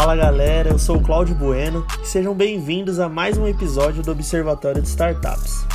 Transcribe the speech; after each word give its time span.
Fala 0.00 0.14
galera, 0.14 0.68
eu 0.68 0.78
sou 0.78 0.98
o 0.98 1.02
Cláudio 1.02 1.34
Bueno 1.34 1.84
e 2.00 2.06
sejam 2.06 2.32
bem-vindos 2.32 3.00
a 3.00 3.08
mais 3.08 3.36
um 3.36 3.48
episódio 3.48 4.00
do 4.00 4.12
Observatório 4.12 4.80
de 4.80 4.86
Startups. 4.86 5.66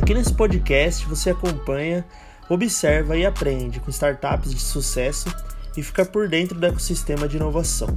Aqui 0.00 0.14
nesse 0.14 0.32
podcast 0.32 1.06
você 1.06 1.28
acompanha, 1.28 2.02
observa 2.48 3.14
e 3.14 3.26
aprende 3.26 3.78
com 3.78 3.90
startups 3.90 4.54
de 4.54 4.58
sucesso 4.58 5.28
e 5.76 5.82
fica 5.82 6.02
por 6.02 6.30
dentro 6.30 6.58
do 6.58 6.64
ecossistema 6.64 7.28
de 7.28 7.36
inovação. 7.36 7.88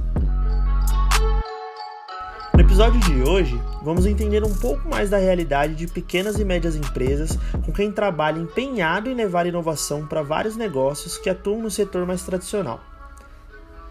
No 2.52 2.60
episódio 2.60 3.00
de 3.00 3.22
hoje, 3.22 3.58
vamos 3.82 4.04
entender 4.04 4.44
um 4.44 4.54
pouco 4.54 4.86
mais 4.86 5.08
da 5.08 5.16
realidade 5.16 5.74
de 5.74 5.86
pequenas 5.86 6.38
e 6.38 6.44
médias 6.44 6.76
empresas 6.76 7.38
com 7.64 7.72
quem 7.72 7.90
trabalha 7.90 8.38
empenhado 8.38 9.08
em 9.08 9.14
levar 9.14 9.46
inovação 9.46 10.06
para 10.06 10.20
vários 10.20 10.54
negócios 10.54 11.16
que 11.16 11.30
atuam 11.30 11.62
no 11.62 11.70
setor 11.70 12.04
mais 12.04 12.22
tradicional. 12.22 12.78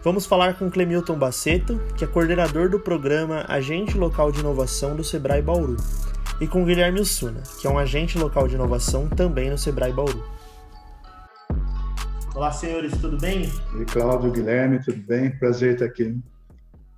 Vamos 0.06 0.24
falar 0.24 0.56
com 0.56 0.70
Clemilton 0.70 1.18
Baceto, 1.18 1.80
que 1.96 2.04
é 2.04 2.06
coordenador 2.06 2.70
do 2.70 2.78
programa 2.78 3.44
Agente 3.48 3.98
Local 3.98 4.30
de 4.30 4.38
Inovação 4.38 4.94
do 4.94 5.02
Sebrae 5.02 5.42
Bauru, 5.42 5.76
e 6.40 6.46
com 6.46 6.64
Guilherme 6.64 7.00
Ussuna, 7.00 7.42
que 7.60 7.66
é 7.66 7.70
um 7.70 7.76
agente 7.76 8.16
local 8.16 8.46
de 8.46 8.54
inovação 8.54 9.08
também 9.08 9.50
no 9.50 9.58
Sebrae 9.58 9.92
Bauru. 9.92 10.24
Olá, 12.36 12.52
senhores, 12.52 12.96
tudo 13.00 13.18
bem? 13.18 13.50
Oi, 13.74 13.84
Cláudio, 13.84 14.30
Guilherme, 14.30 14.78
tudo 14.78 15.02
bem? 15.02 15.28
Prazer 15.28 15.72
estar 15.72 15.86
aqui. 15.86 16.16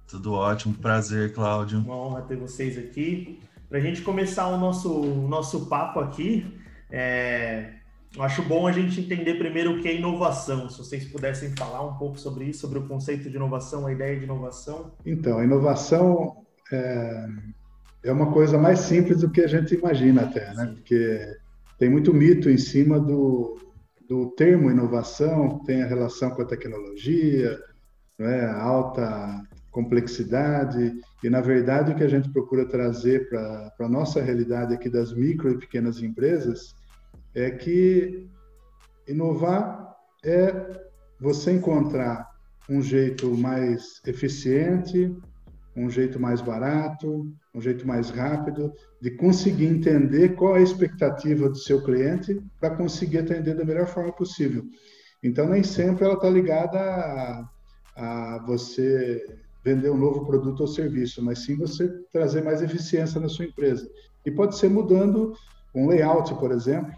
Tudo 0.06 0.34
ótimo, 0.34 0.75
prazer, 0.75 1.33
Cláudio. 1.33 1.79
Uma 1.79 1.97
honra 1.97 2.20
ter 2.20 2.37
vocês 2.37 2.77
aqui. 2.77 3.41
Para 3.70 3.79
a 3.79 3.81
gente 3.81 4.03
começar 4.03 4.48
o 4.48 4.59
nosso, 4.59 4.93
o 4.93 5.27
nosso 5.27 5.65
papo 5.65 5.98
aqui, 5.98 6.61
é, 6.91 7.70
eu 8.17 8.23
acho 8.23 8.42
bom 8.42 8.67
a 8.67 8.73
gente 8.73 9.01
entender 9.01 9.34
primeiro 9.34 9.73
o 9.73 9.83
que 9.83 9.89
é 9.89 9.95
inovação. 9.95 10.69
Se 10.69 10.78
vocês 10.78 11.05
pudessem 11.05 11.51
falar 11.56 11.87
um 11.87 11.97
pouco 11.98 12.19
sobre 12.19 12.47
isso, 12.47 12.61
sobre 12.61 12.78
o 12.78 12.89
conceito 12.89 13.28
de 13.28 13.37
inovação, 13.37 13.87
a 13.87 13.92
ideia 13.92 14.19
de 14.19 14.25
inovação. 14.25 14.92
Então, 15.05 15.39
a 15.39 15.45
inovação 15.45 16.39
é, 16.73 17.27
é 18.05 18.12
uma 18.12 18.33
coisa 18.33 18.56
mais 18.59 18.81
simples 18.81 19.20
do 19.20 19.31
que 19.31 19.41
a 19.41 19.47
gente 19.47 19.75
imagina 19.75 20.23
até, 20.23 20.53
né? 20.55 20.73
Porque 20.75 21.36
tem 21.79 21.91
muito 21.91 22.14
mito 22.14 22.48
em 22.48 22.59
cima 22.59 22.98
do, 22.98 23.59
do 24.09 24.31
termo 24.31 24.70
inovação, 24.70 25.61
tem 25.64 25.83
a 25.83 25.86
relação 25.86 26.31
com 26.31 26.42
a 26.42 26.47
tecnologia, 26.47 27.59
né? 28.19 28.47
alta 28.47 29.42
complexidade, 29.70 30.92
e 31.23 31.31
na 31.31 31.41
verdade 31.41 31.92
o 31.92 31.95
que 31.95 32.03
a 32.03 32.09
gente 32.09 32.31
procura 32.31 32.67
trazer 32.67 33.29
para 33.29 33.73
a 33.79 33.89
nossa 33.89 34.20
realidade 34.20 34.75
aqui 34.75 34.89
das 34.89 35.12
micro 35.12 35.53
e 35.53 35.59
pequenas 35.59 36.03
empresas 36.03 36.75
é 37.39 37.50
que 37.50 38.28
inovar 39.06 39.94
é 40.25 40.53
você 41.20 41.53
encontrar 41.53 42.28
um 42.69 42.83
jeito 42.83 43.30
mais 43.36 44.00
eficiente, 44.06 45.17
um 45.75 45.89
jeito 45.89 46.19
mais 46.19 46.41
barato, 46.41 47.33
um 47.55 47.61
jeito 47.61 47.86
mais 47.86 48.11
rápido 48.11 48.72
de 49.00 49.12
conseguir 49.12 49.67
entender 49.67 50.34
qual 50.34 50.56
é 50.56 50.61
a 50.61 50.62
expectativa 50.62 51.48
do 51.48 51.56
seu 51.56 51.83
cliente 51.83 52.41
para 52.61 52.75
conseguir 52.75 53.19
atender 53.19 53.55
da 53.55 53.64
melhor 53.64 53.86
forma 53.86 54.12
possível. 54.12 54.64
Então, 55.23 55.48
nem 55.48 55.62
sempre 55.62 56.05
ela 56.05 56.14
está 56.14 56.28
ligada 56.28 56.78
a, 56.78 57.48
a 57.97 58.45
você 58.47 59.25
vender 59.64 59.91
um 59.91 59.97
novo 59.97 60.27
produto 60.27 60.61
ou 60.61 60.67
serviço, 60.67 61.23
mas 61.23 61.45
sim 61.45 61.56
você 61.56 61.89
trazer 62.12 62.42
mais 62.42 62.62
eficiência 62.62 63.20
na 63.20 63.28
sua 63.28 63.45
empresa. 63.45 63.89
E 64.27 64.30
pode 64.30 64.56
ser 64.56 64.69
mudando 64.69 65.33
um 65.75 65.89
layout, 65.89 66.34
por 66.36 66.50
exemplo, 66.50 66.92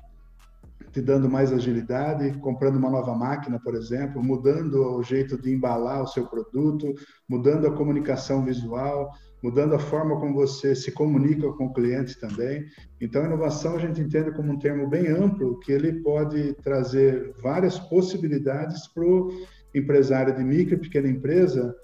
te 0.93 1.01
dando 1.01 1.29
mais 1.29 1.53
agilidade, 1.53 2.37
comprando 2.39 2.77
uma 2.77 2.91
nova 2.91 3.15
máquina, 3.15 3.61
por 3.61 3.75
exemplo, 3.75 4.23
mudando 4.23 4.97
o 4.97 5.03
jeito 5.03 5.41
de 5.41 5.53
embalar 5.53 6.03
o 6.03 6.07
seu 6.07 6.27
produto, 6.27 6.93
mudando 7.29 7.67
a 7.67 7.73
comunicação 7.73 8.45
visual, 8.45 9.11
mudando 9.43 9.75
a 9.75 9.79
forma 9.79 10.19
como 10.19 10.35
você 10.35 10.75
se 10.75 10.93
comunica 10.93 11.51
com 11.53 11.67
o 11.67 11.73
cliente 11.73 12.19
também. 12.19 12.67
Então, 13.01 13.25
inovação 13.25 13.77
a 13.77 13.79
gente 13.79 14.01
entende 14.01 14.33
como 14.33 14.53
um 14.53 14.59
termo 14.59 14.89
bem 14.89 15.07
amplo, 15.09 15.59
que 15.61 15.73
ele 15.73 16.03
pode 16.03 16.55
trazer 16.63 17.35
várias 17.41 17.79
possibilidades 17.79 18.89
para 18.89 19.05
o 19.05 19.31
empresário 19.75 20.35
de 20.37 20.43
micro 20.43 20.75
e 20.75 20.81
pequena 20.81 21.09
empresa 21.09 21.75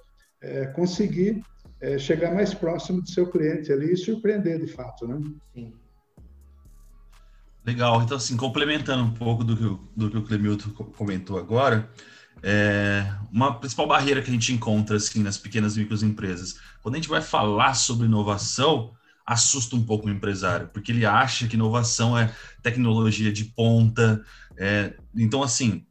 é, 0.42 0.66
conseguir 0.66 1.40
é, 1.80 1.98
chegar 1.98 2.34
mais 2.34 2.52
próximo 2.52 3.00
do 3.00 3.08
seu 3.08 3.30
cliente 3.30 3.72
ali 3.72 3.92
e 3.92 3.96
surpreender 3.96 4.58
de 4.58 4.66
fato, 4.66 5.06
né? 5.06 5.20
Sim. 5.54 5.72
Legal. 7.66 8.00
Então, 8.02 8.16
assim, 8.16 8.36
complementando 8.36 9.02
um 9.02 9.10
pouco 9.10 9.42
do 9.42 9.56
que, 9.56 9.64
o, 9.64 9.88
do 9.96 10.08
que 10.08 10.16
o 10.16 10.22
Clemilton 10.22 10.70
comentou 10.70 11.36
agora, 11.36 11.90
é, 12.40 13.12
uma 13.32 13.58
principal 13.58 13.88
barreira 13.88 14.22
que 14.22 14.30
a 14.30 14.32
gente 14.32 14.52
encontra 14.52 14.96
assim, 14.96 15.20
nas 15.20 15.36
pequenas 15.36 15.76
e 15.76 15.80
microempresas, 15.80 16.60
quando 16.80 16.94
a 16.94 16.98
gente 16.98 17.08
vai 17.08 17.20
falar 17.20 17.74
sobre 17.74 18.06
inovação, 18.06 18.94
assusta 19.26 19.74
um 19.74 19.82
pouco 19.82 20.06
o 20.06 20.10
empresário, 20.10 20.68
porque 20.68 20.92
ele 20.92 21.04
acha 21.04 21.48
que 21.48 21.56
inovação 21.56 22.16
é 22.16 22.32
tecnologia 22.62 23.32
de 23.32 23.46
ponta. 23.46 24.24
É, 24.56 24.94
então, 25.12 25.42
assim, 25.42 25.84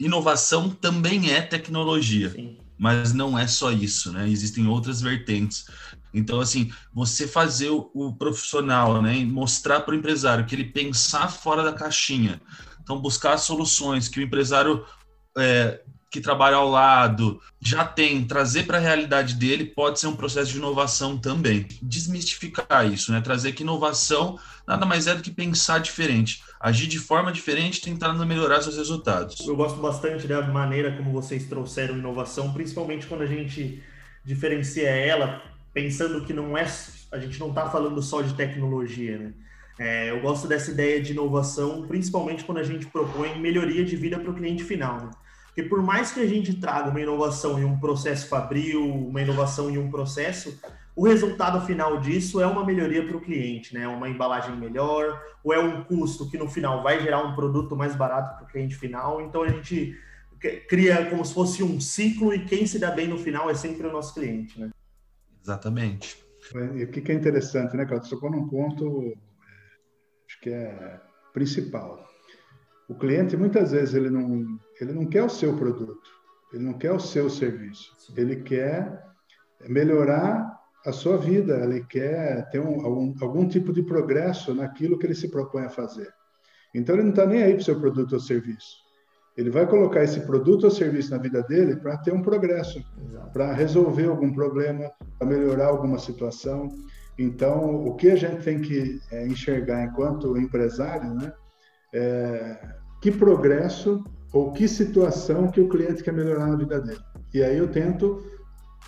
inovação 0.00 0.70
também 0.70 1.30
é 1.30 1.40
tecnologia. 1.40 2.30
Sim 2.30 2.58
mas 2.82 3.12
não 3.12 3.38
é 3.38 3.46
só 3.46 3.70
isso, 3.70 4.10
né? 4.12 4.28
Existem 4.28 4.66
outras 4.66 5.00
vertentes. 5.00 5.66
Então, 6.12 6.40
assim, 6.40 6.72
você 6.92 7.28
fazer 7.28 7.70
o, 7.70 8.12
profissional, 8.18 9.00
né, 9.00 9.24
mostrar 9.24 9.82
para 9.82 9.94
o 9.94 9.96
empresário 9.96 10.44
que 10.44 10.52
ele 10.52 10.64
pensar 10.64 11.28
fora 11.28 11.62
da 11.62 11.72
caixinha, 11.72 12.42
então 12.82 13.00
buscar 13.00 13.38
soluções 13.38 14.08
que 14.08 14.18
o 14.18 14.22
empresário 14.22 14.84
é, 15.38 15.80
que 16.10 16.20
trabalha 16.20 16.56
ao 16.56 16.68
lado 16.68 17.40
já 17.60 17.84
tem, 17.84 18.24
trazer 18.24 18.66
para 18.66 18.78
a 18.78 18.80
realidade 18.80 19.34
dele 19.34 19.64
pode 19.64 20.00
ser 20.00 20.08
um 20.08 20.16
processo 20.16 20.50
de 20.50 20.58
inovação 20.58 21.16
também. 21.16 21.68
Desmistificar 21.80 22.92
isso, 22.92 23.12
né? 23.12 23.20
Trazer 23.20 23.52
que 23.52 23.62
inovação 23.62 24.36
nada 24.66 24.84
mais 24.84 25.06
é 25.06 25.14
do 25.14 25.22
que 25.22 25.30
pensar 25.30 25.78
diferente, 25.78 26.42
agir 26.62 26.86
de 26.86 27.00
forma 27.00 27.32
diferente, 27.32 27.80
tentando 27.80 28.24
melhorar 28.24 28.62
seus 28.62 28.76
resultados. 28.76 29.44
Eu 29.44 29.56
gosto 29.56 29.80
bastante 29.80 30.28
da 30.28 30.40
maneira 30.42 30.96
como 30.96 31.10
vocês 31.10 31.44
trouxeram 31.48 31.98
inovação, 31.98 32.52
principalmente 32.52 33.08
quando 33.08 33.22
a 33.22 33.26
gente 33.26 33.82
diferencia 34.24 34.88
ela, 34.88 35.42
pensando 35.74 36.24
que 36.24 36.32
não 36.32 36.56
é, 36.56 36.64
a 37.10 37.18
gente 37.18 37.40
não 37.40 37.48
está 37.48 37.68
falando 37.68 38.00
só 38.00 38.22
de 38.22 38.34
tecnologia, 38.34 39.18
né? 39.18 39.32
É, 39.78 40.10
eu 40.10 40.20
gosto 40.20 40.46
dessa 40.46 40.70
ideia 40.70 41.02
de 41.02 41.12
inovação, 41.12 41.86
principalmente 41.88 42.44
quando 42.44 42.58
a 42.58 42.62
gente 42.62 42.86
propõe 42.86 43.36
melhoria 43.40 43.84
de 43.84 43.96
vida 43.96 44.18
para 44.18 44.30
o 44.30 44.34
cliente 44.34 44.62
final. 44.62 45.00
Né? 45.00 45.10
Porque 45.46 45.64
por 45.64 45.82
mais 45.82 46.12
que 46.12 46.20
a 46.20 46.26
gente 46.26 46.54
traga 46.54 46.90
uma 46.90 47.00
inovação 47.00 47.58
em 47.58 47.64
um 47.64 47.80
processo 47.80 48.28
fabril, 48.28 48.84
uma 48.84 49.20
inovação 49.20 49.70
em 49.70 49.78
um 49.78 49.90
processo, 49.90 50.56
o 50.94 51.06
resultado 51.06 51.64
final 51.66 52.00
disso 52.00 52.40
é 52.40 52.46
uma 52.46 52.64
melhoria 52.64 53.06
para 53.06 53.16
o 53.16 53.20
cliente, 53.20 53.74
né? 53.74 53.88
Uma 53.88 54.08
embalagem 54.08 54.56
melhor, 54.56 55.22
ou 55.42 55.52
é 55.52 55.58
um 55.58 55.84
custo 55.84 56.28
que 56.30 56.36
no 56.36 56.48
final 56.48 56.82
vai 56.82 57.00
gerar 57.00 57.22
um 57.22 57.34
produto 57.34 57.74
mais 57.74 57.96
barato 57.96 58.36
para 58.36 58.44
o 58.44 58.48
cliente 58.48 58.76
final. 58.76 59.20
Então 59.20 59.42
a 59.42 59.48
gente 59.48 59.98
cria 60.68 61.08
como 61.08 61.24
se 61.24 61.32
fosse 61.32 61.62
um 61.62 61.80
ciclo 61.80 62.34
e 62.34 62.44
quem 62.44 62.66
se 62.66 62.78
dá 62.78 62.90
bem 62.90 63.08
no 63.08 63.16
final 63.16 63.48
é 63.48 63.54
sempre 63.54 63.86
o 63.86 63.92
nosso 63.92 64.14
cliente, 64.14 64.60
né? 64.60 64.70
Exatamente. 65.42 66.22
E 66.76 66.84
o 66.84 66.90
que 66.90 67.10
é 67.10 67.14
interessante, 67.14 67.76
né, 67.76 67.86
Claudio? 67.86 68.08
Você 68.08 68.14
tocou 68.14 68.30
num 68.30 68.48
ponto, 68.48 69.02
é, 69.02 69.14
acho 70.28 70.40
que 70.40 70.50
é 70.50 71.00
principal. 71.32 72.06
O 72.88 72.94
cliente 72.94 73.36
muitas 73.36 73.70
vezes 73.72 73.94
ele 73.94 74.10
não 74.10 74.58
ele 74.80 74.92
não 74.92 75.06
quer 75.06 75.22
o 75.22 75.30
seu 75.30 75.56
produto, 75.56 76.10
ele 76.52 76.64
não 76.64 76.74
quer 76.74 76.92
o 76.92 77.00
seu 77.00 77.30
serviço, 77.30 77.96
ele 78.16 78.36
quer 78.42 79.06
melhorar 79.68 80.61
a 80.84 80.92
sua 80.92 81.16
vida, 81.16 81.56
ele 81.64 81.84
quer 81.84 82.48
ter 82.50 82.60
um, 82.60 82.84
algum, 82.84 83.14
algum 83.20 83.48
tipo 83.48 83.72
de 83.72 83.82
progresso 83.82 84.54
naquilo 84.54 84.98
que 84.98 85.06
ele 85.06 85.14
se 85.14 85.28
propõe 85.28 85.64
a 85.64 85.70
fazer. 85.70 86.08
Então, 86.74 86.94
ele 86.94 87.04
não 87.04 87.10
está 87.10 87.26
nem 87.26 87.42
aí 87.42 87.52
para 87.52 87.60
o 87.60 87.64
seu 87.64 87.78
produto 87.78 88.14
ou 88.14 88.20
serviço. 88.20 88.82
Ele 89.36 89.50
vai 89.50 89.66
colocar 89.66 90.02
esse 90.02 90.20
produto 90.20 90.64
ou 90.64 90.70
serviço 90.70 91.10
na 91.10 91.18
vida 91.18 91.42
dele 91.42 91.76
para 91.76 91.96
ter 91.98 92.12
um 92.12 92.20
progresso, 92.20 92.82
para 93.32 93.52
resolver 93.52 94.06
algum 94.06 94.32
problema, 94.32 94.90
para 95.18 95.28
melhorar 95.28 95.66
alguma 95.66 95.98
situação. 95.98 96.68
Então, 97.18 97.86
o 97.86 97.94
que 97.94 98.10
a 98.10 98.16
gente 98.16 98.42
tem 98.42 98.60
que 98.60 99.00
é, 99.10 99.26
enxergar 99.26 99.84
enquanto 99.84 100.36
empresário, 100.36 101.14
né, 101.14 101.32
é, 101.94 102.58
que 103.00 103.10
progresso 103.10 104.04
ou 104.32 104.52
que 104.52 104.66
situação 104.66 105.50
que 105.50 105.60
o 105.60 105.68
cliente 105.68 106.02
quer 106.02 106.12
melhorar 106.12 106.46
na 106.46 106.56
vida 106.56 106.80
dele. 106.80 107.00
E 107.32 107.42
aí 107.42 107.56
eu 107.56 107.68
tento 107.68 108.22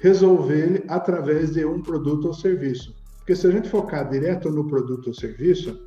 resolver 0.00 0.58
ele 0.58 0.84
através 0.88 1.52
de 1.52 1.64
um 1.64 1.82
produto 1.82 2.26
ou 2.26 2.34
serviço. 2.34 2.94
Porque 3.18 3.34
se 3.34 3.46
a 3.46 3.50
gente 3.50 3.68
focar 3.68 4.08
direto 4.08 4.50
no 4.50 4.66
produto 4.68 5.08
ou 5.08 5.14
serviço, 5.14 5.86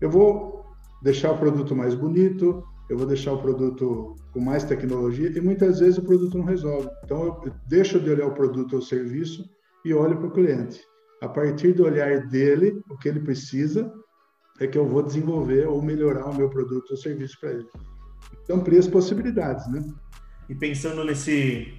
eu 0.00 0.10
vou 0.10 0.64
deixar 1.02 1.32
o 1.32 1.38
produto 1.38 1.74
mais 1.74 1.94
bonito, 1.94 2.62
eu 2.88 2.96
vou 2.98 3.06
deixar 3.06 3.32
o 3.32 3.40
produto 3.40 4.14
com 4.32 4.40
mais 4.40 4.64
tecnologia 4.64 5.30
e 5.34 5.40
muitas 5.40 5.80
vezes 5.80 5.98
o 5.98 6.02
produto 6.02 6.36
não 6.36 6.44
resolve. 6.44 6.88
Então 7.04 7.24
eu 7.24 7.52
deixo 7.66 7.98
de 7.98 8.10
olhar 8.10 8.26
o 8.26 8.34
produto 8.34 8.76
ou 8.76 8.82
serviço 8.82 9.48
e 9.84 9.94
olho 9.94 10.16
para 10.18 10.26
o 10.26 10.32
cliente. 10.32 10.80
A 11.22 11.28
partir 11.28 11.72
do 11.72 11.84
olhar 11.84 12.26
dele, 12.28 12.78
o 12.90 12.98
que 12.98 13.08
ele 13.08 13.20
precisa 13.20 13.90
é 14.60 14.66
que 14.66 14.76
eu 14.76 14.86
vou 14.86 15.02
desenvolver 15.02 15.66
ou 15.66 15.80
melhorar 15.82 16.26
o 16.26 16.34
meu 16.34 16.50
produto 16.50 16.90
ou 16.90 16.96
serviço 16.96 17.38
para 17.40 17.52
ele. 17.52 17.66
Então 18.42 18.56
amplia 18.56 18.78
as 18.78 18.88
possibilidades, 18.88 19.66
né? 19.70 19.82
E 20.48 20.54
pensando 20.54 21.02
nesse 21.04 21.74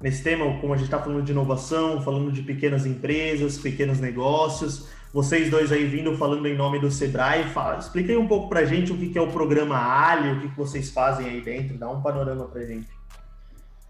nesse 0.00 0.22
tema, 0.22 0.58
como 0.60 0.72
a 0.72 0.76
gente 0.76 0.86
está 0.86 0.98
falando 0.98 1.22
de 1.22 1.32
inovação, 1.32 2.00
falando 2.00 2.32
de 2.32 2.42
pequenas 2.42 2.86
empresas, 2.86 3.58
pequenos 3.58 4.00
negócios. 4.00 4.88
Vocês 5.12 5.50
dois 5.50 5.70
aí 5.72 5.86
vindo 5.86 6.16
falando 6.16 6.46
em 6.46 6.56
nome 6.56 6.78
do 6.78 6.90
Sebrae, 6.90 7.44
fala, 7.50 7.78
explica 7.78 8.12
aí 8.12 8.16
um 8.16 8.28
pouco 8.28 8.48
para 8.48 8.60
a 8.60 8.64
gente 8.64 8.92
o 8.92 8.96
que, 8.96 9.18
é 9.18 9.20
o 9.20 9.30
programa 9.30 9.76
Ali, 9.76 10.30
o 10.30 10.40
que, 10.40 10.56
vocês 10.56 10.90
fazem 10.90 11.26
aí 11.26 11.40
dentro, 11.40 11.76
dá 11.76 11.90
um 11.90 12.00
panorama 12.00 12.46
para 12.46 12.62
a 12.62 12.64
gente. 12.64 12.88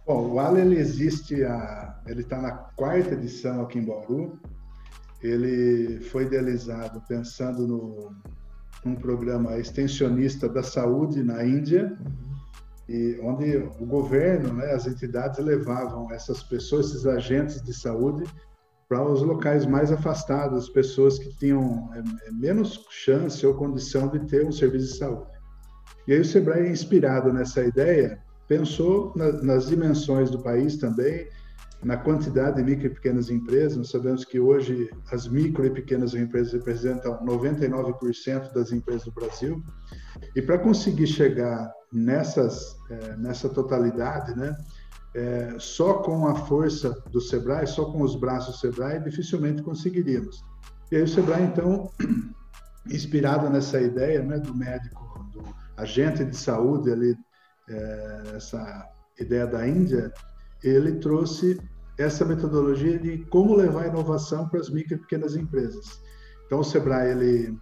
Bom, 0.07 0.31
o 0.31 0.41
Ali 0.41 0.62
ele 0.62 0.79
existe, 0.79 1.45
a, 1.45 2.01
ele 2.07 2.23
está 2.23 2.41
na 2.41 2.53
quarta 2.53 3.15
edição 3.15 3.63
aqui 3.63 3.79
em 3.79 3.85
Bauru. 3.85 4.41
Ele 5.23 6.01
foi 6.01 6.25
idealizado 6.25 7.03
pensando 7.06 7.67
no 7.67 8.13
um 8.83 8.95
programa 8.95 9.59
extensionista 9.59 10.49
da 10.49 10.63
saúde 10.63 11.23
na 11.23 11.45
Índia. 11.45 11.99
Uhum 12.01 12.40
e 12.91 13.21
onde 13.23 13.57
o 13.57 13.87
governo, 13.87 14.53
né, 14.53 14.73
as 14.73 14.85
entidades 14.85 15.39
levavam 15.39 16.11
essas 16.11 16.43
pessoas, 16.43 16.87
esses 16.87 17.07
agentes 17.07 17.63
de 17.63 17.73
saúde, 17.73 18.25
para 18.89 19.01
os 19.01 19.23
locais 19.23 19.65
mais 19.65 19.93
afastados, 19.93 20.69
pessoas 20.69 21.17
que 21.17 21.33
tinham 21.39 21.89
é, 21.95 22.01
é, 22.01 22.33
menos 22.33 22.85
chance 22.91 23.47
ou 23.47 23.55
condição 23.55 24.09
de 24.09 24.19
ter 24.27 24.45
um 24.45 24.51
serviço 24.51 24.89
de 24.89 24.99
saúde. 24.99 25.31
E 26.09 26.15
aí 26.15 26.21
o 26.21 26.25
Sebrae, 26.25 26.69
inspirado 26.69 27.33
nessa 27.33 27.63
ideia, 27.63 28.21
pensou 28.49 29.13
na, 29.15 29.31
nas 29.35 29.69
dimensões 29.69 30.29
do 30.29 30.43
país 30.43 30.77
também, 30.77 31.29
na 31.85 31.97
quantidade 31.97 32.57
de 32.57 32.65
micro 32.65 32.87
e 32.89 32.91
pequenas 32.91 33.31
empresas. 33.31 33.77
Nós 33.77 33.91
sabemos 33.91 34.25
que 34.25 34.41
hoje 34.41 34.91
as 35.13 35.29
micro 35.29 35.65
e 35.65 35.71
pequenas 35.71 36.13
empresas 36.13 36.53
representam 36.53 37.25
99% 37.25 38.53
das 38.53 38.73
empresas 38.73 39.05
do 39.05 39.13
Brasil. 39.13 39.63
E 40.35 40.43
para 40.43 40.59
conseguir 40.59 41.07
chegar 41.07 41.71
nessas, 41.93 42.77
é, 42.91 43.17
nessa 43.17 43.49
totalidade, 43.49 44.37
né, 44.37 44.57
é, 45.15 45.57
só 45.59 45.95
com 45.95 46.27
a 46.27 46.35
força 46.35 46.91
do 47.11 47.21
Sebrae, 47.21 47.67
só 47.67 47.87
com 47.87 48.03
os 48.03 48.15
braços 48.15 48.57
do 48.57 48.61
Sebrae, 48.61 49.03
dificilmente 49.03 49.63
conseguiríamos. 49.63 50.45
E 50.91 50.97
aí 50.97 51.03
o 51.03 51.09
Sebrae, 51.09 51.43
então, 51.43 51.91
inspirado 52.87 53.51
nessa 53.51 53.81
ideia 53.81 54.23
né, 54.23 54.39
do 54.39 54.55
médico, 54.55 55.29
do 55.33 55.43
agente 55.77 56.25
de 56.25 56.37
saúde 56.37 56.93
ali, 56.93 57.17
é, 57.69 58.23
essa 58.37 58.89
ideia 59.19 59.47
da 59.47 59.67
Índia, 59.67 60.13
ele 60.63 60.97
trouxe 60.97 61.61
essa 61.99 62.25
metodologia 62.25 62.99
de 62.99 63.19
como 63.27 63.55
levar 63.55 63.87
inovação 63.87 64.49
para 64.49 64.61
as 64.61 64.71
micro 64.71 64.95
e 64.95 64.99
pequenas 64.99 65.37
empresas. 65.37 66.01
Então, 66.47 66.61
o 66.61 66.65
Sebrae, 66.65 67.11
ele 67.11 67.59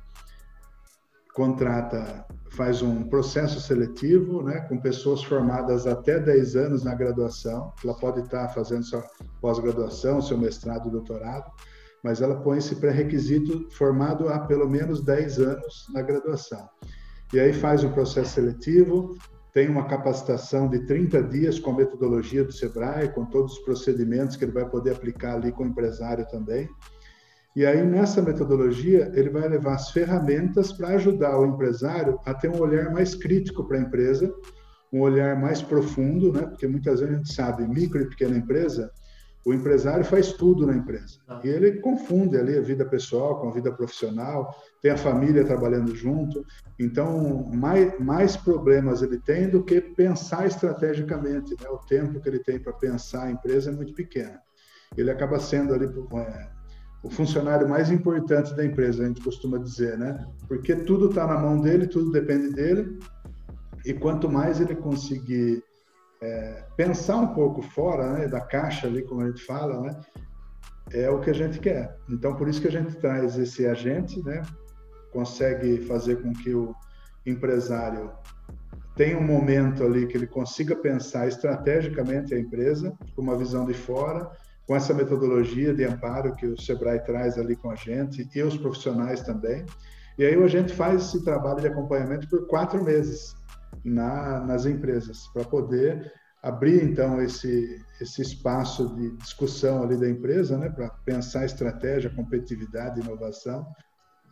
contrata, 1.34 2.26
faz 2.50 2.82
um 2.82 3.04
processo 3.04 3.60
seletivo, 3.60 4.42
né, 4.42 4.60
com 4.60 4.78
pessoas 4.78 5.22
formadas 5.22 5.86
até 5.86 6.18
10 6.18 6.56
anos 6.56 6.84
na 6.84 6.94
graduação, 6.94 7.72
ela 7.84 7.94
pode 7.94 8.20
estar 8.20 8.48
fazendo 8.48 8.84
sua 8.84 9.04
pós-graduação, 9.40 10.20
seu 10.20 10.38
mestrado, 10.38 10.90
doutorado, 10.90 11.50
mas 12.02 12.22
ela 12.22 12.40
põe 12.40 12.58
esse 12.58 12.76
pré-requisito 12.76 13.68
formado 13.70 14.28
há 14.28 14.40
pelo 14.40 14.68
menos 14.68 15.02
10 15.02 15.38
anos 15.40 15.86
na 15.92 16.02
graduação. 16.02 16.68
E 17.32 17.38
aí 17.38 17.52
faz 17.52 17.84
o 17.84 17.90
processo 17.90 18.34
seletivo, 18.34 19.16
tem 19.52 19.68
uma 19.68 19.86
capacitação 19.86 20.68
de 20.68 20.86
30 20.86 21.22
dias 21.24 21.58
com 21.58 21.70
a 21.72 21.76
metodologia 21.76 22.44
do 22.44 22.52
Sebrae, 22.52 23.08
com 23.08 23.24
todos 23.26 23.54
os 23.54 23.58
procedimentos 23.60 24.36
que 24.36 24.44
ele 24.44 24.52
vai 24.52 24.68
poder 24.68 24.92
aplicar 24.92 25.34
ali 25.34 25.52
com 25.52 25.64
o 25.64 25.66
empresário 25.66 26.26
também. 26.28 26.68
E 27.58 27.66
aí, 27.66 27.84
nessa 27.84 28.22
metodologia, 28.22 29.10
ele 29.16 29.30
vai 29.30 29.48
levar 29.48 29.74
as 29.74 29.90
ferramentas 29.90 30.72
para 30.72 30.90
ajudar 30.90 31.40
o 31.40 31.44
empresário 31.44 32.16
a 32.24 32.32
ter 32.32 32.48
um 32.48 32.60
olhar 32.60 32.92
mais 32.92 33.16
crítico 33.16 33.66
para 33.66 33.78
a 33.78 33.80
empresa, 33.80 34.32
um 34.92 35.00
olhar 35.00 35.36
mais 35.36 35.60
profundo, 35.60 36.32
né? 36.32 36.42
Porque 36.42 36.68
muitas 36.68 37.00
vezes 37.00 37.12
a 37.12 37.18
gente 37.18 37.34
sabe, 37.34 37.66
micro 37.66 38.00
e 38.00 38.08
pequena 38.08 38.36
empresa, 38.36 38.92
o 39.44 39.52
empresário 39.52 40.04
faz 40.04 40.32
tudo 40.34 40.68
na 40.68 40.76
empresa. 40.76 41.18
Ah. 41.26 41.40
E 41.42 41.48
ele 41.48 41.80
confunde 41.80 42.36
ali 42.36 42.56
a 42.56 42.60
vida 42.60 42.84
pessoal 42.84 43.40
com 43.40 43.48
a 43.48 43.52
vida 43.52 43.72
profissional, 43.72 44.54
tem 44.80 44.92
a 44.92 44.96
família 44.96 45.44
trabalhando 45.44 45.96
junto. 45.96 46.46
Então, 46.78 47.50
mais, 47.52 47.98
mais 47.98 48.36
problemas 48.36 49.02
ele 49.02 49.18
tem 49.18 49.50
do 49.50 49.64
que 49.64 49.80
pensar 49.80 50.46
estrategicamente. 50.46 51.56
Né? 51.60 51.68
O 51.70 51.78
tempo 51.78 52.20
que 52.20 52.28
ele 52.28 52.38
tem 52.38 52.60
para 52.60 52.72
pensar 52.74 53.24
a 53.24 53.32
empresa 53.32 53.72
é 53.72 53.74
muito 53.74 53.94
pequeno. 53.94 54.38
Ele 54.96 55.10
acaba 55.10 55.40
sendo 55.40 55.74
ali 55.74 55.86
é, 55.86 56.57
o 57.02 57.10
funcionário 57.10 57.68
mais 57.68 57.90
importante 57.90 58.54
da 58.54 58.64
empresa, 58.64 59.04
a 59.04 59.06
gente 59.06 59.22
costuma 59.22 59.58
dizer, 59.58 59.96
né? 59.96 60.26
Porque 60.48 60.74
tudo 60.74 61.08
está 61.08 61.26
na 61.26 61.38
mão 61.38 61.60
dele, 61.60 61.86
tudo 61.86 62.10
depende 62.10 62.52
dele. 62.52 62.98
E 63.84 63.94
quanto 63.94 64.28
mais 64.28 64.60
ele 64.60 64.74
conseguir 64.74 65.62
é, 66.20 66.64
pensar 66.76 67.16
um 67.16 67.28
pouco 67.28 67.62
fora 67.62 68.12
né, 68.12 68.28
da 68.28 68.40
caixa 68.40 68.86
ali, 68.86 69.02
como 69.02 69.22
a 69.22 69.26
gente 69.26 69.44
fala, 69.44 69.80
né, 69.80 70.00
é 70.92 71.08
o 71.08 71.20
que 71.20 71.30
a 71.30 71.34
gente 71.34 71.60
quer. 71.60 71.96
Então, 72.08 72.34
por 72.34 72.48
isso 72.48 72.60
que 72.60 72.68
a 72.68 72.72
gente 72.72 72.96
traz 72.96 73.38
esse 73.38 73.66
agente, 73.66 74.22
né, 74.24 74.42
consegue 75.12 75.78
fazer 75.82 76.16
com 76.16 76.32
que 76.32 76.52
o 76.54 76.74
empresário 77.24 78.10
tenha 78.96 79.16
um 79.16 79.24
momento 79.24 79.84
ali 79.84 80.06
que 80.06 80.16
ele 80.16 80.26
consiga 80.26 80.74
pensar 80.74 81.28
estrategicamente 81.28 82.34
a 82.34 82.38
empresa, 82.38 82.92
com 83.14 83.22
uma 83.22 83.36
visão 83.36 83.64
de 83.64 83.74
fora, 83.74 84.28
com 84.68 84.76
essa 84.76 84.92
metodologia 84.92 85.72
de 85.72 85.82
amparo 85.82 86.36
que 86.36 86.46
o 86.46 86.60
Sebrae 86.60 87.00
traz 87.00 87.38
ali 87.38 87.56
com 87.56 87.70
a 87.70 87.74
gente 87.74 88.28
e 88.34 88.42
os 88.42 88.54
profissionais 88.58 89.22
também. 89.22 89.64
E 90.18 90.24
aí 90.26 90.34
a 90.34 90.46
gente 90.46 90.74
faz 90.74 91.06
esse 91.06 91.24
trabalho 91.24 91.62
de 91.62 91.68
acompanhamento 91.68 92.28
por 92.28 92.46
quatro 92.46 92.84
meses 92.84 93.34
na, 93.82 94.40
nas 94.40 94.66
empresas, 94.66 95.26
para 95.32 95.42
poder 95.44 96.12
abrir 96.42 96.84
então 96.84 97.20
esse, 97.22 97.82
esse 97.98 98.20
espaço 98.20 98.94
de 98.94 99.16
discussão 99.16 99.82
ali 99.82 99.96
da 99.96 100.08
empresa, 100.08 100.58
né, 100.58 100.68
para 100.68 100.90
pensar 101.02 101.46
estratégia, 101.46 102.10
competitividade, 102.10 103.00
inovação, 103.00 103.66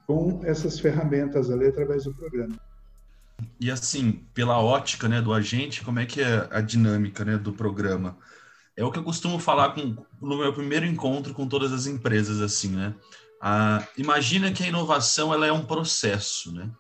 com 0.07 0.43
essas 0.45 0.79
ferramentas 0.79 1.51
ali 1.51 1.67
através 1.67 2.05
do 2.05 2.15
programa. 2.15 2.57
E 3.59 3.71
assim, 3.71 4.23
pela 4.35 4.61
ótica 4.61 5.09
né, 5.09 5.23
do 5.23 5.33
agente, 5.33 5.83
como 5.83 5.99
é 5.99 6.05
que 6.05 6.21
é 6.21 6.47
a 6.51 6.61
dinâmica 6.61 7.25
né, 7.25 7.39
do 7.39 7.55
programa? 7.55 8.19
É 8.77 8.85
o 8.85 8.91
que 8.91 8.99
eu 8.99 9.05
costumo 9.05 9.39
falar 9.39 9.71
com, 9.71 9.97
no 10.21 10.37
meu 10.37 10.53
primeiro 10.53 10.85
encontro 10.85 11.33
com 11.33 11.49
todas 11.49 11.73
as 11.73 11.87
empresas, 11.87 12.43
assim, 12.43 12.69
né? 12.69 12.95
Ah, 13.41 13.87
imagina 13.97 14.53
que 14.53 14.63
a 14.63 14.69
inovação 14.69 15.33
ela 15.33 15.47
é 15.47 15.53
um 15.53 15.65
processo, 15.65 16.53
né? 16.53 16.71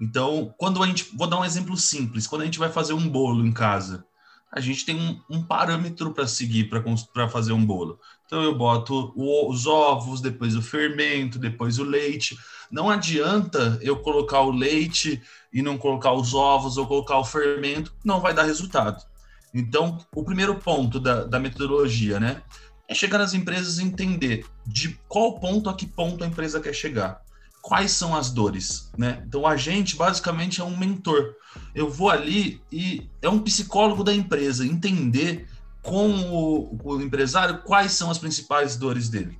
Então, 0.00 0.54
quando 0.56 0.82
a 0.82 0.86
gente, 0.86 1.10
vou 1.14 1.26
dar 1.26 1.38
um 1.38 1.44
exemplo 1.44 1.76
simples, 1.76 2.26
quando 2.26 2.42
a 2.42 2.44
gente 2.44 2.58
vai 2.58 2.70
fazer 2.70 2.92
um 2.92 3.08
bolo 3.08 3.44
em 3.44 3.52
casa, 3.52 4.04
a 4.52 4.60
gente 4.60 4.84
tem 4.84 4.96
um, 4.96 5.20
um 5.28 5.42
parâmetro 5.42 6.12
para 6.12 6.26
seguir 6.26 6.68
para 6.68 7.28
fazer 7.28 7.52
um 7.52 7.64
bolo. 7.64 8.00
Então, 8.26 8.42
eu 8.42 8.56
boto 8.56 9.12
o, 9.14 9.50
os 9.50 9.66
ovos, 9.66 10.20
depois 10.20 10.56
o 10.56 10.62
fermento, 10.62 11.38
depois 11.38 11.78
o 11.78 11.84
leite. 11.84 12.36
Não 12.70 12.88
adianta 12.88 13.78
eu 13.82 14.00
colocar 14.00 14.40
o 14.40 14.50
leite 14.50 15.20
e 15.52 15.62
não 15.62 15.76
colocar 15.76 16.12
os 16.12 16.32
ovos 16.32 16.76
ou 16.76 16.86
colocar 16.86 17.18
o 17.18 17.24
fermento, 17.24 17.92
não 18.04 18.20
vai 18.20 18.32
dar 18.32 18.44
resultado. 18.44 19.09
Então, 19.52 19.98
o 20.14 20.22
primeiro 20.22 20.56
ponto 20.56 21.00
da, 21.00 21.24
da 21.24 21.38
metodologia, 21.38 22.20
né, 22.20 22.42
é 22.88 22.94
chegar 22.94 23.18
nas 23.18 23.34
empresas 23.34 23.78
e 23.78 23.84
entender 23.84 24.46
de 24.66 24.98
qual 25.08 25.38
ponto 25.38 25.68
a 25.68 25.74
que 25.74 25.86
ponto 25.86 26.22
a 26.24 26.26
empresa 26.26 26.60
quer 26.60 26.74
chegar 26.74 27.22
quais 27.60 27.90
são 27.92 28.16
as 28.16 28.30
dores, 28.30 28.90
né? 28.96 29.22
Então 29.26 29.46
a 29.46 29.56
gente 29.56 29.96
basicamente 29.96 30.60
é 30.60 30.64
um 30.64 30.76
mentor. 30.76 31.34
Eu 31.74 31.90
vou 31.90 32.10
ali 32.10 32.62
e 32.72 33.08
é 33.20 33.28
um 33.28 33.40
psicólogo 33.40 34.02
da 34.02 34.14
empresa, 34.14 34.64
entender 34.64 35.48
com 35.82 36.10
o, 36.30 36.78
o 36.82 37.00
empresário 37.00 37.62
quais 37.62 37.92
são 37.92 38.10
as 38.10 38.18
principais 38.18 38.76
dores 38.76 39.08
dele. 39.08 39.38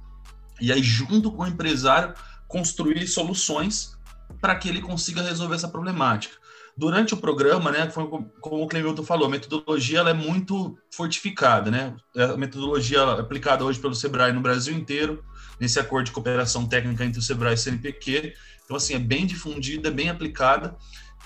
E 0.60 0.72
aí 0.72 0.82
junto 0.82 1.32
com 1.32 1.42
o 1.42 1.46
empresário 1.46 2.14
construir 2.46 3.06
soluções 3.06 3.96
para 4.40 4.54
que 4.54 4.68
ele 4.68 4.80
consiga 4.80 5.22
resolver 5.22 5.54
essa 5.54 5.68
problemática. 5.68 6.36
Durante 6.80 7.12
o 7.12 7.18
programa, 7.18 7.70
né, 7.70 7.92
como 8.40 8.64
o 8.64 8.66
Clemilton 8.66 9.02
falou, 9.02 9.26
a 9.26 9.30
metodologia 9.30 9.98
ela 9.98 10.08
é 10.08 10.14
muito 10.14 10.78
fortificada, 10.90 11.70
né? 11.70 11.94
A 12.16 12.38
metodologia 12.38 13.02
aplicada 13.02 13.62
hoje 13.62 13.78
pelo 13.78 13.94
Sebrae 13.94 14.32
no 14.32 14.40
Brasil 14.40 14.74
inteiro, 14.74 15.22
nesse 15.60 15.78
acordo 15.78 16.06
de 16.06 16.12
cooperação 16.12 16.66
técnica 16.66 17.04
entre 17.04 17.18
o 17.18 17.22
Sebrae 17.22 17.52
e 17.52 17.54
o 17.54 17.58
CNPq. 17.58 18.32
Então, 18.64 18.78
assim, 18.78 18.94
é 18.94 18.98
bem 18.98 19.26
difundida, 19.26 19.88
é 19.88 19.90
bem 19.90 20.08
aplicada 20.08 20.74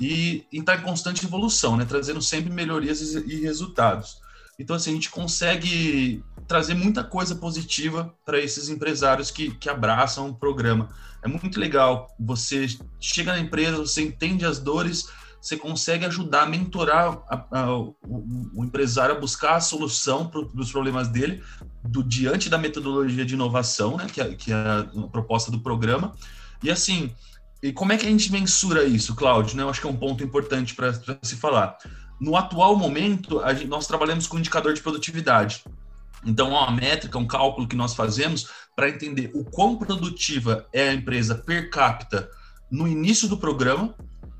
e 0.01 0.45
está 0.53 0.75
em 0.75 0.81
constante 0.81 1.25
evolução, 1.25 1.77
né? 1.77 1.85
Trazendo 1.85 2.21
sempre 2.21 2.53
melhorias 2.53 3.01
e 3.01 3.41
resultados. 3.41 4.17
Então, 4.59 4.75
assim, 4.75 4.91
a 4.91 4.95
gente 4.95 5.11
consegue 5.11 6.21
trazer 6.49 6.75
muita 6.75 7.05
coisa 7.05 7.37
positiva 7.37 8.13
para 8.25 8.41
esses 8.41 8.69
empresários 8.69 9.31
que, 9.31 9.55
que 9.55 9.71
abraçam 9.71 10.31
o 10.31 10.35
programa. 10.35 10.91
É 11.23 11.29
muito 11.29 11.61
legal. 11.61 12.13
Você 12.19 12.67
chega 12.99 13.31
na 13.31 13.39
empresa, 13.39 13.77
você 13.77 14.03
entende 14.03 14.45
as 14.45 14.59
dores, 14.59 15.07
você 15.45 15.59
consegue 15.59 16.07
ajudar, 16.07 16.49
mentorar 16.49 17.23
a, 17.29 17.45
a, 17.51 17.71
o, 17.75 17.95
o, 18.55 18.65
empresário 18.65 19.15
a 19.15 19.21
buscar 19.21 19.57
a 19.57 19.61
solução 19.61 20.27
para 20.27 20.41
os 20.41 20.73
problemas 20.73 21.09
dele, 21.09 21.43
do, 21.85 22.03
diante 22.03 22.49
da 22.49 22.57
metodologia 22.57 23.27
de 23.27 23.35
inovação, 23.35 23.99
né, 23.99 24.07
que, 24.11 24.23
é, 24.23 24.35
que 24.35 24.51
é 24.51 24.57
a 24.57 24.87
proposta 25.13 25.51
do 25.51 25.61
programa. 25.61 26.15
E 26.63 26.71
assim, 26.71 27.13
e 27.63 27.75
como 27.75 27.93
é 27.93 27.99
que 27.99 28.07
a 28.07 28.11
gente 28.11 28.33
mensura 28.33 28.85
isso, 28.85 29.15
Cláudio? 29.15 29.55
Né? 29.55 29.63
Eu 29.63 29.69
acho 29.69 29.83
que 29.83 29.87
é 29.87 29.91
um 29.91 29.97
ponto 29.97 30.25
importante 30.25 30.75
para 30.75 30.95
se 31.23 31.37
falar. 31.37 31.77
No 32.19 32.37
atual 32.37 32.75
momento, 32.75 33.43
gente, 33.51 33.67
nós 33.67 33.87
trabalhamos 33.87 34.27
com 34.27 34.39
indicador 34.39 34.73
de 34.73 34.81
produtividade. 34.81 35.63
Então, 36.25 36.47
é 36.47 36.59
uma 36.59 36.71
métrica, 36.71 37.19
um 37.19 37.27
cálculo 37.27 37.69
que 37.69 37.77
nós 37.77 37.95
fazemos 37.95 38.49
para 38.75 38.89
entender 38.89 39.31
o 39.35 39.45
quão 39.45 39.77
produtiva 39.77 40.67
é 40.73 40.89
a 40.89 40.95
empresa 40.95 41.35
per 41.35 41.69
capita 41.69 42.31
no 42.71 42.89
início 42.89 43.29
do 43.29 43.37
programa. 43.37 43.95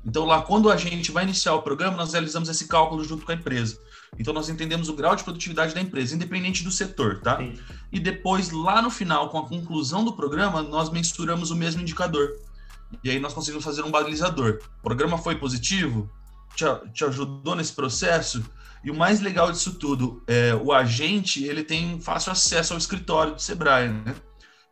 Então, 0.05 0.23
lá, 0.23 0.41
quando 0.41 0.69
a 0.69 0.77
gente 0.77 1.11
vai 1.11 1.23
iniciar 1.23 1.55
o 1.55 1.61
programa, 1.63 1.97
nós 1.97 2.13
realizamos 2.13 2.47
esse 2.47 2.67
cálculo 2.67 3.03
junto 3.03 3.25
com 3.25 3.31
a 3.31 3.35
empresa. 3.35 3.79
Então, 4.19 4.33
nós 4.33 4.49
entendemos 4.49 4.87
o 4.87 4.93
grau 4.93 5.15
de 5.15 5.23
produtividade 5.23 5.73
da 5.73 5.81
empresa, 5.81 6.15
independente 6.15 6.63
do 6.63 6.71
setor, 6.71 7.21
tá? 7.21 7.37
Sim. 7.37 7.53
E 7.91 7.99
depois, 7.99 8.51
lá 8.51 8.81
no 8.81 8.91
final, 8.91 9.29
com 9.29 9.39
a 9.39 9.47
conclusão 9.47 10.05
do 10.05 10.13
programa, 10.13 10.61
nós 10.61 10.91
mensuramos 10.91 11.49
o 11.49 11.55
mesmo 11.55 11.81
indicador. 11.81 12.35
E 13.03 13.09
aí 13.09 13.19
nós 13.19 13.33
conseguimos 13.33 13.65
fazer 13.65 13.81
um 13.81 13.89
balizador. 13.89 14.59
O 14.79 14.83
programa 14.83 15.17
foi 15.17 15.35
positivo? 15.35 16.09
Te, 16.55 16.65
te 16.93 17.03
ajudou 17.03 17.55
nesse 17.55 17.73
processo? 17.73 18.45
E 18.83 18.91
o 18.91 18.95
mais 18.95 19.19
legal 19.19 19.51
disso 19.51 19.73
tudo, 19.73 20.23
é, 20.27 20.53
o 20.53 20.71
agente 20.71 21.43
ele 21.43 21.63
tem 21.63 21.99
fácil 21.99 22.31
acesso 22.31 22.73
ao 22.73 22.77
escritório 22.77 23.33
do 23.33 23.41
Sebrae, 23.41 23.89
né? 23.89 24.15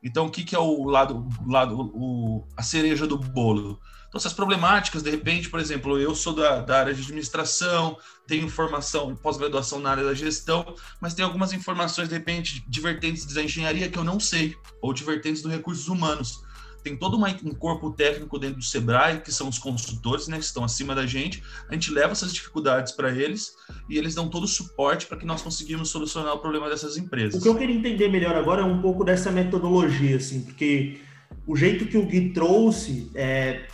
Então, 0.03 0.27
o 0.27 0.29
que, 0.29 0.43
que 0.43 0.55
é 0.55 0.59
o 0.59 0.83
lado, 0.83 1.27
lado 1.47 1.75
o, 1.79 2.45
a 2.55 2.61
cereja 2.61 3.07
do 3.07 3.17
bolo? 3.17 3.79
Então, 4.13 4.19
essas 4.19 4.33
problemáticas, 4.33 5.01
de 5.01 5.09
repente, 5.09 5.49
por 5.49 5.59
exemplo, 5.59 5.99
eu 5.99 6.13
sou 6.13 6.35
da, 6.35 6.61
da 6.61 6.81
área 6.81 6.93
de 6.93 7.01
administração, 7.01 7.97
tenho 8.27 8.47
formação, 8.47 9.15
pós-graduação 9.15 9.79
na 9.79 9.89
área 9.89 10.03
da 10.03 10.13
gestão, 10.13 10.75
mas 11.01 11.15
tem 11.15 11.25
algumas 11.25 11.51
informações, 11.51 12.09
de 12.09 12.13
repente, 12.13 12.63
divertentes 12.67 13.25
da 13.33 13.41
engenharia 13.41 13.89
que 13.89 13.97
eu 13.97 14.03
não 14.03 14.19
sei, 14.19 14.55
ou 14.83 14.93
divertentes 14.93 15.41
do 15.41 15.49
recursos 15.49 15.87
humanos 15.87 16.43
tem 16.83 16.97
todo 16.97 17.15
uma, 17.15 17.29
um 17.29 17.55
corpo 17.55 17.91
técnico 17.91 18.37
dentro 18.37 18.57
do 18.57 18.63
Sebrae, 18.63 19.21
que 19.21 19.31
são 19.31 19.47
os 19.47 19.57
consultores, 19.57 20.27
né, 20.27 20.37
que 20.37 20.43
estão 20.43 20.65
acima 20.65 20.93
da 20.93 21.05
gente. 21.05 21.41
A 21.69 21.73
gente 21.73 21.89
leva 21.89 22.11
essas 22.11 22.33
dificuldades 22.33 22.91
para 22.91 23.09
eles 23.09 23.53
e 23.89 23.97
eles 23.97 24.13
dão 24.13 24.27
todo 24.27 24.43
o 24.43 24.47
suporte 24.47 25.05
para 25.05 25.17
que 25.17 25.25
nós 25.25 25.41
conseguimos 25.41 25.89
solucionar 25.89 26.33
o 26.33 26.39
problema 26.39 26.69
dessas 26.69 26.97
empresas. 26.97 27.39
O 27.39 27.41
que 27.41 27.47
eu 27.47 27.55
queria 27.55 27.73
entender 27.73 28.09
melhor 28.09 28.35
agora 28.35 28.63
é 28.63 28.65
um 28.65 28.81
pouco 28.81 29.05
dessa 29.05 29.31
metodologia, 29.31 30.17
assim, 30.17 30.41
porque 30.41 30.99
o 31.47 31.55
jeito 31.55 31.85
que 31.85 31.97
o 31.97 32.05
Gui 32.05 32.29
trouxe 32.29 33.09
é, 33.15 33.65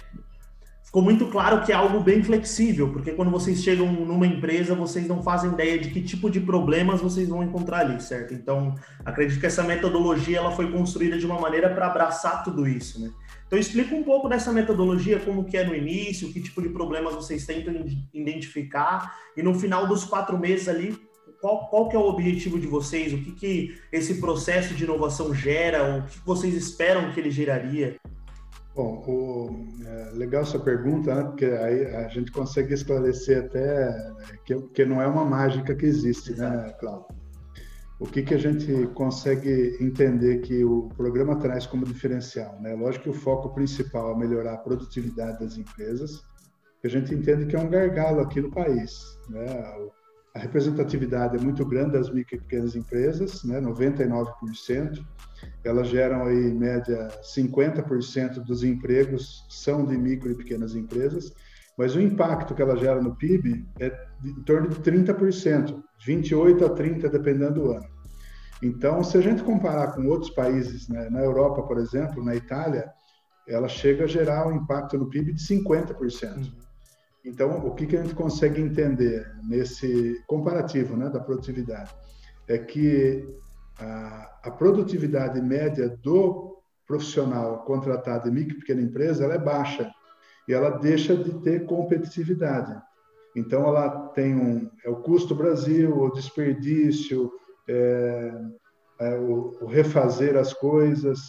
ficou 0.89 1.03
muito 1.03 1.27
claro 1.27 1.63
que 1.63 1.72
é 1.72 1.75
algo 1.75 2.00
bem 2.00 2.24
flexível, 2.24 2.91
porque 2.91 3.12
quando 3.12 3.29
vocês 3.29 3.62
chegam 3.62 3.91
numa 3.91 4.25
empresa, 4.25 4.74
vocês 4.74 5.08
não 5.08 5.22
fazem 5.22 5.51
ideia 5.51 5.77
de 5.77 5.91
que 5.91 6.01
tipo 6.01 6.31
de 6.31 6.39
problemas 6.39 7.00
vocês 7.00 7.29
vão 7.29 7.43
encontrar 7.43 7.81
ali, 7.81 8.01
certo? 8.01 8.34
Então, 8.34 8.74
acredito 9.05 9.39
que 9.39 9.46
essa 9.46 9.63
metodologia 9.63 10.39
ela 10.39 10.50
foi 10.50 10.72
construída 10.72 11.15
de 11.19 11.27
uma 11.27 11.39
maneira 11.39 11.69
para 11.69 11.86
abraçar 11.86 12.43
tudo 12.43 12.67
isso, 12.67 13.00
né? 13.00 13.12
Então, 13.46 13.60
explica 13.60 13.93
um 13.93 14.03
pouco 14.03 14.27
dessa 14.27 14.51
metodologia, 14.51 15.19
como 15.19 15.46
que 15.46 15.58
é 15.58 15.63
no 15.63 15.75
início, 15.75 16.34
que 16.34 16.41
tipo 16.41 16.60
de 16.60 16.69
problemas 16.69 17.13
vocês 17.13 17.46
tentam 17.46 17.86
identificar, 18.12 19.15
e 19.38 19.43
no 19.43 19.53
final 19.53 19.86
dos 19.86 20.03
quatro 20.03 20.39
meses 20.39 20.67
ali, 20.67 20.98
qual, 21.39 21.67
qual 21.67 21.88
que 21.88 21.96
é 21.96 22.00
o 22.00 22.08
objetivo 22.08 22.60
de 22.60 22.65
vocês? 22.65 23.13
O 23.13 23.19
que, 23.19 23.31
que 23.34 23.77
esse 23.91 24.15
processo 24.15 24.74
de 24.74 24.86
inovação 24.86 25.36
gera? 25.36 25.98
O 25.98 26.03
que 26.03 26.25
vocês 26.25 26.55
esperam 26.55 27.12
que 27.12 27.19
ele 27.19 27.29
geraria? 27.29 27.96
Bom, 28.80 29.04
o, 29.06 29.86
é, 29.86 30.12
legal 30.14 30.46
sua 30.46 30.62
pergunta, 30.62 31.14
né? 31.14 31.24
porque 31.26 31.44
aí 31.44 31.86
a 31.98 32.08
gente 32.08 32.32
consegue 32.32 32.74
esclarecer 32.74 33.44
até 33.44 33.90
né, 33.90 34.40
que, 34.46 34.56
que 34.70 34.86
não 34.86 35.02
é 35.02 35.06
uma 35.06 35.26
mágica 35.26 35.76
que 35.76 35.86
existe, 35.86 36.34
né, 36.36 36.74
Cláudio? 36.80 37.14
O 38.00 38.06
que, 38.06 38.24
que 38.24 38.34
a 38.34 38.38
gente 38.38 38.88
consegue 38.94 39.76
entender 39.82 40.38
que 40.38 40.64
o 40.64 40.88
programa 40.96 41.36
traz 41.36 41.66
como 41.66 41.84
diferencial? 41.84 42.58
Né? 42.62 42.74
Lógico 42.74 43.04
que 43.04 43.10
o 43.10 43.14
foco 43.14 43.54
principal 43.54 44.14
é 44.14 44.18
melhorar 44.18 44.54
a 44.54 44.60
produtividade 44.60 45.44
das 45.44 45.58
empresas, 45.58 46.24
que 46.80 46.88
a 46.88 46.90
gente 46.90 47.14
entende 47.14 47.48
que 47.48 47.58
é 47.58 47.60
um 47.60 47.70
gargalo 47.70 48.22
aqui 48.22 48.40
no 48.40 48.50
país. 48.50 48.94
Né? 49.28 49.46
A 50.34 50.40
representatividade 50.40 51.36
é 51.36 51.42
muito 51.42 51.66
grande 51.66 51.98
das 51.98 52.10
micro 52.10 52.38
e 52.38 52.40
pequenas 52.40 52.78
empresas, 52.78 53.44
né? 53.44 53.60
99%. 53.60 55.06
Elas 55.63 55.88
geram 55.89 56.24
aí, 56.24 56.48
em 56.48 56.54
média, 56.54 57.10
50% 57.22 58.44
dos 58.46 58.63
empregos 58.63 59.46
são 59.50 59.86
de 59.86 59.98
micro 59.98 60.32
e 60.32 60.36
pequenas 60.36 60.75
empresas, 60.75 61.34
mas 61.78 61.96
o 61.96 62.01
impacto 62.01 62.54
que 62.54 62.62
ela 62.62 62.78
gera 62.78 63.01
no 63.01 63.16
PIB 63.16 63.66
é 63.80 64.08
em 64.24 64.44
torno 64.44 64.70
de 64.70 64.75
30%, 64.78 65.82
28% 66.06 66.66
a 66.66 66.70
30%, 66.70 67.10
dependendo 67.10 67.54
do 67.54 67.72
ano. 67.72 67.88
Então, 68.62 69.04
se 69.04 69.18
a 69.18 69.22
gente 69.22 69.44
comparar 69.44 69.94
com 69.94 70.06
outros 70.08 70.32
países, 70.32 70.89
né, 70.89 71.10
na 71.10 71.22
Europa, 71.22 71.63
por 71.63 71.78
exemplo, 71.78 72.24
na 72.24 72.36
Itália, 72.36 72.92
ela 73.48 73.68
chega 73.68 74.04
a 74.04 74.08
gerar 74.08 74.48
um 74.48 74.56
impacto 74.56 74.98
no 74.98 75.10
PIB 75.10 75.34
de 75.34 75.42
50%. 75.42 76.51
Então, 77.25 77.66
o 77.66 77.74
que, 77.74 77.86
que 77.86 77.98
a 77.98 78.01
gente 78.01 78.16
consegue 78.16 78.62
entender 78.62 79.25
nesse 79.48 80.22
comparativo 80.28 80.96
né, 80.96 81.10
da 81.10 81.20
produtividade? 81.20 81.94
É 82.48 82.58
que 82.58 83.28
a, 83.80 84.52
produtividade 84.52 85.42
média 85.42 85.90
do 86.04 86.58
profissional 86.86 87.64
contratado 87.66 88.28
em 88.28 88.32
micro 88.32 88.56
e 88.56 88.60
pequena 88.60 88.82
empresa 88.82 89.24
ela 89.24 89.36
é 89.36 89.40
baixa 89.40 89.92
e 90.48 90.54
ela 90.54 90.70
deixa 90.72 91.16
de 91.16 91.40
ter 91.42 91.66
competitividade. 91.66 92.82
Então, 93.36 93.68
ela 93.68 94.08
tem 94.10 94.36
um 94.36 94.70
é 94.84 94.90
o 94.90 94.98
custo 94.98 95.36
Brasil, 95.36 95.96
o 95.96 96.12
desperdício, 96.12 97.32
é, 97.68 98.34
é 99.00 99.18
o, 99.20 99.58
o 99.62 99.66
refazer 99.68 100.36
as 100.36 100.52
coisas. 100.52 101.20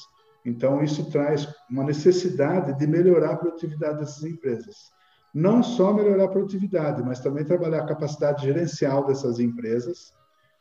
Então, 0.45 0.83
isso 0.83 1.11
traz 1.11 1.47
uma 1.71 1.85
necessidade 1.85 2.79
de 2.79 2.87
melhorar 2.87 3.33
a 3.33 3.37
produtividade 3.37 3.99
dessas 3.99 4.25
empresas 4.25 4.91
não 5.33 5.63
só 5.63 5.93
melhorar 5.93 6.25
a 6.25 6.29
produtividade, 6.29 7.03
mas 7.03 7.21
também 7.21 7.45
trabalhar 7.45 7.83
a 7.83 7.87
capacidade 7.87 8.45
gerencial 8.45 9.07
dessas 9.07 9.39
empresas, 9.39 10.13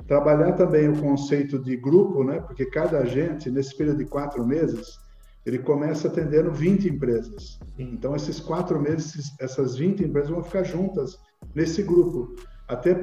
trabalhar 0.07 0.53
também 0.53 0.89
o 0.89 0.99
conceito 0.99 1.59
de 1.59 1.75
grupo, 1.77 2.23
né? 2.23 2.39
porque 2.41 2.65
cada 2.65 2.99
agente, 2.99 3.49
nesse 3.49 3.75
período 3.77 3.99
de 3.99 4.05
quatro 4.05 4.45
meses, 4.45 4.97
ele 5.45 5.59
começa 5.59 6.07
atendendo 6.07 6.51
20 6.51 6.89
empresas. 6.89 7.59
Então, 7.77 8.15
esses 8.15 8.39
quatro 8.39 8.79
meses, 8.79 9.33
essas 9.39 9.75
20 9.77 10.03
empresas 10.03 10.29
vão 10.29 10.43
ficar 10.43 10.63
juntas 10.63 11.17
nesse 11.55 11.83
grupo, 11.83 12.35
até 12.67 12.93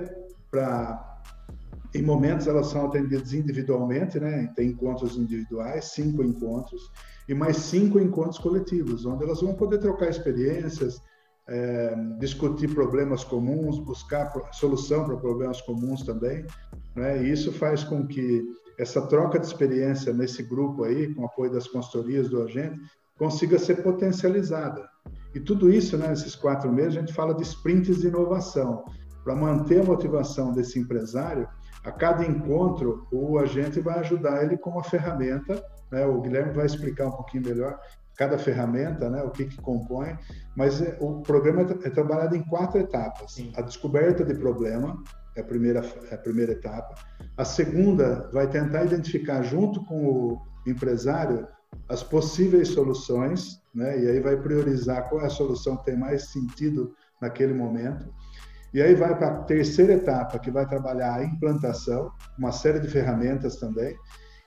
para. 0.51 1.15
Em 1.95 2.03
momentos 2.03 2.47
elas 2.47 2.67
são 2.67 2.87
atendidas 2.87 3.33
individualmente, 3.33 4.21
né? 4.21 4.53
Tem 4.55 4.69
encontros 4.69 5.17
individuais, 5.17 5.93
cinco 5.93 6.23
encontros, 6.23 6.83
e 7.27 7.33
mais 7.33 7.57
cinco 7.57 7.99
encontros 7.99 8.39
coletivos, 8.39 9.07
onde 9.07 9.25
elas 9.25 9.41
vão 9.41 9.55
poder 9.55 9.79
trocar 9.79 10.11
experiências, 10.11 11.01
é, 11.49 11.95
discutir 12.19 12.75
problemas 12.75 13.25
comuns, 13.25 13.79
buscar 13.79 14.31
solução 14.53 15.05
para 15.07 15.17
problemas 15.17 15.61
comuns 15.63 16.03
também. 16.03 16.45
Né? 16.97 17.23
E 17.23 17.31
isso 17.31 17.53
faz 17.53 17.85
com 17.85 18.07
que 18.07 18.43
essa 18.79 19.03
troca 19.03 19.39
de 19.39 19.47
experiência 19.47 20.13
nesse 20.13 20.43
grupo 20.43 20.85
aí, 20.85 21.15
com 21.15 21.25
apoio 21.25 21.53
das 21.53 21.69
consultorias 21.69 22.29
do 22.29 22.43
agente, 22.43 22.81
consiga 23.19 23.59
ser 23.59 23.83
potencializada. 23.83 24.89
E 25.35 25.41
tudo 25.41 25.71
isso, 25.71 25.97
né, 25.97 26.09
nesses 26.09 26.35
quatro 26.35 26.71
meses, 26.73 26.97
a 26.97 27.01
gente 27.01 27.13
fala 27.13 27.35
de 27.35 27.43
sprints 27.43 28.01
de 28.01 28.09
inovação. 28.09 28.85
Para 29.23 29.35
manter 29.35 29.81
a 29.81 29.85
motivação 29.85 30.53
desse 30.53 30.79
empresário, 30.79 31.49
a 31.85 31.93
cada 31.93 32.25
encontro, 32.25 33.07
o 33.13 33.39
agente 33.39 33.81
vai 33.81 33.99
ajudar 34.01 34.45
ele 34.45 34.57
com 34.57 34.71
uma 34.71 34.85
ferramenta. 34.85 35.63
Né? 35.91 36.07
O 36.07 36.21
Guilherme 36.21 36.53
vai 36.53 36.67
explicar 36.67 37.07
um 37.07 37.13
pouquinho 37.13 37.45
melhor 37.45 37.79
cada 38.17 38.39
ferramenta, 38.39 39.11
né, 39.11 39.23
o 39.23 39.31
que, 39.31 39.45
que 39.45 39.61
compõe, 39.61 40.19
mas 40.57 40.81
é, 40.81 40.97
o 41.01 41.21
programa 41.21 41.61
é, 41.61 41.89
é 41.89 41.91
trabalhado 41.91 42.35
em 42.35 42.43
quatro 42.43 42.81
etapas. 42.81 43.35
Sim. 43.35 43.53
A 43.55 43.61
descoberta 43.61 44.25
de 44.25 44.35
problema 44.35 45.03
é 45.37 45.41
a, 45.41 45.45
primeira, 45.45 45.83
é 46.11 46.15
a 46.15 46.19
primeira 46.19 46.53
etapa. 46.53 46.95
A 47.37 47.45
segunda 47.45 48.29
vai 48.33 48.49
tentar 48.49 48.85
identificar, 48.85 49.43
junto 49.43 49.85
com 49.85 50.07
o 50.07 50.43
empresário, 50.67 51.47
as 51.89 52.03
possíveis 52.03 52.69
soluções, 52.69 53.61
né, 53.75 54.03
e 54.03 54.09
aí 54.09 54.21
vai 54.21 54.37
priorizar 54.37 55.09
qual 55.09 55.21
é 55.21 55.27
a 55.27 55.31
solução 55.31 55.77
que 55.77 55.85
tem 55.85 55.97
mais 55.97 56.31
sentido 56.31 56.95
naquele 57.21 57.53
momento. 57.53 58.13
E 58.73 58.83
aí 58.83 58.95
vai 58.95 59.17
para 59.17 59.29
a 59.29 59.43
terceira 59.45 59.93
etapa, 59.93 60.39
que 60.39 60.51
vai 60.51 60.67
trabalhar 60.67 61.15
a 61.15 61.25
implantação, 61.25 62.11
uma 62.39 62.53
série 62.53 62.81
de 62.81 62.89
ferramentas 62.89 63.57
também, 63.57 63.97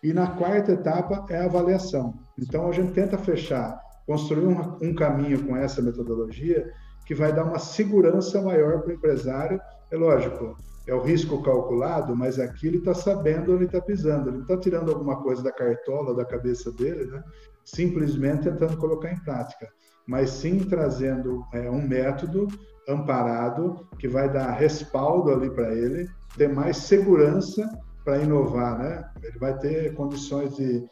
e 0.02 0.14
na 0.14 0.28
quarta 0.28 0.72
etapa 0.72 1.26
é 1.30 1.40
a 1.40 1.46
avaliação. 1.46 2.20
Então 2.38 2.68
a 2.68 2.72
gente 2.72 2.94
tenta 2.94 3.18
fechar, 3.18 3.80
construir 4.06 4.46
um, 4.46 4.78
um 4.82 4.96
caminho 4.96 5.46
com 5.46 5.56
essa 5.56 5.82
metodologia 5.82 6.72
que 7.06 7.16
vai 7.16 7.34
dar 7.34 7.44
uma 7.44 7.60
segurança 7.60 8.42
maior 8.42 8.82
para 8.82 8.92
o 8.92 8.94
empresário. 8.94 9.60
É 9.92 9.98
lógico, 9.98 10.56
é 10.90 10.94
o 10.94 11.02
risco 11.02 11.44
calculado, 11.44 12.16
mas 12.16 12.40
aqui 12.40 12.68
ele 12.68 12.78
está 12.78 12.96
sabendo 12.96 13.54
onde 13.54 13.66
está 13.66 13.80
pisando. 13.80 14.30
Ele 14.30 14.42
está 14.42 14.58
tirando 14.58 14.90
alguma 14.90 15.22
coisa 15.22 15.44
da 15.44 15.52
cartola, 15.52 16.16
da 16.16 16.26
cabeça 16.26 16.72
dele, 16.72 17.06
né? 17.06 17.24
simplesmente 17.64 18.44
tentando 18.44 18.76
colocar 18.78 19.12
em 19.12 19.20
prática, 19.20 19.70
mas 20.08 20.32
sim 20.32 20.58
trazendo 20.60 21.46
é, 21.54 21.70
um 21.70 21.88
método 21.88 22.48
amparado 22.88 23.88
que 24.00 24.08
vai 24.08 24.32
dar 24.32 24.52
respaldo 24.54 25.32
ali 25.32 25.52
para 25.52 25.74
ele, 25.76 26.10
ter 26.36 26.50
mais 26.50 26.78
segurança 26.78 27.70
para 28.04 28.18
inovar, 28.18 28.80
né? 28.80 29.08
Ele 29.22 29.38
vai 29.38 29.56
ter 29.60 29.94
condições 29.94 30.56
de 30.56 30.84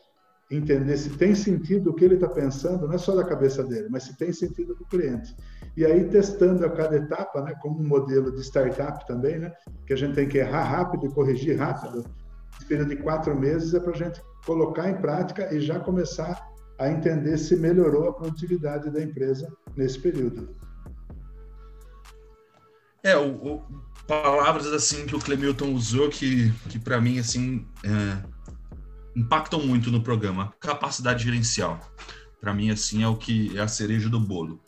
entender 0.52 0.96
se 0.98 1.10
tem 1.18 1.34
sentido 1.34 1.90
o 1.90 1.94
que 1.94 2.06
ele 2.06 2.16
está 2.16 2.30
pensando, 2.30 2.88
não 2.88 2.94
é 2.94 2.98
só 3.00 3.16
da 3.16 3.24
cabeça 3.24 3.64
dele, 3.64 3.88
mas 3.90 4.04
se 4.04 4.16
tem 4.16 4.32
sentido 4.32 4.76
para 4.76 4.84
o 4.84 4.90
cliente. 4.90 5.36
E 5.78 5.86
aí 5.86 6.06
testando 6.06 6.66
a 6.66 6.72
cada 6.72 6.96
etapa, 6.96 7.40
né, 7.44 7.54
como 7.62 7.80
um 7.80 7.88
modelo 7.88 8.36
de 8.36 8.42
startup 8.42 9.06
também, 9.06 9.38
né, 9.38 9.54
que 9.86 9.94
a 9.94 9.96
gente 9.96 10.16
tem 10.16 10.28
que 10.28 10.40
errar 10.40 10.64
rápido 10.64 11.06
e 11.06 11.14
corrigir 11.14 11.56
rápido. 11.56 12.04
Esse 12.56 12.66
período 12.66 12.90
de 12.90 12.96
quatro 12.96 13.40
meses 13.40 13.76
é 13.76 13.80
para 13.80 13.92
a 13.92 13.96
gente 13.96 14.20
colocar 14.44 14.90
em 14.90 14.98
prática 15.00 15.54
e 15.54 15.62
já 15.62 15.80
começar 15.80 16.44
a 16.80 16.90
entender 16.90 17.38
se 17.38 17.56
melhorou 17.56 18.10
a 18.10 18.14
produtividade 18.14 18.90
da 18.90 19.04
empresa 19.04 19.48
nesse 19.76 20.00
período. 20.00 20.50
É, 23.04 23.16
o, 23.16 23.36
o, 23.36 23.62
palavras 24.08 24.66
assim 24.68 25.06
que 25.06 25.16
o 25.16 25.20
Clemilton 25.20 25.74
usou 25.74 26.10
que, 26.10 26.52
que 26.70 26.80
para 26.80 27.00
mim 27.00 27.20
assim 27.20 27.68
é, 27.84 28.18
impactam 29.16 29.64
muito 29.64 29.92
no 29.92 30.02
programa. 30.02 30.52
Capacidade 30.60 31.24
gerencial, 31.24 31.80
para 32.42 32.52
mim 32.52 32.72
assim 32.72 33.04
é 33.04 33.08
o 33.08 33.16
que 33.16 33.56
é 33.56 33.62
a 33.62 33.68
cereja 33.68 34.10
do 34.10 34.20
bolo. 34.20 34.60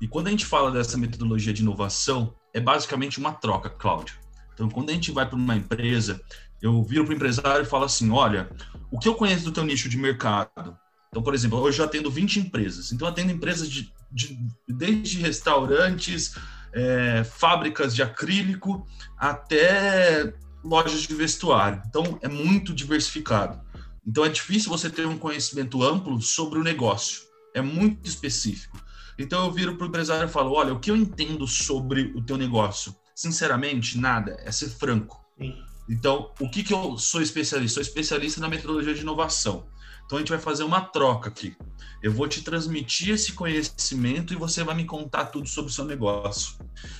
E 0.00 0.06
quando 0.06 0.28
a 0.28 0.30
gente 0.30 0.44
fala 0.44 0.70
dessa 0.70 0.98
metodologia 0.98 1.52
de 1.52 1.62
inovação, 1.62 2.34
é 2.52 2.60
basicamente 2.60 3.18
uma 3.18 3.32
troca, 3.32 3.70
Cláudio. 3.70 4.16
Então, 4.52 4.68
quando 4.68 4.90
a 4.90 4.92
gente 4.92 5.10
vai 5.10 5.26
para 5.26 5.36
uma 5.36 5.56
empresa, 5.56 6.20
eu 6.60 6.82
viro 6.82 7.04
para 7.04 7.12
o 7.12 7.16
empresário 7.16 7.62
e 7.62 7.68
falo 7.68 7.84
assim: 7.84 8.10
olha, 8.10 8.50
o 8.90 8.98
que 8.98 9.08
eu 9.08 9.14
conheço 9.14 9.44
do 9.44 9.52
teu 9.52 9.64
nicho 9.64 9.88
de 9.88 9.98
mercado? 9.98 10.76
Então, 11.10 11.22
por 11.22 11.34
exemplo, 11.34 11.58
hoje 11.58 11.78
eu 11.80 11.84
atendo 11.84 12.10
20 12.10 12.40
empresas. 12.40 12.92
Então, 12.92 13.06
eu 13.06 13.12
atendo 13.12 13.32
empresas 13.32 13.68
de, 13.70 13.92
de 14.10 14.38
desde 14.68 15.18
restaurantes, 15.18 16.34
é, 16.72 17.24
fábricas 17.24 17.94
de 17.94 18.02
acrílico, 18.02 18.86
até 19.16 20.34
lojas 20.64 21.02
de 21.02 21.14
vestuário. 21.14 21.82
Então, 21.86 22.18
é 22.22 22.28
muito 22.28 22.74
diversificado. 22.74 23.60
Então, 24.06 24.24
é 24.24 24.28
difícil 24.28 24.70
você 24.70 24.90
ter 24.90 25.06
um 25.06 25.18
conhecimento 25.18 25.82
amplo 25.82 26.20
sobre 26.20 26.58
o 26.58 26.62
negócio. 26.62 27.22
É 27.54 27.62
muito 27.62 28.06
específico. 28.06 28.78
Então, 29.18 29.44
eu 29.44 29.52
viro 29.52 29.76
para 29.76 29.84
o 29.84 29.88
empresário 29.88 30.28
e 30.28 30.32
falo: 30.32 30.52
olha, 30.52 30.72
o 30.72 30.80
que 30.80 30.90
eu 30.90 30.96
entendo 30.96 31.46
sobre 31.46 32.12
o 32.14 32.22
teu 32.22 32.36
negócio? 32.36 32.94
Sinceramente, 33.14 33.98
nada. 33.98 34.36
É 34.44 34.52
ser 34.52 34.68
franco. 34.68 35.24
Sim. 35.38 35.54
Então, 35.88 36.32
o 36.40 36.50
que, 36.50 36.64
que 36.64 36.74
eu 36.74 36.98
sou 36.98 37.22
especialista? 37.22 37.74
Sou 37.74 37.82
especialista 37.82 38.40
na 38.40 38.48
metodologia 38.48 38.94
de 38.94 39.00
inovação. 39.00 39.66
Então, 40.04 40.18
a 40.18 40.20
gente 40.20 40.30
vai 40.30 40.38
fazer 40.38 40.62
uma 40.62 40.80
troca 40.80 41.28
aqui. 41.28 41.56
Eu 42.02 42.12
vou 42.12 42.28
te 42.28 42.42
transmitir 42.42 43.14
esse 43.14 43.32
conhecimento 43.32 44.32
e 44.32 44.36
você 44.36 44.62
vai 44.62 44.74
me 44.74 44.84
contar 44.84 45.26
tudo 45.26 45.48
sobre 45.48 45.70
o 45.70 45.74
seu 45.74 45.84
negócio. 45.84 46.54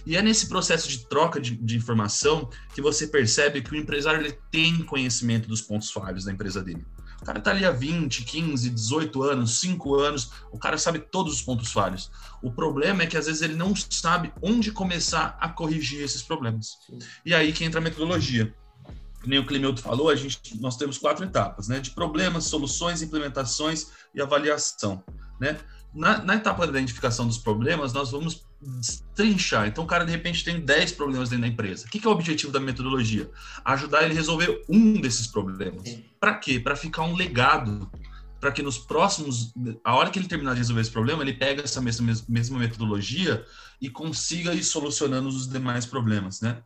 E 0.04 0.16
é 0.16 0.22
nesse 0.22 0.48
processo 0.48 0.88
de 0.88 1.06
troca 1.06 1.40
de, 1.40 1.54
de 1.54 1.76
informação 1.76 2.50
que 2.74 2.82
você 2.82 3.06
percebe 3.06 3.62
que 3.62 3.72
o 3.72 3.76
empresário 3.76 4.20
ele 4.20 4.36
tem 4.50 4.82
conhecimento 4.82 5.48
dos 5.48 5.60
pontos 5.60 5.90
falhos 5.90 6.24
da 6.24 6.32
empresa 6.32 6.62
dele. 6.62 6.84
O 7.26 7.32
cara 7.34 7.40
tá 7.40 7.50
ali 7.50 7.64
há 7.64 7.72
20, 7.72 8.24
15, 8.24 8.70
18 8.70 9.22
anos, 9.24 9.58
5 9.58 9.96
anos, 9.96 10.30
o 10.52 10.58
cara 10.60 10.78
sabe 10.78 11.00
todos 11.00 11.32
os 11.32 11.42
pontos 11.42 11.72
falhos. 11.72 12.08
O 12.40 12.52
problema 12.52 13.02
é 13.02 13.06
que 13.06 13.16
às 13.16 13.26
vezes 13.26 13.42
ele 13.42 13.56
não 13.56 13.74
sabe 13.74 14.32
onde 14.40 14.70
começar 14.70 15.36
a 15.40 15.48
corrigir 15.48 16.04
esses 16.04 16.22
problemas. 16.22 16.78
Sim. 16.86 17.00
E 17.24 17.34
aí 17.34 17.52
que 17.52 17.64
entra 17.64 17.80
a 17.80 17.82
metodologia 17.82 18.54
nem 19.24 19.40
o 19.40 19.44
Clemilton 19.44 19.82
falou, 19.82 20.08
a 20.08 20.14
gente, 20.14 20.56
nós 20.60 20.76
temos 20.76 20.98
quatro 20.98 21.24
etapas, 21.24 21.66
né? 21.66 21.80
De 21.80 21.90
problemas, 21.90 22.44
soluções, 22.44 23.02
implementações 23.02 23.88
e 24.14 24.22
avaliação, 24.22 25.02
né? 25.40 25.58
Na, 25.92 26.18
na, 26.18 26.36
etapa 26.36 26.64
da 26.64 26.78
identificação 26.78 27.26
dos 27.26 27.38
problemas, 27.38 27.92
nós 27.92 28.12
vamos 28.12 28.45
trinchar. 29.14 29.66
Então, 29.68 29.84
o 29.84 29.86
cara, 29.86 30.04
de 30.04 30.10
repente, 30.10 30.44
tem 30.44 30.60
10 30.60 30.92
problemas 30.92 31.28
dentro 31.28 31.42
da 31.42 31.48
empresa. 31.48 31.86
O 31.86 31.90
que, 31.90 32.00
que 32.00 32.06
é 32.06 32.10
o 32.10 32.12
objetivo 32.12 32.52
da 32.52 32.60
metodologia? 32.60 33.30
Ajudar 33.64 34.02
ele 34.02 34.12
a 34.12 34.16
resolver 34.16 34.64
um 34.68 35.00
desses 35.00 35.26
problemas. 35.26 35.98
Para 36.18 36.34
quê? 36.34 36.58
Para 36.58 36.76
ficar 36.76 37.02
um 37.02 37.14
legado. 37.14 37.90
Para 38.40 38.52
que 38.52 38.62
nos 38.62 38.78
próximos, 38.78 39.52
a 39.82 39.94
hora 39.94 40.10
que 40.10 40.18
ele 40.18 40.28
terminar 40.28 40.52
de 40.52 40.58
resolver 40.58 40.82
esse 40.82 40.90
problema, 40.90 41.22
ele 41.22 41.32
pega 41.32 41.62
essa 41.62 41.80
mesma, 41.80 42.12
mesma 42.28 42.58
metodologia 42.58 43.44
e 43.80 43.88
consiga 43.88 44.54
ir 44.54 44.62
solucionando 44.62 45.28
os 45.28 45.48
demais 45.48 45.86
problemas, 45.86 46.40
né? 46.40 46.62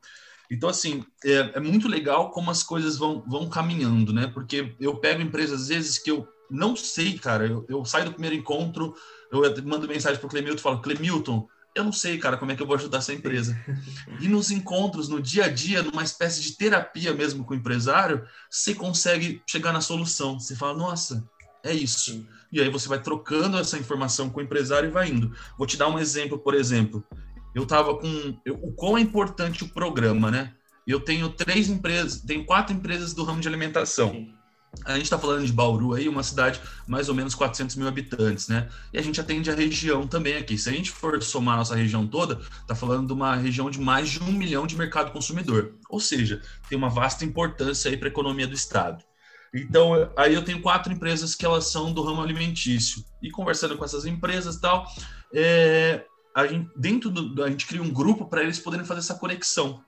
Então, 0.51 0.69
assim, 0.69 1.05
é, 1.25 1.53
é, 1.55 1.61
muito 1.61 1.87
legal 1.87 2.31
como 2.31 2.51
as 2.51 2.63
coisas 2.63 2.99
vão, 2.99 3.23
vão 3.27 3.49
caminhando, 3.49 4.13
né? 4.13 4.27
Porque 4.27 4.75
eu 4.81 4.97
pego 4.97 5.23
empresas, 5.23 5.63
às 5.63 5.69
vezes, 5.69 5.99
que 5.99 6.11
eu 6.11 6.27
não 6.51 6.75
sei, 6.75 7.17
cara. 7.17 7.47
Eu, 7.47 7.65
eu 7.69 7.85
saio 7.85 8.07
do 8.07 8.13
primeiro 8.13 8.35
encontro, 8.35 8.93
eu 9.31 9.43
mando 9.65 9.87
mensagem 9.87 10.19
para 10.19 10.27
o 10.27 10.31
Clemilton 10.31 10.59
e 10.59 10.63
falo, 10.63 10.81
Clemilton, 10.81 11.49
eu 11.75 11.85
não 11.85 11.93
sei, 11.93 12.19
cara, 12.19 12.37
como 12.37 12.53
é 12.53 12.57
que 12.57 12.63
eu 12.63 12.67
vou 12.67 12.77
ajudar 12.77 12.99
essa 12.99 13.13
empresa. 13.13 13.59
E 14.21 14.29
nos 14.29 14.51
encontros, 14.51 15.09
no 15.09 15.21
dia 15.21 15.45
a 15.45 15.49
dia, 15.49 15.83
numa 15.83 16.03
espécie 16.03 16.41
de 16.41 16.57
terapia 16.57 17.15
mesmo 17.15 17.45
com 17.45 17.55
o 17.55 17.57
empresário, 17.57 18.25
você 18.51 18.75
consegue 18.75 19.43
chegar 19.47 19.73
na 19.73 19.81
solução. 19.81 20.39
Você 20.39 20.57
fala, 20.57 20.77
nossa, 20.77 21.25
é 21.63 21.73
isso. 21.73 22.13
Sim. 22.13 22.27
E 22.53 22.61
aí 22.61 22.69
você 22.69 22.89
vai 22.89 23.01
trocando 23.01 23.59
essa 23.59 23.79
informação 23.79 24.29
com 24.29 24.41
o 24.41 24.43
empresário 24.43 24.89
e 24.89 24.93
vai 24.93 25.09
indo. 25.09 25.33
Vou 25.57 25.67
te 25.67 25.77
dar 25.77 25.89
um 25.89 25.99
exemplo, 25.99 26.39
por 26.39 26.55
exemplo 26.55 27.05
eu 27.55 27.65
estava 27.65 27.97
com 27.97 28.39
eu, 28.45 28.55
o 28.63 28.73
quão 28.73 28.97
é 28.97 29.01
importante 29.01 29.65
o 29.65 29.69
programa, 29.69 30.31
né? 30.31 30.55
Eu 30.87 31.01
tenho 31.01 31.29
três 31.31 31.69
empresas, 31.69 32.21
tenho 32.21 32.45
quatro 32.45 32.75
empresas 32.75 33.13
do 33.13 33.25
ramo 33.25 33.41
de 33.41 33.49
alimentação. 33.49 34.11
Sim. 34.13 34.35
A 34.85 34.95
gente 34.95 35.05
está 35.05 35.19
falando 35.19 35.45
de 35.45 35.53
Bauru 35.53 35.95
aí, 35.95 36.09
uma 36.09 36.23
cidade 36.23 36.61
mais 36.87 37.09
ou 37.09 37.15
menos 37.15 37.35
400 37.35 37.77
mil 37.77 37.89
habitantes, 37.89 38.49
né? 38.49 38.69
E 38.93 38.99
a 38.99 39.03
gente 39.03 39.21
atende 39.21 39.51
a 39.51 39.55
região 39.55 40.07
também 40.07 40.37
aqui. 40.37 40.57
Se 40.57 40.69
a 40.69 40.73
gente 40.73 40.91
for 40.91 41.21
somar 41.23 41.57
nossa 41.57 41.75
região 41.75 42.07
toda, 42.07 42.41
está 42.61 42.75
falando 42.75 43.09
de 43.09 43.13
uma 43.13 43.37
região 43.37 43.69
de 43.71 43.81
mais 43.81 44.09
de 44.09 44.23
um 44.23 44.33
milhão 44.33 44.67
de 44.67 44.77
mercado 44.77 45.13
consumidor. 45.13 45.75
Ou 45.89 46.01
seja, 46.01 46.41
tem 46.69 46.79
uma 46.79 46.89
vasta 46.89 47.25
importância 47.25 47.91
aí 47.91 47.97
para 47.97 48.09
a 48.09 48.11
economia 48.11 48.47
do 48.47 48.55
estado. 48.55 49.05
Então, 49.53 50.11
aí 50.17 50.35
eu 50.35 50.45
tenho 50.45 50.63
quatro 50.63 50.93
empresas 50.93 51.35
que 51.35 51.45
elas 51.45 51.67
são 51.67 51.93
do 51.93 52.03
ramo 52.03 52.23
alimentício. 52.23 53.05
E 53.21 53.31
conversando 53.31 53.77
com 53.77 53.85
essas 53.85 54.07
empresas 54.07 54.55
e 54.55 54.61
tal, 54.61 54.87
é, 55.35 56.05
a 56.35 56.47
gente, 56.47 56.71
dentro 56.77 57.11
do, 57.11 57.43
a 57.43 57.51
gente 57.51 57.67
cria 57.67 57.83
um 57.83 57.91
grupo 57.91 58.27
para 58.27 58.43
eles 58.43 58.59
poderem 58.59 58.87
fazer 58.87 59.01
essa 59.01 59.17
conexão. 59.17 59.83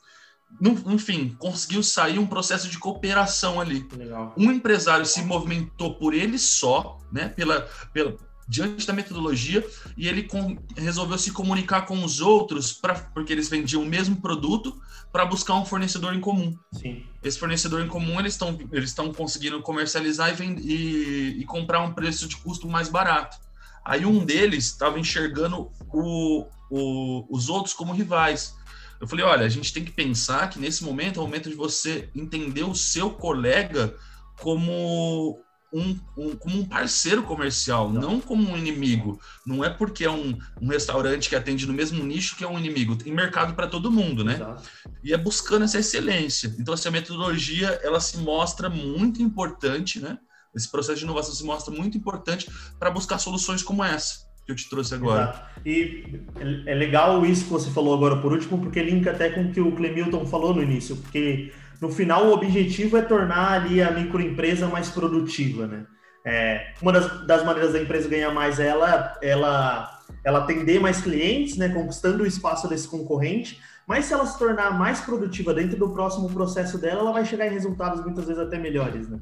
Enfim, 0.87 1.37
conseguiu 1.38 1.83
sair 1.83 2.19
um 2.19 2.27
processo 2.27 2.69
de 2.69 2.79
cooperação 2.79 3.61
ali. 3.61 3.87
Legal. 3.97 4.35
Um 4.37 4.53
empresário 4.53 5.05
se 5.05 5.23
movimentou 5.23 5.95
por 5.95 6.15
ele 6.15 6.38
só, 6.38 6.99
né, 7.11 7.29
pela, 7.29 7.69
pela, 7.93 8.17
diante 8.47 8.87
da 8.87 8.93
metodologia, 8.93 9.67
e 9.97 10.07
ele 10.09 10.25
com, 10.25 10.59
resolveu 10.77 11.19
se 11.19 11.33
comunicar 11.33 11.83
com 11.83 12.05
os 12.05 12.21
outros, 12.21 12.73
pra, 12.73 12.95
porque 12.95 13.33
eles 13.33 13.49
vendiam 13.49 13.83
o 13.83 13.87
mesmo 13.87 14.21
produto, 14.21 14.81
para 15.11 15.27
buscar 15.27 15.55
um 15.55 15.65
fornecedor 15.65 16.15
em 16.15 16.21
comum. 16.21 16.57
Sim. 16.73 17.05
Esse 17.23 17.38
fornecedor 17.38 17.83
em 17.83 17.88
comum 17.88 18.19
eles 18.19 18.33
estão 18.33 18.59
eles 18.73 18.95
conseguindo 19.17 19.61
comercializar 19.61 20.31
e, 20.31 20.33
vend, 20.33 20.61
e, 20.61 21.41
e 21.41 21.45
comprar 21.45 21.81
um 21.81 21.93
preço 21.93 22.27
de 22.27 22.37
custo 22.37 22.67
mais 22.67 22.88
barato. 22.88 23.37
Aí 23.85 24.07
um 24.07 24.25
deles 24.25 24.67
estava 24.67 24.99
enxergando 24.99 25.71
o, 25.93 26.47
o, 26.71 27.27
os 27.29 27.49
outros 27.49 27.75
como 27.75 27.93
rivais. 27.93 28.55
Eu 29.03 29.09
falei, 29.09 29.25
olha, 29.25 29.45
a 29.45 29.49
gente 29.49 29.73
tem 29.73 29.85
que 29.85 29.91
pensar 29.91 30.49
que 30.49 30.61
nesse 30.61 30.85
momento 30.85 31.19
é 31.19 31.21
o 31.21 31.27
momento 31.27 31.51
de 31.51 31.57
você 31.57 32.09
entender 32.15 32.62
o 32.62 32.73
seu 32.73 33.11
colega 33.11 33.97
como 34.41 35.43
um, 35.73 35.99
um, 36.17 36.37
como 36.37 36.61
um 36.61 36.65
parceiro 36.65 37.25
comercial, 37.25 37.93
não. 37.93 38.01
não. 38.01 38.21
como 38.21 38.49
um 38.49 38.57
inimigo. 38.57 39.21
Não 39.45 39.65
é 39.65 39.69
porque 39.69 40.05
é 40.05 40.11
um, 40.11 40.38
um, 40.61 40.69
restaurante 40.69 41.29
que 41.29 41.35
atende 41.35 41.67
no 41.67 41.73
mesmo 41.73 42.05
nicho 42.05 42.37
que 42.37 42.45
é 42.45 42.49
um 42.49 42.57
inimigo. 42.57 42.95
Tem 42.95 43.12
mercado 43.12 43.55
para 43.55 43.67
todo 43.67 43.91
mundo, 43.91 44.23
né? 44.23 44.35
Exato. 44.35 44.71
E 45.03 45.12
é 45.12 45.19
buscando 45.19 45.65
essa 45.65 45.81
excelência. 45.81 46.55
Então, 46.57 46.73
essa 46.73 46.88
metodologia, 46.88 47.81
ela 47.83 47.99
se 47.99 48.19
mostra 48.19 48.71
muito 48.71 49.21
importante, 49.21 49.99
né? 49.99 50.17
Esse 50.55 50.71
processo 50.71 51.01
de 51.01 51.05
inovação 51.05 51.35
se 51.35 51.43
mostra 51.43 51.75
muito 51.75 51.99
importante 51.99 52.49
para 52.79 52.88
buscar 52.88 53.19
soluções 53.19 53.65
como 53.65 53.83
essa 53.83 54.31
que 54.53 54.53
eu 54.53 54.57
te 54.57 54.69
trouxe 54.69 54.95
agora. 54.95 55.23
Exato. 55.23 55.51
E 55.65 56.21
é 56.67 56.75
legal 56.75 57.25
isso 57.25 57.45
que 57.45 57.51
você 57.51 57.71
falou 57.71 57.95
agora 57.95 58.17
por 58.17 58.33
último, 58.33 58.59
porque 58.59 58.83
linka 58.83 59.11
até 59.11 59.31
com 59.31 59.43
o 59.43 59.53
que 59.53 59.61
o 59.61 59.73
Clemilton 59.73 60.27
falou 60.27 60.55
no 60.55 60.62
início, 60.62 60.97
porque 60.97 61.53
no 61.81 61.88
final 61.88 62.27
o 62.27 62.33
objetivo 62.33 62.97
é 62.97 63.03
tornar 63.03 63.53
ali 63.53 63.83
a 63.83 63.91
microempresa 63.91 64.67
mais 64.69 64.91
produtiva, 64.91 65.67
né? 65.67 65.87
É, 66.25 66.75
uma 66.81 66.93
das, 66.93 67.27
das, 67.27 67.45
maneiras 67.45 67.73
da 67.73 67.81
empresa 67.81 68.09
ganhar 68.09 68.33
mais 68.33 68.61
é 68.61 68.69
ela, 68.69 69.19
ela, 69.21 70.01
ela 70.25 70.38
atender 70.38 70.79
mais 70.79 71.01
clientes, 71.01 71.57
né, 71.57 71.69
conquistando 71.69 72.23
o 72.23 72.27
espaço 72.27 72.69
desse 72.69 72.87
concorrente, 72.87 73.61
mas 73.88 74.05
se 74.05 74.15
ela 74.15 74.25
se 74.25 74.38
tornar 74.38 74.79
mais 74.79 75.01
produtiva 75.01 75.53
dentro 75.53 75.77
do 75.77 75.91
próximo 75.91 76.31
processo 76.31 76.79
dela, 76.79 77.01
ela 77.01 77.12
vai 77.12 77.25
chegar 77.25 77.49
em 77.49 77.51
resultados 77.51 78.05
muitas 78.05 78.27
vezes 78.27 78.41
até 78.41 78.57
melhores, 78.57 79.09
né? 79.09 79.19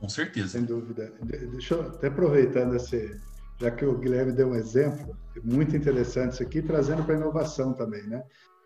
Com 0.00 0.08
certeza. 0.08 0.48
Sem 0.48 0.64
dúvida. 0.64 1.12
Deixa 1.22 1.74
eu 1.74 1.82
até 1.82 2.08
aproveitando 2.08 2.74
esse, 2.74 3.20
já 3.62 3.70
que 3.70 3.84
o 3.84 3.96
Guilherme 3.96 4.32
deu 4.32 4.48
um 4.48 4.56
exemplo, 4.56 5.16
muito 5.44 5.76
interessante 5.76 6.32
isso 6.32 6.42
aqui, 6.42 6.60
trazendo 6.60 7.04
para 7.04 7.14
a 7.14 7.18
inovação 7.18 7.72
também, 7.72 8.02
né? 8.08 8.20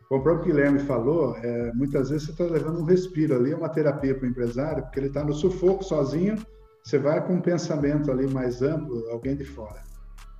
Como 0.09 0.21
o 0.21 0.25
próprio 0.25 0.55
Guilherme 0.55 0.79
falou, 0.79 1.37
é, 1.37 1.73
muitas 1.75 2.09
vezes 2.09 2.27
você 2.27 2.33
está 2.33 2.45
levando 2.45 2.81
um 2.81 2.85
respiro 2.85 3.35
ali, 3.37 3.53
uma 3.53 3.69
terapia 3.69 4.15
para 4.15 4.25
o 4.25 4.31
empresário, 4.31 4.83
porque 4.85 4.99
ele 4.99 5.09
está 5.09 5.23
no 5.23 5.35
sufoco 5.35 5.85
sozinho, 5.85 6.37
você 6.83 6.99
vai 6.99 7.25
com 7.27 7.35
um 7.35 7.41
pensamento 7.43 8.11
ali 8.11 8.27
mais 8.27 8.63
amplo, 8.63 9.07
alguém 9.11 9.37
de 9.37 9.45
fora. 9.45 9.83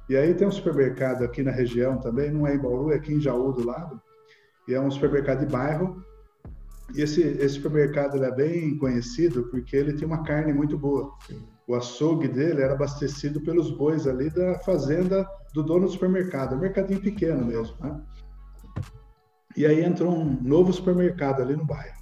E 0.09 0.17
aí 0.17 0.33
tem 0.33 0.47
um 0.47 0.53
supermercado 0.53 1.23
aqui 1.23 1.43
na 1.43 1.51
região 1.51 1.99
também, 1.99 2.31
não 2.31 2.47
é 2.47 2.55
em 2.55 2.59
Bauru, 2.59 2.93
é 2.93 2.95
aqui 2.95 3.13
em 3.13 3.21
Jaú 3.21 3.53
do 3.53 3.67
lado, 3.67 4.01
e 4.67 4.73
é 4.73 4.81
um 4.81 4.91
supermercado 4.91 5.41
de 5.41 5.53
bairro, 5.53 6.03
e 6.95 7.03
esse, 7.03 7.21
esse 7.21 7.57
supermercado 7.57 8.25
é 8.25 8.31
bem 8.31 8.79
conhecido 8.79 9.49
porque 9.51 9.77
ele 9.77 9.93
tem 9.93 10.07
uma 10.07 10.23
carne 10.23 10.53
muito 10.53 10.79
boa. 10.79 11.13
O 11.69 11.75
açougue 11.75 12.29
dele 12.29 12.63
era 12.63 12.75
abastecido 12.75 13.41
pelos 13.41 13.71
bois 13.71 14.07
ali 14.07 14.31
da 14.31 14.59
fazenda 14.61 15.29
do 15.53 15.63
dono 15.63 15.87
do 15.87 15.93
supermercado, 15.93 16.55
um 16.55 16.61
mercadinho 16.61 17.01
pequeno 17.01 17.45
mesmo, 17.45 17.77
né? 17.81 18.01
E 19.57 19.67
aí 19.67 19.83
entrou 19.83 20.15
um 20.15 20.41
novo 20.43 20.73
supermercado 20.73 21.41
ali 21.41 21.57
no 21.57 21.65
bairro. 21.65 21.97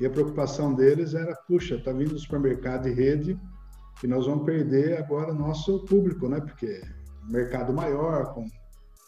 E 0.00 0.06
a 0.06 0.10
preocupação 0.10 0.74
deles 0.74 1.14
era, 1.14 1.34
puxa, 1.48 1.76
está 1.76 1.90
vindo 1.90 2.12
o 2.12 2.18
supermercado 2.18 2.86
e 2.86 2.92
rede 2.92 3.40
e 4.04 4.06
nós 4.06 4.26
vamos 4.26 4.44
perder 4.44 4.98
agora 4.98 5.32
nosso 5.32 5.84
público, 5.86 6.28
né? 6.28 6.40
Porque 6.40 6.80
mercado 7.28 7.72
maior, 7.72 8.32
com, 8.34 8.46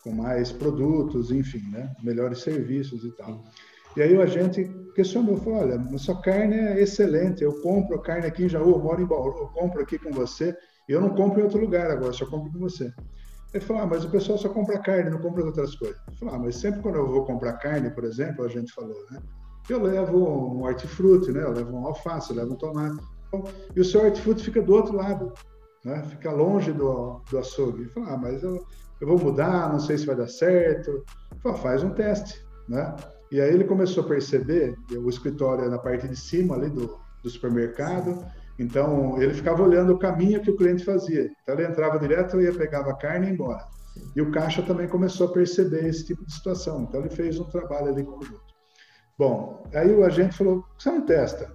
com 0.03 0.12
mais 0.12 0.51
produtos, 0.51 1.31
enfim, 1.31 1.62
né? 1.70 1.94
Melhores 2.03 2.40
serviços 2.40 3.05
e 3.05 3.12
tal. 3.12 3.44
E 3.96 4.03
aí 4.03 4.20
a 4.20 4.26
gente 4.26 4.64
questionou, 4.94 5.37
falou, 5.38 5.61
olha, 5.61 5.98
sua 5.98 6.20
carne 6.20 6.55
é 6.55 6.81
excelente, 6.81 7.42
eu 7.42 7.61
compro 7.61 8.00
carne 8.00 8.26
aqui 8.26 8.44
em 8.44 8.48
Jaú, 8.48 8.72
eu 8.72 8.79
moro 8.79 9.03
em 9.03 9.07
Bauru, 9.07 9.37
eu 9.38 9.48
compro 9.48 9.81
aqui 9.81 9.98
com 9.98 10.11
você, 10.11 10.57
e 10.88 10.92
eu 10.92 11.00
não 11.00 11.11
compro 11.11 11.40
em 11.40 11.44
outro 11.44 11.61
lugar 11.61 11.90
agora, 11.90 12.12
só 12.12 12.26
compro 12.26 12.53
com 12.53 12.59
você. 12.59 12.92
Ele 13.53 13.64
falou, 13.64 13.83
ah, 13.83 13.87
mas 13.87 14.05
o 14.05 14.11
pessoal 14.11 14.38
só 14.38 14.48
compra 14.48 14.79
carne, 14.79 15.11
não 15.11 15.18
compra 15.18 15.44
outras 15.44 15.74
coisas. 15.74 15.96
Eu 16.09 16.14
falei, 16.14 16.35
ah, 16.35 16.38
mas 16.38 16.57
sempre 16.57 16.81
quando 16.83 16.96
eu 16.96 17.07
vou 17.09 17.24
comprar 17.24 17.55
carne, 17.55 17.90
por 17.90 18.05
exemplo, 18.05 18.44
a 18.44 18.48
gente 18.48 18.72
falou, 18.72 18.96
né? 19.11 19.20
Eu 19.68 19.83
levo 19.83 20.18
um 20.18 20.62
hortifruti, 20.62 21.33
né? 21.33 21.42
Eu 21.42 21.53
levo 21.53 21.76
um 21.76 21.87
alface, 21.87 22.31
eu 22.31 22.37
levo 22.37 22.53
um 22.53 22.57
tomate. 22.57 23.03
E 23.74 23.81
o 23.81 23.85
seu 23.85 24.05
hortifruti 24.05 24.44
fica 24.44 24.62
do 24.62 24.72
outro 24.72 24.94
lado, 24.94 25.33
né? 25.85 26.03
Fica 26.05 26.31
longe 26.31 26.72
do, 26.72 27.20
do 27.29 27.38
açougue. 27.38 27.85
Eu 27.85 27.90
falei, 27.90 28.09
ah, 28.11 28.16
mas 28.16 28.42
eu, 28.42 28.64
eu 29.00 29.07
vou 29.07 29.18
mudar, 29.18 29.72
não 29.72 29.81
sei 29.81 29.98
se 29.98 30.07
vai 30.07 30.16
dar 30.16 30.29
certo. 30.29 31.05
Falei, 31.42 31.59
ah, 31.59 31.62
faz 31.62 31.83
um 31.83 31.90
teste, 31.90 32.44
né? 32.68 32.94
E 33.31 33.40
aí 33.40 33.53
ele 33.53 33.64
começou 33.64 34.05
a 34.05 34.09
perceber, 34.09 34.75
o 34.90 35.09
escritório 35.09 35.64
é 35.64 35.69
na 35.69 35.79
parte 35.79 36.09
de 36.09 36.16
cima 36.16 36.57
ali 36.57 36.69
do, 36.69 36.99
do 37.23 37.31
supermercado, 37.31 38.25
então, 38.61 39.21
ele 39.21 39.33
ficava 39.33 39.62
olhando 39.62 39.95
o 39.95 39.99
caminho 39.99 40.43
que 40.43 40.51
o 40.51 40.57
cliente 40.57 40.85
fazia. 40.85 41.31
Então, 41.43 41.55
ele 41.55 41.66
entrava 41.66 41.99
direto, 41.99 42.38
ia 42.43 42.53
pegava 42.53 42.90
a 42.90 42.95
carne 42.95 43.25
e 43.25 43.29
ia 43.31 43.35
embora. 43.35 43.66
E 44.14 44.21
o 44.21 44.31
caixa 44.31 44.62
também 44.62 44.87
começou 44.87 45.29
a 45.29 45.33
perceber 45.33 45.87
esse 45.87 46.05
tipo 46.05 46.27
de 46.27 46.35
situação. 46.35 46.83
Então, 46.83 47.01
ele 47.01 47.09
fez 47.09 47.40
um 47.40 47.45
trabalho 47.45 47.88
ali 47.88 48.05
conjunto. 48.05 48.55
Bom, 49.19 49.66
aí 49.75 49.90
o 49.95 50.05
agente 50.05 50.37
falou: 50.37 50.62
você 50.79 50.90
não 50.90 51.07
testa? 51.07 51.51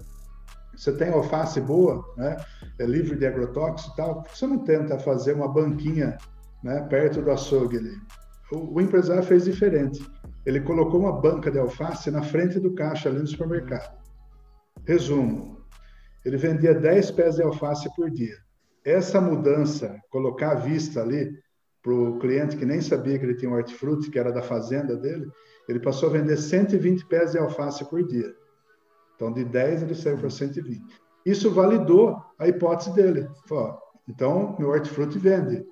Você 0.75 0.91
tem 0.93 1.09
alface 1.09 1.61
boa, 1.61 2.03
né? 2.17 2.37
É 2.79 2.85
livre 2.87 3.15
de 3.15 3.27
agrotóxico 3.27 3.93
e 3.93 3.97
tal. 3.97 4.15
Por 4.15 4.31
que 4.31 4.37
você 4.39 4.47
não 4.47 4.57
tenta 4.57 4.97
fazer 4.97 5.33
uma 5.33 5.47
banquinha 5.47 6.17
né, 6.63 6.81
perto 6.89 7.21
do 7.21 7.29
açougue 7.29 7.77
ali? 7.77 7.95
O, 8.51 8.77
o 8.77 8.81
empresário 8.81 9.21
fez 9.21 9.45
diferente. 9.45 10.03
Ele 10.45 10.61
colocou 10.61 10.99
uma 10.99 11.11
banca 11.11 11.49
de 11.49 11.57
alface 11.57 12.11
na 12.11 12.21
frente 12.21 12.59
do 12.59 12.73
caixa 12.73 13.09
ali 13.09 13.19
no 13.19 13.27
supermercado. 13.27 13.97
Resumo: 14.85 15.65
ele 16.23 16.37
vendia 16.37 16.73
10 16.73 17.11
pés 17.11 17.35
de 17.35 17.43
alface 17.43 17.93
por 17.95 18.09
dia. 18.09 18.37
Essa 18.83 19.19
mudança, 19.19 19.99
colocar 20.09 20.51
a 20.51 20.55
vista 20.55 21.01
ali 21.01 21.31
para 21.81 21.93
o 21.93 22.17
cliente 22.19 22.57
que 22.57 22.65
nem 22.65 22.81
sabia 22.81 23.17
que 23.17 23.25
ele 23.25 23.35
tinha 23.35 23.49
um 23.49 23.55
hortifruti, 23.55 24.09
que 24.09 24.17
era 24.17 24.31
da 24.31 24.41
fazenda 24.41 24.95
dele, 24.95 25.27
ele 25.69 25.79
passou 25.79 26.09
a 26.09 26.13
vender 26.13 26.37
120 26.37 27.05
pés 27.07 27.31
de 27.31 27.37
alface 27.37 27.87
por 27.89 28.03
dia. 28.03 28.33
Então, 29.15 29.31
de 29.31 29.45
10 29.45 29.83
ele 29.83 29.95
saiu 29.95 30.17
para 30.17 30.29
120. 30.29 30.83
Isso 31.25 31.51
validou 31.51 32.21
a 32.37 32.47
hipótese 32.47 32.93
dele. 32.93 33.27
Falou, 33.47 33.79
então, 34.07 34.55
meu 34.59 34.69
hortifruti 34.69 35.17
vende. 35.17 35.65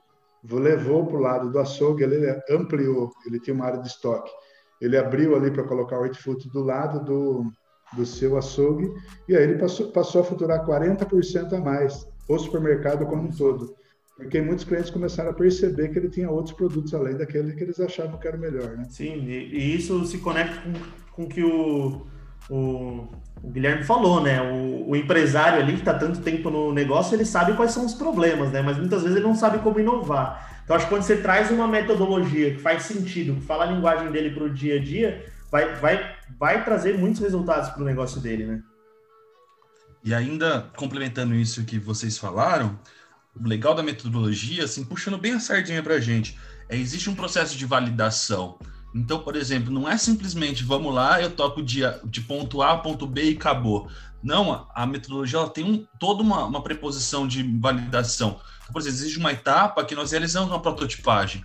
Levou 0.44 1.06
para 1.06 1.18
o 1.18 1.22
lado 1.22 1.52
do 1.52 1.60
açougue, 1.60 2.04
ele 2.04 2.44
ampliou, 2.50 3.12
ele 3.26 3.40
tinha 3.40 3.54
uma 3.54 3.66
área 3.66 3.80
de 3.80 3.88
estoque. 3.88 4.32
Ele 4.84 4.98
abriu 4.98 5.36
ali 5.36 5.50
para 5.50 5.64
colocar 5.64 5.98
o 5.98 6.02
hortifruti 6.02 6.50
do 6.50 6.62
lado 6.62 7.04
do, 7.06 7.52
do 7.96 8.06
seu 8.06 8.38
açougue, 8.38 8.92
e 9.30 9.36
aí 9.36 9.44
ele 9.44 9.58
passou, 9.58 9.92
passou 9.92 10.22
a 10.22 10.26
faturar 10.26 10.66
40% 10.66 11.54
a 11.54 11.62
mais, 11.62 12.06
o 12.28 12.38
supermercado 12.38 13.06
como 13.06 13.24
um 13.24 13.32
todo. 13.32 13.74
Porque 14.18 14.42
muitos 14.42 14.66
clientes 14.66 14.92
começaram 14.92 15.32
a 15.32 15.34
perceber 15.34 15.90
que 15.90 15.98
ele 15.98 16.10
tinha 16.10 16.30
outros 16.30 16.56
produtos 16.56 16.94
além 16.94 17.18
daquele 17.18 17.54
que 17.54 17.64
eles 17.64 17.80
achavam 17.80 18.20
que 18.20 18.28
era 18.28 18.38
melhor, 18.38 18.78
né? 18.78 18.86
Sim, 18.90 19.24
e, 19.26 19.76
isso 19.76 20.06
se 20.06 20.20
conecta 20.20 20.62
com, 20.62 21.24
com 21.24 21.28
que 21.28 21.44
o, 21.44 22.06
o, 22.50 23.08
o, 23.42 23.48
Guilherme 23.48 23.84
falou, 23.84 24.22
né? 24.22 24.40
O, 24.42 24.92
o 24.92 24.96
empresário 24.96 25.60
ali 25.60 25.74
que 25.74 25.80
está 25.80 25.94
tanto 25.94 26.22
tempo 26.22 26.52
no 26.52 26.72
negócio, 26.72 27.16
ele 27.16 27.26
sabe 27.26 27.54
quais 27.54 27.72
são 27.72 27.86
os 27.86 27.96
problemas, 27.96 28.52
né? 28.52 28.62
Mas 28.62 28.78
muitas 28.78 29.02
vezes 29.02 29.18
ele 29.18 29.26
não 29.26 29.36
sabe 29.36 29.60
como 29.60 29.80
inovar. 29.80 30.53
Então, 30.64 30.76
acho 30.76 30.86
que 30.86 30.92
quando 30.92 31.04
você 31.04 31.18
traz 31.18 31.52
uma 31.52 31.68
metodologia 31.68 32.54
que 32.54 32.60
faz 32.60 32.84
sentido, 32.84 33.36
que 33.36 33.42
fala 33.42 33.66
a 33.66 33.72
linguagem 33.72 34.12
dele 34.12 34.32
para 34.32 34.44
o 34.44 34.50
dia 34.50 34.78
a 34.78 34.84
dia, 34.84 35.26
vai, 35.52 35.76
vai, 35.76 36.16
vai 36.40 36.64
trazer 36.64 36.98
muitos 36.98 37.22
resultados 37.22 37.70
para 37.70 37.82
o 37.82 37.86
negócio 37.86 38.22
dele, 38.22 38.46
né? 38.46 38.64
E 40.04 40.14
ainda 40.14 40.70
complementando 40.76 41.34
isso 41.36 41.64
que 41.64 41.80
vocês 41.80 42.18
falaram, 42.18 42.78
o 43.40 43.48
legal 43.48 43.74
da 43.74 43.84
metodologia, 43.84 44.66
assim, 44.66 44.84
puxando 44.84 45.18
bem 45.18 45.34
a 45.34 45.40
sardinha 45.40 45.82
para 45.82 45.96
a 45.96 46.00
gente, 46.00 46.38
é 46.70 46.78
existe 46.78 47.10
um 47.10 47.16
processo 47.16 47.58
de 47.58 47.66
validação. 47.66 48.58
Então, 48.94 49.20
por 49.20 49.36
exemplo, 49.36 49.74
não 49.74 49.90
é 49.90 49.98
simplesmente 49.98 50.64
vamos 50.64 50.94
lá, 50.94 51.22
eu 51.22 51.32
toco 51.32 51.64
de, 51.64 51.82
de 52.06 52.22
ponto 52.22 52.62
A 52.62 52.74
a 52.74 52.78
ponto 52.78 53.08
B 53.08 53.32
e 53.32 53.36
acabou. 53.36 53.90
Não, 54.22 54.68
a 54.74 54.86
metodologia 54.86 55.40
ela 55.40 55.50
tem 55.50 55.64
um, 55.66 55.86
toda 56.00 56.22
uma, 56.22 56.46
uma 56.46 56.64
preposição 56.64 57.28
de 57.28 57.44
validação. 57.60 58.40
Por 58.72 58.80
exemplo, 58.80 58.98
existe 58.98 59.20
uma 59.20 59.32
etapa 59.32 59.84
que 59.84 59.96
nós 59.96 60.12
realizamos 60.12 60.50
uma 60.50 60.62
prototipagem. 60.62 61.44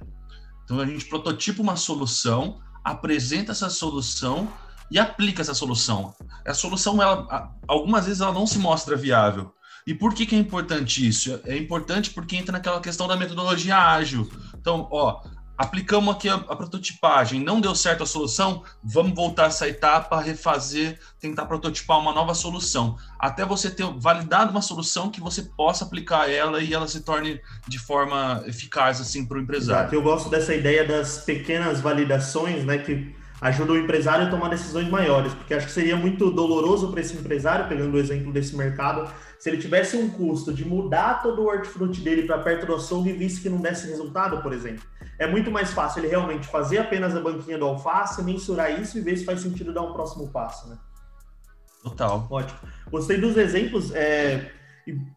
Então, 0.65 0.81
a 0.81 0.87
gente 0.87 1.07
prototipa 1.07 1.63
uma 1.63 1.77
solução, 1.77 2.61
apresenta 2.85 3.53
essa 3.53 3.71
solução 3.71 4.53
e 4.91 4.99
aplica 4.99 5.43
essa 5.43 5.55
solução. 5.55 6.15
A 6.47 6.55
solução, 6.55 7.03
ela, 7.03 7.55
algumas 7.67 8.07
vezes, 8.07 8.21
ela 8.21 8.33
não 8.33 8.47
se 8.47 8.59
mostra 8.59 8.97
viável. 8.97 9.55
E 9.87 9.95
por 9.95 10.13
que, 10.13 10.27
que 10.27 10.35
é 10.35 10.39
importante 10.39 11.07
isso? 11.07 11.41
É 11.45 11.57
importante 11.57 12.11
porque 12.11 12.37
entra 12.37 12.53
naquela 12.53 12.81
questão 12.81 13.09
da 13.09 13.17
metodologia 13.17 13.77
ágil. 13.77 14.31
Então, 14.55 14.87
ó, 14.91 15.23
aplicamos 15.59 16.15
aqui 16.15 16.29
a, 16.29 16.35
a, 16.35 16.55
prototipagem, 16.55 17.43
não 17.43 17.61
deu 17.61 17.75
certo 17.75 18.05
a 18.05 18.07
solução, 18.07 18.63
vamos 18.83 19.13
voltar 19.13 19.47
essa 19.47 19.69
etapa, 19.69 20.21
refazer, 20.21 21.01
tentar 21.19 21.47
prototipar 21.47 21.99
uma 21.99 22.13
nova 22.13 22.33
solução, 22.33 22.97
até 23.19 23.45
você 23.45 23.69
ter 23.69 23.85
validado 23.97 24.53
uma 24.53 24.63
solução 24.63 25.11
que 25.11 25.21
você 25.21 25.43
possa 25.43 25.85
aplicar 25.85 26.31
ela 26.31 26.63
e 26.63 26.73
ela 26.73 26.87
se 26.87 27.01
torne 27.01 27.41
de 27.67 27.79
forma 27.79 28.45
eficaz 28.47 29.01
assim 29.01 29.27
para 29.27 29.39
o 29.39 29.41
empresário. 29.41 29.81
Exato. 29.81 29.95
Eu 29.97 30.03
gosto 30.03 30.31
dessa 30.31 30.55
ideia 30.55 30.87
das 30.87 31.25
pequenas 31.25 31.81
validações, 31.81 32.65
né, 32.65 32.79
que 32.79 33.13
ajuda 33.41 33.73
o 33.73 33.79
empresário 33.79 34.27
a 34.27 34.31
tomar 34.31 34.49
decisões 34.49 34.89
maiores, 34.89 35.33
porque 35.35 35.55
acho 35.55 35.67
que 35.67 35.73
seria 35.73 35.97
muito 35.97 36.31
doloroso 36.31 36.91
para 36.91 37.01
esse 37.01 37.17
empresário, 37.17 37.69
pegando 37.69 37.97
o 37.97 37.99
exemplo 37.99 38.33
desse 38.33 38.57
mercado, 38.57 39.11
se 39.39 39.49
ele 39.49 39.59
tivesse 39.59 39.97
um 39.97 40.09
custo 40.11 40.53
de 40.53 40.65
mudar 40.65 41.23
todo 41.23 41.43
o 41.43 41.47
hortifruti 41.47 42.01
dele 42.01 42.23
para 42.23 42.39
perto 42.39 42.67
do 42.67 42.75
açougue 42.75 43.11
e 43.11 43.13
visse 43.13 43.41
que 43.41 43.49
não 43.49 43.59
desse 43.59 43.89
resultado, 43.89 44.43
por 44.43 44.53
exemplo. 44.53 44.85
É 45.19 45.27
muito 45.27 45.51
mais 45.51 45.73
fácil 45.73 46.01
ele 46.01 46.09
realmente 46.09 46.47
fazer 46.47 46.79
apenas 46.79 47.17
a 47.17 47.21
banquinha 47.21 47.59
do 47.59 47.65
alface, 47.65 48.23
mensurar 48.23 48.81
isso 48.81 48.99
e 48.99 49.01
ver 49.01 49.17
se 49.17 49.25
faz 49.25 49.41
sentido 49.41 49.73
dar 49.73 49.83
um 49.83 49.93
próximo 49.93 50.29
passo, 50.29 50.69
né? 50.69 50.79
Total. 51.83 52.27
Ótimo. 52.31 52.59
Gostei 52.91 53.19
dos 53.19 53.37
exemplos. 53.37 53.95
É... 53.95 54.53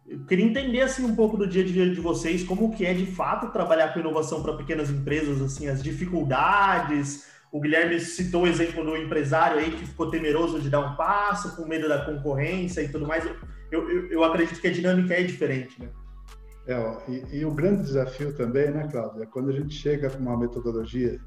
Eu 0.06 0.26
queria 0.26 0.44
entender 0.44 0.82
assim 0.82 1.04
um 1.04 1.14
pouco 1.14 1.36
do 1.36 1.46
dia 1.46 1.62
a 1.62 1.66
dia 1.66 1.88
de 1.88 2.00
vocês, 2.00 2.44
como 2.44 2.74
que 2.74 2.84
é 2.84 2.92
de 2.92 3.06
fato 3.06 3.52
trabalhar 3.52 3.94
com 3.94 4.00
inovação 4.00 4.42
para 4.42 4.54
pequenas 4.54 4.90
empresas, 4.90 5.40
assim, 5.40 5.66
as 5.66 5.82
dificuldades, 5.82 7.24
o 7.52 7.60
Guilherme 7.60 8.00
citou 8.00 8.44
o 8.44 8.46
exemplo 8.46 8.82
do 8.82 8.96
empresário 8.96 9.58
aí 9.58 9.70
que 9.70 9.86
ficou 9.86 10.10
temeroso 10.10 10.58
de 10.58 10.70
dar 10.70 10.80
um 10.80 10.96
passo, 10.96 11.54
com 11.54 11.66
medo 11.66 11.86
da 11.86 12.02
concorrência 12.02 12.80
e 12.80 12.88
tudo 12.88 13.06
mais. 13.06 13.26
Eu, 13.26 13.36
eu, 13.90 14.10
eu 14.10 14.24
acredito 14.24 14.58
que 14.58 14.68
a 14.68 14.72
dinâmica 14.72 15.12
é 15.12 15.22
diferente, 15.22 15.78
né? 15.78 15.88
É, 16.66 16.76
ó, 16.76 17.00
e, 17.08 17.38
e, 17.38 17.44
o 17.44 17.52
grande 17.52 17.82
desafio 17.82 18.32
também, 18.34 18.70
né, 18.70 18.88
Cláudia, 18.90 19.24
é 19.24 19.26
quando 19.26 19.50
a 19.50 19.52
gente 19.52 19.74
chega 19.74 20.08
com 20.10 20.18
uma 20.18 20.36
metodologia, 20.36 21.18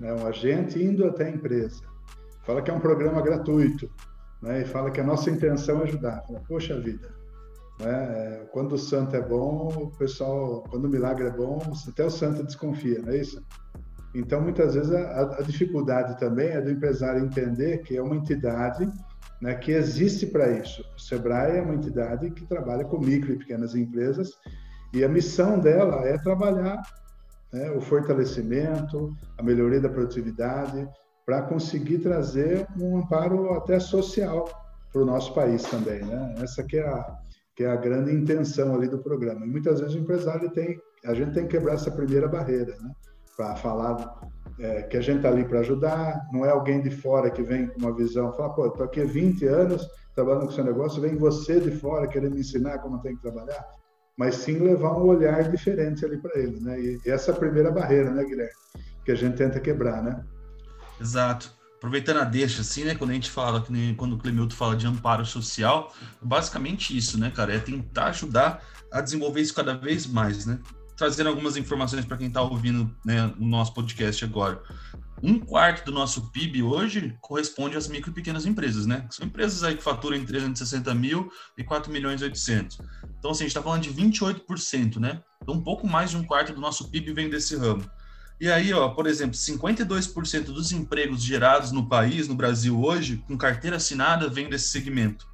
né, 0.00 0.12
um 0.14 0.26
agente 0.26 0.82
indo 0.82 1.04
até 1.04 1.26
a 1.26 1.30
empresa, 1.30 1.82
fala 2.46 2.62
que 2.62 2.70
é 2.70 2.74
um 2.74 2.80
programa 2.80 3.20
gratuito, 3.20 3.90
né, 4.42 4.62
e 4.62 4.64
fala 4.64 4.90
que 4.90 5.00
a 5.00 5.04
nossa 5.04 5.30
intenção 5.30 5.80
é 5.80 5.82
ajudar. 5.84 6.22
Fala, 6.26 6.40
Poxa 6.48 6.80
vida, 6.80 7.14
né, 7.78 7.92
é, 7.92 8.48
quando 8.52 8.72
o 8.72 8.78
santo 8.78 9.14
é 9.14 9.20
bom, 9.20 9.68
o 9.68 9.90
pessoal, 9.98 10.64
quando 10.70 10.86
o 10.86 10.88
milagre 10.88 11.26
é 11.26 11.30
bom, 11.30 11.58
até 11.86 12.04
o 12.04 12.10
santo 12.10 12.42
desconfia, 12.42 13.00
não 13.00 13.12
é 13.12 13.18
isso? 13.18 13.44
Então, 14.14 14.40
muitas 14.40 14.74
vezes, 14.74 14.90
a, 14.90 15.38
a 15.38 15.42
dificuldade 15.42 16.18
também 16.18 16.48
é 16.48 16.60
do 16.60 16.70
empresário 16.70 17.22
entender 17.22 17.82
que 17.82 17.96
é 17.96 18.02
uma 18.02 18.16
entidade 18.16 18.90
né, 19.40 19.54
que 19.54 19.72
existe 19.72 20.26
para 20.26 20.50
isso. 20.50 20.84
O 20.96 21.00
Sebrae 21.00 21.58
é 21.58 21.62
uma 21.62 21.74
entidade 21.74 22.30
que 22.30 22.46
trabalha 22.46 22.84
com 22.84 22.98
micro 22.98 23.32
e 23.32 23.38
pequenas 23.38 23.74
empresas 23.74 24.32
e 24.92 25.04
a 25.04 25.08
missão 25.08 25.58
dela 25.58 26.06
é 26.06 26.18
trabalhar 26.18 26.80
né, 27.52 27.70
o 27.70 27.80
fortalecimento, 27.80 29.14
a 29.38 29.42
melhoria 29.42 29.80
da 29.80 29.88
produtividade, 29.88 30.88
para 31.24 31.42
conseguir 31.42 31.98
trazer 31.98 32.66
um 32.78 32.98
amparo 32.98 33.54
até 33.54 33.78
social 33.78 34.48
para 34.92 35.02
o 35.02 35.04
nosso 35.04 35.32
país 35.34 35.62
também. 35.62 36.02
Né? 36.02 36.34
Essa 36.42 36.62
que 36.64 36.76
é, 36.76 36.86
a, 36.86 37.18
que 37.54 37.64
é 37.64 37.70
a 37.70 37.76
grande 37.76 38.12
intenção 38.12 38.74
ali 38.74 38.88
do 38.88 38.98
programa. 38.98 39.46
E 39.46 39.48
muitas 39.48 39.80
vezes 39.80 39.94
o 39.94 39.98
empresário 39.98 40.50
tem, 40.50 40.80
a 41.04 41.14
gente 41.14 41.32
tem 41.32 41.44
que 41.44 41.56
quebrar 41.56 41.74
essa 41.74 41.90
primeira 41.90 42.26
barreira, 42.26 42.76
né? 42.80 42.90
para 43.36 43.56
falar 43.56 44.20
é, 44.58 44.82
que 44.82 44.96
a 44.96 45.00
gente 45.00 45.18
está 45.18 45.28
ali 45.30 45.44
para 45.44 45.60
ajudar, 45.60 46.28
não 46.32 46.44
é 46.44 46.50
alguém 46.50 46.82
de 46.82 46.90
fora 46.90 47.30
que 47.30 47.42
vem 47.42 47.68
com 47.68 47.78
uma 47.78 47.94
visão, 47.94 48.32
fala, 48.32 48.52
pô, 48.52 48.66
estou 48.66 48.84
aqui 48.84 49.00
há 49.00 49.06
20 49.06 49.46
anos 49.46 49.88
trabalhando 50.14 50.46
com 50.46 50.52
seu 50.52 50.64
negócio, 50.64 51.00
vem 51.00 51.16
você 51.16 51.58
de 51.60 51.70
fora 51.70 52.06
querendo 52.06 52.34
me 52.34 52.40
ensinar 52.40 52.78
como 52.80 53.00
tem 53.00 53.16
que 53.16 53.22
trabalhar, 53.22 53.64
mas 54.20 54.34
sim 54.34 54.58
levar 54.58 54.98
um 54.98 55.06
olhar 55.06 55.50
diferente 55.50 56.04
ali 56.04 56.18
para 56.18 56.38
ele, 56.38 56.60
né? 56.60 56.78
E 56.78 57.00
essa 57.06 57.30
é 57.30 57.34
a 57.34 57.38
primeira 57.38 57.70
barreira, 57.70 58.10
né, 58.10 58.22
Guilherme, 58.22 58.52
que 59.02 59.12
a 59.12 59.14
gente 59.14 59.34
tenta 59.34 59.58
quebrar, 59.58 60.02
né? 60.02 60.22
Exato. 61.00 61.50
aproveitando 61.78 62.18
a 62.18 62.24
deixa, 62.24 62.60
assim, 62.60 62.84
né? 62.84 62.94
Quando 62.94 63.12
a 63.12 63.14
gente 63.14 63.30
fala, 63.30 63.64
quando 63.96 64.16
o 64.16 64.18
Clemilton 64.18 64.54
fala 64.54 64.76
de 64.76 64.86
amparo 64.86 65.24
social, 65.24 65.90
basicamente 66.20 66.94
isso, 66.94 67.18
né, 67.18 67.32
cara? 67.34 67.54
É 67.54 67.58
tentar 67.58 68.08
ajudar 68.08 68.62
a 68.92 69.00
desenvolver 69.00 69.40
isso 69.40 69.54
cada 69.54 69.72
vez 69.72 70.06
mais, 70.06 70.44
né? 70.44 70.58
Trazendo 70.98 71.30
algumas 71.30 71.56
informações 71.56 72.04
para 72.04 72.18
quem 72.18 72.26
está 72.26 72.42
ouvindo 72.42 72.94
né, 73.02 73.32
o 73.40 73.46
nosso 73.46 73.72
podcast 73.72 74.22
agora. 74.22 74.60
Um 75.22 75.38
quarto 75.38 75.84
do 75.84 75.92
nosso 75.92 76.30
PIB 76.30 76.62
hoje 76.62 77.16
corresponde 77.20 77.76
às 77.76 77.86
micro 77.88 78.10
e 78.10 78.14
pequenas 78.14 78.46
empresas, 78.46 78.86
né? 78.86 79.06
São 79.10 79.26
empresas 79.26 79.62
aí 79.62 79.76
que 79.76 79.82
faturam 79.82 80.16
entre 80.16 80.28
360 80.28 80.94
mil 80.94 81.30
e 81.58 81.64
4 81.64 81.92
milhões 81.92 82.22
e 82.22 82.24
800. 82.24 82.78
Então, 83.18 83.30
assim, 83.30 83.44
a 83.44 83.46
gente 83.46 83.48
está 83.48 83.62
falando 83.62 83.82
de 83.82 83.92
28%, 83.92 84.96
né? 84.96 85.22
Então, 85.42 85.54
um 85.54 85.62
pouco 85.62 85.86
mais 85.86 86.10
de 86.10 86.16
um 86.16 86.24
quarto 86.24 86.54
do 86.54 86.60
nosso 86.60 86.90
PIB 86.90 87.12
vem 87.12 87.28
desse 87.28 87.54
ramo. 87.54 87.84
E 88.40 88.50
aí, 88.50 88.72
ó, 88.72 88.88
por 88.88 89.06
exemplo, 89.06 89.36
52% 89.36 90.44
dos 90.44 90.72
empregos 90.72 91.22
gerados 91.22 91.70
no 91.72 91.86
país, 91.86 92.26
no 92.26 92.34
Brasil 92.34 92.82
hoje, 92.82 93.22
com 93.26 93.36
carteira 93.36 93.76
assinada, 93.76 94.28
vem 94.28 94.48
desse 94.48 94.68
segmento. 94.68 95.28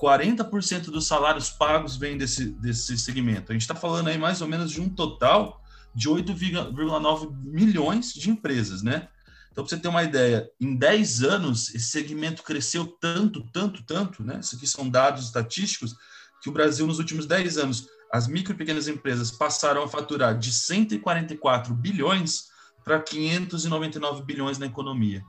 40% 0.00 0.86
dos 0.86 1.06
salários 1.06 1.50
pagos 1.50 1.96
vem 1.96 2.18
desse, 2.18 2.46
desse 2.46 2.98
segmento. 2.98 3.52
A 3.52 3.54
gente 3.54 3.62
está 3.62 3.76
falando 3.76 4.08
aí 4.08 4.18
mais 4.18 4.40
ou 4.40 4.48
menos 4.48 4.72
de 4.72 4.80
um 4.80 4.88
total 4.88 5.62
de 5.94 6.08
8,9 6.08 7.32
milhões 7.44 8.12
de 8.12 8.30
empresas, 8.30 8.82
né? 8.82 9.08
Então, 9.50 9.64
para 9.64 9.76
você 9.76 9.82
ter 9.82 9.88
uma 9.88 10.04
ideia, 10.04 10.48
em 10.60 10.76
10 10.76 11.22
anos, 11.22 11.74
esse 11.74 11.90
segmento 11.90 12.42
cresceu 12.42 12.86
tanto, 12.86 13.42
tanto, 13.52 13.82
tanto, 13.82 14.22
né? 14.22 14.38
Isso 14.40 14.56
aqui 14.56 14.66
são 14.66 14.88
dados 14.88 15.24
estatísticos, 15.24 15.96
que 16.40 16.48
o 16.48 16.52
Brasil, 16.52 16.86
nos 16.86 16.98
últimos 16.98 17.26
10 17.26 17.58
anos, 17.58 17.88
as 18.12 18.26
micro 18.26 18.54
e 18.54 18.56
pequenas 18.56 18.88
empresas 18.88 19.30
passaram 19.30 19.82
a 19.82 19.88
faturar 19.88 20.38
de 20.38 20.52
144 20.52 21.74
bilhões 21.74 22.48
para 22.84 23.00
599 23.00 24.22
bilhões 24.22 24.58
na 24.58 24.66
economia. 24.66 25.22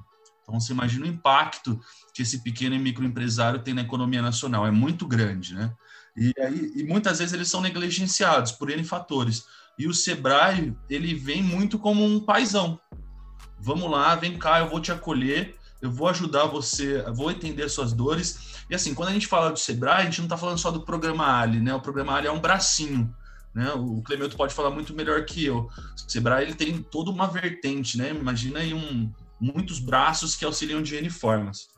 Então, 0.43 0.59
você 0.59 0.73
imagina 0.73 1.05
o 1.05 1.09
impacto 1.09 1.79
que 2.13 2.21
esse 2.21 2.43
pequeno 2.43 2.75
e 2.75 2.79
microempresário 2.79 3.61
tem 3.61 3.73
na 3.73 3.81
economia 3.81 4.21
nacional. 4.21 4.65
É 4.65 4.71
muito 4.71 5.07
grande, 5.07 5.53
né? 5.55 5.73
E, 6.15 6.33
aí, 6.39 6.71
e 6.75 6.83
muitas 6.83 7.19
vezes 7.19 7.33
eles 7.33 7.49
são 7.49 7.61
negligenciados 7.61 8.51
por 8.51 8.69
N 8.69 8.83
fatores. 8.83 9.45
E 9.77 9.87
o 9.87 9.93
Sebrae, 9.93 10.75
ele 10.89 11.15
vem 11.15 11.41
muito 11.41 11.79
como 11.79 12.03
um 12.03 12.19
paizão. 12.19 12.79
Vamos 13.61 13.89
lá, 13.89 14.15
vem 14.15 14.37
cá, 14.37 14.59
eu 14.59 14.69
vou 14.69 14.79
te 14.79 14.91
acolher, 14.91 15.55
eu 15.81 15.91
vou 15.91 16.07
ajudar 16.07 16.45
você, 16.45 17.03
vou 17.13 17.29
entender 17.29 17.69
suas 17.69 17.93
dores. 17.93 18.63
E 18.69 18.75
assim, 18.75 18.93
quando 18.93 19.09
a 19.09 19.13
gente 19.13 19.27
fala 19.27 19.51
do 19.51 19.59
Sebrae, 19.59 20.01
a 20.01 20.05
gente 20.05 20.19
não 20.19 20.25
está 20.25 20.37
falando 20.37 20.57
só 20.57 20.71
do 20.71 20.81
programa 20.81 21.39
Ali, 21.39 21.59
né? 21.59 21.73
O 21.73 21.81
programa 21.81 22.13
Ali 22.13 22.27
é 22.27 22.31
um 22.31 22.39
bracinho. 22.39 23.13
Né? 23.53 23.71
O 23.73 24.01
Clemento 24.01 24.37
pode 24.37 24.53
falar 24.53 24.71
muito 24.71 24.93
melhor 24.93 25.25
que 25.25 25.45
eu. 25.45 25.69
O 26.05 26.11
Sebrae 26.11 26.43
ele 26.43 26.55
tem 26.55 26.81
toda 26.81 27.11
uma 27.11 27.27
vertente, 27.27 27.97
né? 27.97 28.09
Imagina 28.11 28.59
aí 28.59 28.73
um, 28.73 29.11
muitos 29.39 29.79
braços 29.79 30.35
que 30.35 30.45
auxiliam 30.45 30.81
de 30.81 30.95
N 30.95 31.09
formas. 31.09 31.69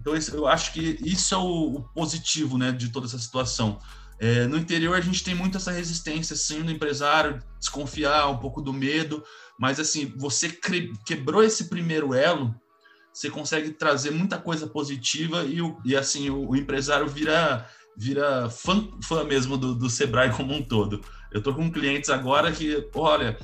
Então, 0.00 0.14
eu 0.32 0.46
acho 0.46 0.72
que 0.72 0.98
isso 1.02 1.34
é 1.34 1.38
o, 1.38 1.76
o 1.76 1.82
positivo 1.94 2.58
né, 2.58 2.72
de 2.72 2.90
toda 2.90 3.06
essa 3.06 3.18
situação. 3.18 3.78
É, 4.18 4.46
no 4.46 4.56
interior, 4.56 4.96
a 4.96 5.00
gente 5.00 5.24
tem 5.24 5.34
muito 5.34 5.56
essa 5.56 5.72
resistência, 5.72 6.36
sim, 6.36 6.62
do 6.62 6.70
empresário, 6.70 7.42
desconfiar, 7.58 8.28
um 8.28 8.38
pouco 8.38 8.60
do 8.60 8.72
medo, 8.72 9.24
mas, 9.58 9.78
assim, 9.78 10.12
você 10.16 10.48
quebrou 11.06 11.42
esse 11.42 11.68
primeiro 11.68 12.14
elo, 12.14 12.54
você 13.12 13.30
consegue 13.30 13.70
trazer 13.70 14.10
muita 14.10 14.38
coisa 14.38 14.66
positiva 14.66 15.44
e, 15.44 15.58
e 15.84 15.96
assim, 15.96 16.30
o, 16.30 16.50
o 16.50 16.56
empresário 16.56 17.06
vira 17.06 17.66
vira 17.96 18.50
fã, 18.50 18.88
fã 19.02 19.24
mesmo 19.24 19.56
do, 19.56 19.74
do 19.74 19.88
Sebrae 19.88 20.32
como 20.32 20.52
um 20.52 20.62
todo. 20.62 21.00
Eu 21.32 21.38
estou 21.38 21.54
com 21.54 21.70
clientes 21.70 22.10
agora 22.10 22.50
que, 22.50 22.88
olha, 22.94 23.38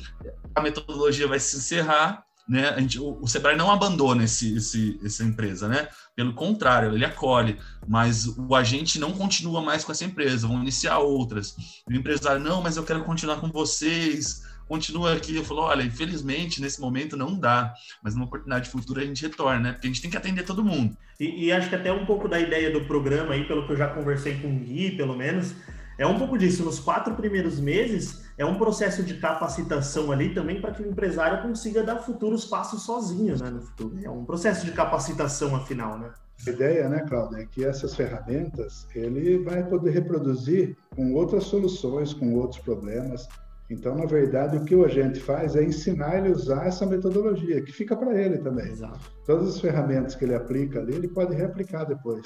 a 0.54 0.60
metodologia 0.60 1.28
vai 1.28 1.38
se 1.38 1.56
encerrar, 1.56 2.24
né? 2.48 2.76
Gente, 2.80 2.98
o, 2.98 3.18
o 3.20 3.28
Sebrae 3.28 3.56
não 3.56 3.70
abandona 3.70 4.24
esse, 4.24 4.56
esse, 4.56 5.00
essa 5.04 5.22
empresa, 5.22 5.68
né? 5.68 5.88
Pelo 6.16 6.34
contrário, 6.34 6.92
ele 6.92 7.04
acolhe, 7.04 7.58
mas 7.86 8.26
o 8.26 8.54
agente 8.54 8.98
não 8.98 9.12
continua 9.12 9.62
mais 9.62 9.84
com 9.84 9.92
essa 9.92 10.04
empresa, 10.04 10.48
vão 10.48 10.60
iniciar 10.60 10.98
outras. 10.98 11.54
O 11.88 11.92
empresário, 11.92 12.42
não, 12.42 12.60
mas 12.60 12.76
eu 12.76 12.84
quero 12.84 13.04
continuar 13.04 13.36
com 13.40 13.50
vocês, 13.50 14.42
continua 14.70 15.14
aqui. 15.14 15.34
Eu 15.34 15.44
falo, 15.44 15.62
olha, 15.62 15.82
infelizmente, 15.82 16.62
nesse 16.62 16.80
momento 16.80 17.16
não 17.16 17.36
dá, 17.36 17.74
mas 18.00 18.14
numa 18.14 18.26
oportunidade 18.26 18.70
futura 18.70 19.02
a 19.02 19.04
gente 19.04 19.20
retorna, 19.20 19.58
né? 19.58 19.72
Porque 19.72 19.88
a 19.88 19.90
gente 19.90 20.00
tem 20.00 20.10
que 20.10 20.16
atender 20.16 20.44
todo 20.44 20.64
mundo. 20.64 20.96
E, 21.18 21.46
e 21.46 21.52
acho 21.52 21.68
que 21.68 21.74
até 21.74 21.92
um 21.92 22.06
pouco 22.06 22.28
da 22.28 22.38
ideia 22.38 22.72
do 22.72 22.82
programa 22.82 23.34
aí, 23.34 23.44
pelo 23.48 23.66
que 23.66 23.72
eu 23.72 23.76
já 23.76 23.88
conversei 23.88 24.38
com 24.38 24.46
o 24.46 24.60
Gui, 24.60 24.92
pelo 24.92 25.16
menos, 25.16 25.56
é 25.98 26.06
um 26.06 26.16
pouco 26.16 26.38
disso. 26.38 26.64
Nos 26.64 26.78
quatro 26.78 27.16
primeiros 27.16 27.58
meses, 27.58 28.30
é 28.38 28.46
um 28.46 28.54
processo 28.54 29.02
de 29.02 29.14
capacitação 29.14 30.12
ali 30.12 30.32
também 30.32 30.60
para 30.60 30.70
que 30.70 30.82
o 30.84 30.88
empresário 30.88 31.42
consiga 31.42 31.82
dar 31.82 31.96
futuros 31.96 32.44
passos 32.44 32.84
sozinho, 32.84 33.36
né? 33.36 33.50
No 33.50 33.62
futuro. 33.62 33.98
É 34.04 34.08
um 34.08 34.24
processo 34.24 34.64
de 34.64 34.70
capacitação, 34.70 35.56
afinal, 35.56 35.98
né? 35.98 36.12
A 36.46 36.50
ideia, 36.50 36.88
né, 36.88 37.04
Cláudia, 37.08 37.42
é 37.42 37.44
que 37.44 37.64
essas 37.64 37.94
ferramentas 37.94 38.86
ele 38.94 39.42
vai 39.42 39.62
poder 39.64 39.90
reproduzir 39.90 40.76
com 40.94 41.12
outras 41.12 41.44
soluções, 41.44 42.14
com 42.14 42.34
outros 42.34 42.60
problemas. 42.60 43.28
Então, 43.70 43.94
na 43.94 44.04
verdade, 44.04 44.56
o 44.56 44.64
que 44.64 44.74
o 44.74 44.84
agente 44.84 45.20
faz 45.20 45.54
é 45.54 45.62
ensinar 45.62 46.18
ele 46.18 46.28
a 46.28 46.32
usar 46.32 46.66
essa 46.66 46.84
metodologia, 46.84 47.62
que 47.62 47.72
fica 47.72 47.96
para 47.96 48.20
ele 48.20 48.38
também. 48.38 48.66
Exato. 48.66 48.98
Todas 49.24 49.54
as 49.54 49.60
ferramentas 49.60 50.16
que 50.16 50.24
ele 50.24 50.34
aplica 50.34 50.80
ali, 50.80 50.94
ele 50.94 51.06
pode 51.06 51.36
reaplicar 51.36 51.86
depois. 51.86 52.22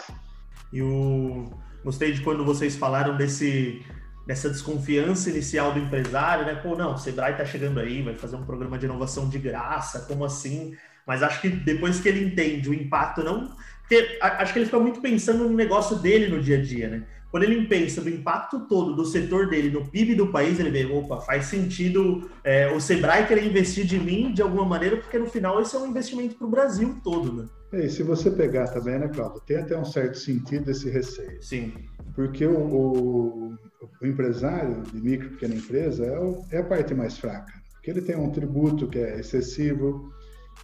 E 0.72 0.80
o 0.80 1.50
gostei 1.84 2.12
de 2.12 2.22
quando 2.22 2.44
vocês 2.44 2.76
falaram 2.76 3.16
desse 3.16 3.84
dessa 4.26 4.48
desconfiança 4.48 5.28
inicial 5.28 5.72
do 5.72 5.78
empresário, 5.78 6.46
né? 6.46 6.54
Pô, 6.54 6.74
não, 6.74 6.94
o 6.94 6.98
Sebrae 6.98 7.32
está 7.32 7.44
chegando 7.44 7.78
aí, 7.78 8.00
vai 8.00 8.14
fazer 8.14 8.36
um 8.36 8.46
programa 8.46 8.78
de 8.78 8.86
inovação 8.86 9.28
de 9.28 9.38
graça, 9.38 10.06
como 10.08 10.24
assim? 10.24 10.74
Mas 11.06 11.22
acho 11.22 11.42
que 11.42 11.50
depois 11.50 12.00
que 12.00 12.08
ele 12.08 12.24
entende 12.24 12.70
o 12.70 12.74
impacto, 12.74 13.22
não. 13.22 13.54
Porque 13.82 14.18
acho 14.22 14.52
que 14.54 14.60
ele 14.60 14.66
fica 14.66 14.80
muito 14.80 15.02
pensando 15.02 15.46
no 15.46 15.54
negócio 15.54 15.96
dele 15.96 16.34
no 16.34 16.40
dia 16.40 16.56
a 16.56 16.62
dia, 16.62 16.88
né? 16.88 17.06
Quando 17.34 17.42
ele 17.42 17.66
pensa 17.66 18.00
do 18.00 18.08
impacto 18.08 18.60
todo 18.68 18.94
do 18.94 19.04
setor 19.04 19.48
dele 19.48 19.68
no 19.68 19.84
PIB 19.84 20.14
do 20.14 20.28
país, 20.28 20.60
ele 20.60 20.70
vê, 20.70 20.84
opa, 20.86 21.20
faz 21.20 21.46
sentido 21.46 22.30
é, 22.44 22.72
o 22.72 22.80
Sebrae 22.80 23.26
querer 23.26 23.44
investir 23.44 23.84
de 23.84 23.98
mim 23.98 24.32
de 24.32 24.40
alguma 24.40 24.64
maneira, 24.64 24.98
porque 24.98 25.18
no 25.18 25.26
final 25.26 25.60
esse 25.60 25.74
é 25.74 25.78
um 25.80 25.88
investimento 25.88 26.36
para 26.36 26.46
o 26.46 26.50
Brasil 26.50 26.96
todo, 27.02 27.32
né? 27.32 27.48
É, 27.72 27.86
e 27.86 27.90
se 27.90 28.04
você 28.04 28.30
pegar 28.30 28.68
também, 28.68 29.00
né, 29.00 29.08
Cláudio, 29.08 29.42
tem 29.44 29.56
até 29.56 29.76
um 29.76 29.84
certo 29.84 30.16
sentido 30.16 30.70
esse 30.70 30.88
receio. 30.88 31.42
Sim. 31.42 31.72
Porque 32.14 32.46
o, 32.46 32.56
o, 32.56 33.54
o 34.00 34.06
empresário 34.06 34.82
de 34.82 35.00
micro 35.00 35.26
e 35.26 35.30
pequena 35.30 35.56
empresa 35.56 36.06
é, 36.06 36.16
o, 36.16 36.44
é 36.52 36.58
a 36.58 36.64
parte 36.64 36.94
mais 36.94 37.18
fraca. 37.18 37.52
Porque 37.72 37.90
ele 37.90 38.02
tem 38.02 38.14
um 38.14 38.30
tributo 38.30 38.86
que 38.86 39.00
é 39.00 39.18
excessivo, 39.18 40.08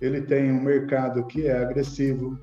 ele 0.01 0.21
tem 0.21 0.53
um 0.53 0.63
mercado 0.63 1.27
que 1.27 1.49
é 1.49 1.59
agressivo, 1.59 2.39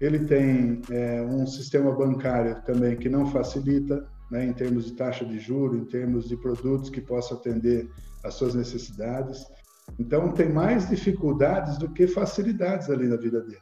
ele 0.00 0.20
tem 0.20 0.82
é, 0.90 1.22
um 1.22 1.46
sistema 1.46 1.92
bancário 1.92 2.60
também 2.62 2.96
que 2.96 3.08
não 3.08 3.26
facilita, 3.26 4.06
né, 4.30 4.44
em 4.44 4.52
termos 4.52 4.86
de 4.86 4.92
taxa 4.92 5.24
de 5.24 5.38
juro, 5.38 5.76
em 5.76 5.84
termos 5.84 6.28
de 6.28 6.36
produtos 6.36 6.90
que 6.90 7.00
possam 7.00 7.38
atender 7.38 7.88
às 8.24 8.34
suas 8.34 8.54
necessidades. 8.54 9.44
Então, 9.98 10.32
tem 10.32 10.48
mais 10.48 10.88
dificuldades 10.88 11.78
do 11.78 11.90
que 11.90 12.06
facilidades 12.06 12.88
ali 12.88 13.08
na 13.08 13.16
vida 13.16 13.40
dele. 13.40 13.60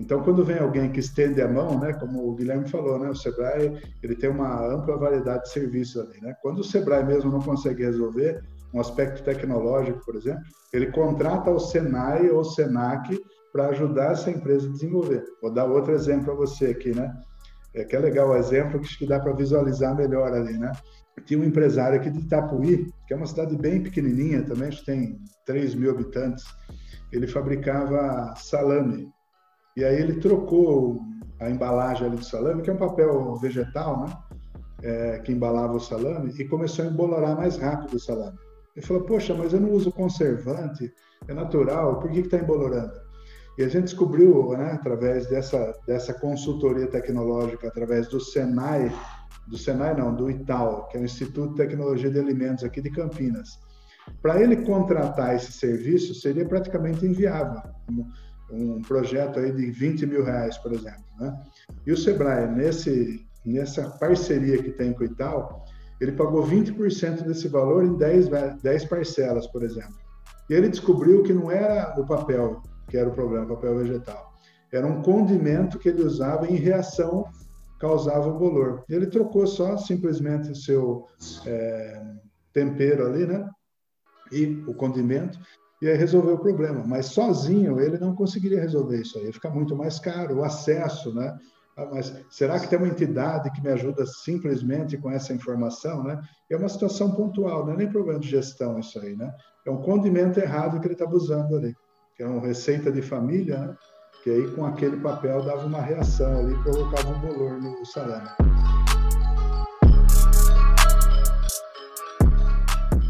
Então, 0.00 0.22
quando 0.22 0.44
vem 0.44 0.58
alguém 0.58 0.90
que 0.90 1.00
estende 1.00 1.40
a 1.40 1.48
mão, 1.48 1.78
né, 1.78 1.92
como 1.92 2.28
o 2.28 2.34
Guilherme 2.34 2.68
falou, 2.68 2.98
né, 2.98 3.10
o 3.10 3.14
Sebrae 3.14 3.80
ele 4.02 4.16
tem 4.16 4.30
uma 4.30 4.66
ampla 4.66 4.96
variedade 4.96 5.44
de 5.44 5.50
serviços 5.50 6.02
ali. 6.02 6.20
Né? 6.20 6.34
Quando 6.42 6.58
o 6.58 6.64
Sebrae 6.64 7.04
mesmo 7.04 7.30
não 7.30 7.40
consegue 7.40 7.84
resolver 7.84 8.42
um 8.72 8.80
aspecto 8.80 9.22
tecnológico, 9.22 10.04
por 10.04 10.16
exemplo, 10.16 10.42
ele 10.72 10.90
contrata 10.90 11.50
o 11.50 11.60
Senai 11.60 12.30
ou 12.30 12.40
o 12.40 12.44
Senac 12.44 13.16
para 13.52 13.68
ajudar 13.68 14.12
essa 14.12 14.30
empresa 14.30 14.66
a 14.66 14.72
desenvolver. 14.72 15.24
Vou 15.40 15.52
dar 15.52 15.66
outro 15.66 15.92
exemplo 15.92 16.24
para 16.24 16.34
você 16.34 16.66
aqui, 16.66 16.94
né? 16.94 17.14
É 17.74 17.84
que 17.84 17.94
é 17.94 17.98
legal 17.98 18.30
o 18.30 18.36
exemplo 18.36 18.80
que, 18.80 18.98
que 18.98 19.06
dá 19.06 19.20
para 19.20 19.32
visualizar 19.34 19.94
melhor 19.94 20.32
ali, 20.32 20.58
né? 20.58 20.72
Tinha 21.26 21.38
um 21.38 21.44
empresário 21.44 22.00
aqui 22.00 22.10
de 22.10 22.20
Itapuí, 22.20 22.86
que 23.06 23.14
é 23.14 23.16
uma 23.16 23.26
cidade 23.26 23.56
bem 23.56 23.82
pequenininha 23.82 24.42
também, 24.42 24.68
acho 24.68 24.80
que 24.80 24.86
tem 24.86 25.18
3 25.46 25.74
mil 25.74 25.90
habitantes. 25.90 26.44
Ele 27.12 27.26
fabricava 27.26 28.34
salame. 28.36 29.08
E 29.76 29.84
aí 29.84 29.96
ele 29.96 30.20
trocou 30.20 31.00
a 31.38 31.50
embalagem 31.50 32.06
ali 32.06 32.16
do 32.16 32.24
salame, 32.24 32.62
que 32.62 32.70
é 32.70 32.72
um 32.72 32.78
papel 32.78 33.36
vegetal, 33.36 34.06
né? 34.06 34.16
É, 34.82 35.18
que 35.20 35.30
embalava 35.30 35.74
o 35.74 35.80
salame, 35.80 36.32
e 36.36 36.48
começou 36.48 36.84
a 36.84 36.88
embolorar 36.88 37.36
mais 37.36 37.56
rápido 37.56 37.94
o 37.94 38.00
salame. 38.00 38.36
Ele 38.74 38.84
falou, 38.84 39.04
poxa, 39.04 39.32
mas 39.32 39.52
eu 39.52 39.60
não 39.60 39.70
uso 39.70 39.92
conservante, 39.92 40.92
é 41.28 41.34
natural, 41.34 42.00
por 42.00 42.10
que 42.10 42.20
está 42.20 42.38
embolorando? 42.38 42.92
E 43.58 43.62
a 43.62 43.68
gente 43.68 43.84
descobriu, 43.84 44.50
né, 44.56 44.72
através 44.72 45.26
dessa, 45.28 45.74
dessa 45.86 46.14
consultoria 46.14 46.86
tecnológica, 46.86 47.68
através 47.68 48.08
do 48.08 48.18
Senai, 48.18 48.90
do 49.46 49.58
Senai 49.58 49.94
não, 49.94 50.14
do 50.14 50.30
ITAL, 50.30 50.88
que 50.88 50.96
é 50.96 51.00
o 51.00 51.04
Instituto 51.04 51.50
de 51.50 51.56
Tecnologia 51.56 52.10
de 52.10 52.18
Alimentos 52.18 52.64
aqui 52.64 52.80
de 52.80 52.90
Campinas. 52.90 53.60
Para 54.20 54.40
ele 54.40 54.56
contratar 54.64 55.36
esse 55.36 55.52
serviço, 55.52 56.14
seria 56.14 56.46
praticamente 56.46 57.04
inviável. 57.04 57.60
Um, 57.90 58.10
um 58.50 58.82
projeto 58.82 59.38
aí 59.38 59.52
de 59.52 59.70
20 59.70 60.06
mil 60.06 60.24
reais, 60.24 60.56
por 60.58 60.72
exemplo. 60.72 61.04
Né? 61.18 61.34
E 61.86 61.92
o 61.92 61.96
Sebrae, 61.96 62.48
nesse, 62.48 63.26
nessa 63.44 63.90
parceria 63.90 64.62
que 64.62 64.70
tem 64.70 64.92
com 64.92 65.02
o 65.02 65.04
ITAL, 65.04 65.64
ele 66.00 66.12
pagou 66.12 66.44
20% 66.44 67.22
desse 67.22 67.48
valor 67.48 67.84
em 67.84 67.96
10, 67.96 68.28
10 68.62 68.84
parcelas, 68.86 69.46
por 69.46 69.62
exemplo. 69.62 69.94
E 70.50 70.54
ele 70.54 70.68
descobriu 70.68 71.22
que 71.22 71.32
não 71.32 71.50
era 71.50 71.94
o 71.98 72.04
papel, 72.04 72.60
que 72.92 72.98
era 72.98 73.08
o 73.08 73.14
problema, 73.14 73.46
papel 73.46 73.78
vegetal. 73.78 74.34
era 74.70 74.86
um 74.86 75.00
condimento 75.00 75.78
que 75.78 75.88
ele 75.88 76.02
usava 76.02 76.46
em 76.46 76.56
reação 76.56 77.24
causava 77.80 78.28
o 78.28 78.38
bolor. 78.38 78.84
Ele 78.86 79.06
trocou 79.06 79.46
só 79.46 79.78
simplesmente 79.78 80.50
o 80.50 80.54
seu 80.54 81.06
é, 81.46 82.00
tempero 82.52 83.06
ali, 83.06 83.26
né? 83.26 83.48
E 84.30 84.62
o 84.68 84.74
condimento, 84.74 85.38
e 85.80 85.88
aí 85.88 85.96
resolveu 85.96 86.34
o 86.34 86.38
problema. 86.38 86.84
Mas 86.86 87.06
sozinho 87.06 87.80
ele 87.80 87.98
não 87.98 88.14
conseguiria 88.14 88.60
resolver 88.60 89.00
isso 89.00 89.18
aí, 89.18 89.24
ia 89.24 89.32
ficar 89.32 89.50
muito 89.50 89.74
mais 89.74 89.98
caro, 89.98 90.36
o 90.36 90.44
acesso, 90.44 91.14
né? 91.14 91.36
Ah, 91.76 91.86
mas 91.86 92.14
será 92.30 92.60
que 92.60 92.68
tem 92.68 92.78
uma 92.78 92.88
entidade 92.88 93.50
que 93.50 93.62
me 93.62 93.70
ajuda 93.70 94.04
simplesmente 94.04 94.98
com 94.98 95.10
essa 95.10 95.32
informação, 95.32 96.04
né? 96.04 96.20
É 96.50 96.56
uma 96.56 96.68
situação 96.68 97.10
pontual, 97.12 97.64
não 97.64 97.72
é 97.72 97.76
nem 97.78 97.90
problema 97.90 98.20
de 98.20 98.28
gestão 98.28 98.78
isso 98.78 99.00
aí, 99.00 99.16
né? 99.16 99.34
É 99.66 99.70
um 99.70 99.80
condimento 99.80 100.38
errado 100.38 100.78
que 100.78 100.86
ele 100.86 100.94
está 100.94 101.06
abusando 101.06 101.56
ali, 101.56 101.74
que 102.16 102.22
é 102.22 102.26
uma 102.26 102.40
receita 102.40 102.90
de 102.90 103.02
família, 103.02 103.58
né? 103.58 103.76
que 104.22 104.30
aí 104.30 104.50
com 104.52 104.64
aquele 104.64 104.96
papel 104.98 105.42
dava 105.42 105.66
uma 105.66 105.80
reação 105.80 106.38
ali, 106.38 106.54
provocava 106.62 107.08
um 107.08 107.20
bolor 107.20 107.60
no 107.60 107.84
salame. 107.84 108.28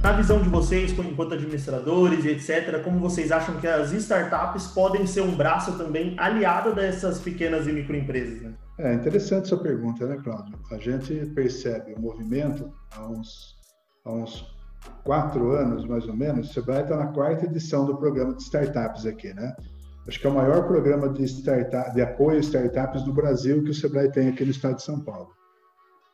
Na 0.02 0.12
visão 0.12 0.42
de 0.42 0.48
vocês, 0.48 0.90
enquanto 0.98 1.34
administradores 1.34 2.24
e 2.24 2.30
etc., 2.30 2.82
como 2.82 2.98
vocês 2.98 3.30
acham 3.30 3.60
que 3.60 3.68
as 3.68 3.92
startups 3.92 4.66
podem 4.68 5.06
ser 5.06 5.20
um 5.20 5.36
braço 5.36 5.78
também 5.78 6.16
aliado 6.18 6.74
dessas 6.74 7.20
pequenas 7.20 7.68
e 7.68 7.72
microempresas? 7.72 8.42
Né? 8.42 8.54
É 8.78 8.94
interessante 8.94 9.44
essa 9.44 9.56
pergunta, 9.56 10.04
né, 10.06 10.18
Cláudio? 10.24 10.58
A 10.72 10.78
gente 10.78 11.26
percebe 11.26 11.94
o 11.94 12.00
movimento 12.00 12.72
há 12.96 13.06
uns, 13.06 13.54
há 14.04 14.12
uns 14.12 14.44
quatro 15.04 15.52
anos, 15.52 15.86
mais 15.86 16.06
ou 16.06 16.16
menos. 16.16 16.50
O 16.50 16.52
Sebrae 16.52 16.82
está 16.82 16.96
na 16.96 17.08
quarta 17.08 17.46
edição 17.46 17.84
do 17.84 17.96
programa 17.96 18.34
de 18.34 18.42
startups 18.42 19.06
aqui, 19.06 19.32
né? 19.34 19.54
Acho 20.06 20.20
que 20.20 20.26
é 20.26 20.30
o 20.30 20.34
maior 20.34 20.66
programa 20.66 21.08
de, 21.08 21.24
startup, 21.24 21.94
de 21.94 22.02
apoio 22.02 22.38
a 22.38 22.40
startups 22.40 23.04
do 23.04 23.12
Brasil 23.12 23.62
que 23.62 23.70
o 23.70 23.74
Sebrae 23.74 24.10
tem 24.10 24.28
aqui 24.28 24.44
no 24.44 24.50
estado 24.50 24.76
de 24.76 24.82
São 24.82 25.00
Paulo. 25.00 25.30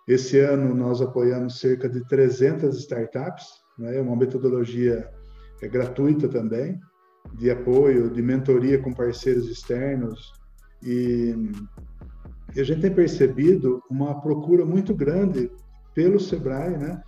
Esse 0.06 0.38
ano 0.40 0.74
nós 0.74 1.00
apoiamos 1.00 1.58
cerca 1.58 1.88
de 1.88 2.06
300 2.06 2.78
startups, 2.78 3.46
né? 3.78 3.96
é 3.96 4.00
uma 4.00 4.16
metodologia 4.16 5.08
é 5.60 5.68
gratuita 5.68 6.28
também, 6.28 6.78
de 7.34 7.50
apoio, 7.50 8.10
de 8.10 8.22
mentoria 8.22 8.80
com 8.80 8.92
parceiros 8.92 9.48
externos. 9.48 10.32
E, 10.82 11.34
e 12.54 12.60
a 12.60 12.64
gente 12.64 12.80
tem 12.80 12.94
percebido 12.94 13.82
uma 13.90 14.20
procura 14.20 14.64
muito 14.64 14.94
grande 14.94 15.50
pelo 15.94 16.20
Sebrae, 16.20 16.76
né? 16.76 17.02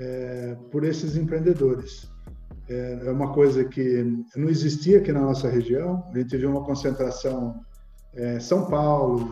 É, 0.00 0.56
por 0.70 0.84
esses 0.84 1.16
empreendedores 1.16 2.08
é, 2.68 3.00
é 3.06 3.10
uma 3.10 3.32
coisa 3.32 3.64
que 3.64 4.04
não 4.36 4.48
existia 4.48 4.98
aqui 4.98 5.12
na 5.12 5.22
nossa 5.22 5.48
região. 5.48 6.04
A 6.14 6.18
gente 6.18 6.36
viu 6.36 6.50
uma 6.50 6.64
concentração 6.64 7.60
é, 8.14 8.38
São 8.38 8.66
Paulo, 8.66 9.28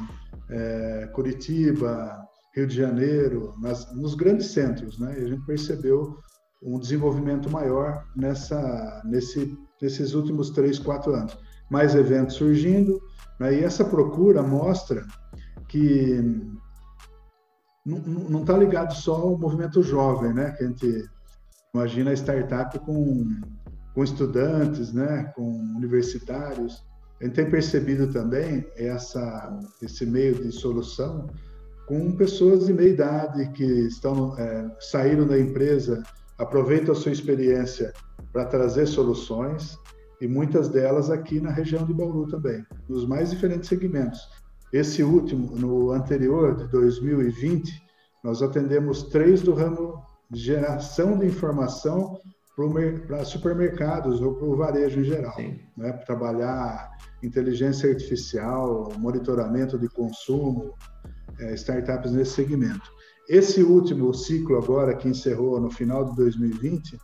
é, 0.51 1.09
Curitiba, 1.13 2.27
Rio 2.55 2.67
de 2.67 2.75
Janeiro, 2.75 3.55
nas, 3.61 3.95
nos 3.95 4.15
grandes 4.15 4.47
centros, 4.47 4.99
né? 4.99 5.17
E 5.19 5.25
a 5.25 5.29
gente 5.29 5.45
percebeu 5.45 6.17
um 6.63 6.79
desenvolvimento 6.79 7.51
maior 7.51 8.05
nessa, 8.17 9.03
nesse, 9.05 9.57
nesses 9.81 10.15
últimos 10.15 10.51
três, 10.51 10.79
quatro 10.79 11.15
anos. 11.15 11.37
Mais 11.71 11.95
eventos 11.95 12.37
surgindo, 12.37 13.01
né? 13.39 13.61
e 13.61 13.65
essa 13.65 13.85
procura 13.85 14.43
mostra 14.43 15.05
que 15.69 16.21
não 17.87 18.41
está 18.41 18.57
ligado 18.57 18.93
só 18.95 19.15
ao 19.15 19.39
movimento 19.39 19.83
jovem, 19.83 20.35
né? 20.35 20.51
Que 20.53 20.65
a 20.65 20.67
gente 20.67 21.09
Imagina 21.77 22.15
startup 22.15 22.79
com, 22.79 23.29
com 23.95 24.03
estudantes, 24.03 24.95
né, 24.95 25.31
com 25.37 25.43
universitários. 25.77 26.83
A 27.21 27.25
gente 27.25 27.35
tem 27.35 27.51
percebido 27.51 28.11
também 28.11 28.67
essa, 28.77 29.61
esse 29.83 30.07
meio 30.07 30.35
de 30.37 30.51
solução 30.51 31.27
com 31.87 32.13
pessoas 32.13 32.65
de 32.65 32.73
meia 32.73 32.89
idade 32.89 33.51
que 33.51 33.63
estão 33.63 34.35
é, 34.39 34.71
saíram 34.81 35.27
da 35.27 35.39
empresa, 35.39 36.03
aproveitam 36.39 36.93
a 36.93 36.97
sua 36.97 37.13
experiência 37.13 37.93
para 38.33 38.47
trazer 38.47 38.87
soluções 38.87 39.79
e 40.19 40.27
muitas 40.27 40.71
delas 40.71 41.11
aqui 41.11 41.41
na 41.41 41.51
região 41.51 41.85
de 41.85 41.93
Bauru 41.93 42.27
também, 42.27 42.65
nos 42.89 43.07
mais 43.07 43.31
diferentes 43.33 43.69
segmentos. 43.69 44.19
Esse 44.73 45.03
último, 45.03 45.57
no 45.57 45.91
anterior 45.93 46.57
de 46.57 46.67
2020, 46.69 47.73
nós 48.23 48.43
atendemos 48.43 49.05
três 49.05 49.43
do 49.43 49.55
ramo 49.55 50.03
geração 50.33 51.17
de 51.19 51.27
informação 51.27 52.19
para 53.07 53.25
supermercados 53.25 54.21
ou 54.23 54.35
para 54.35 54.47
o 54.47 54.57
varejo 54.57 55.01
em 55.01 55.05
geral, 55.05 55.37
né? 55.77 55.93
para 55.93 56.07
trabalhar 56.07 56.91
inteligência 57.23 57.91
artificial, 57.91 58.93
monitoramento 58.99 59.79
de 59.79 59.89
consumo, 59.89 60.75
é, 61.39 61.55
startups 61.55 62.13
nesse 62.13 62.33
segmento. 62.33 62.91
Esse 63.29 63.63
último 63.63 64.15
ciclo 64.15 64.57
agora 64.57 64.97
que 64.97 65.09
encerrou 65.09 65.61
no 65.61 65.71
final 65.71 66.05
de 66.07 66.17
2020, 66.17 66.99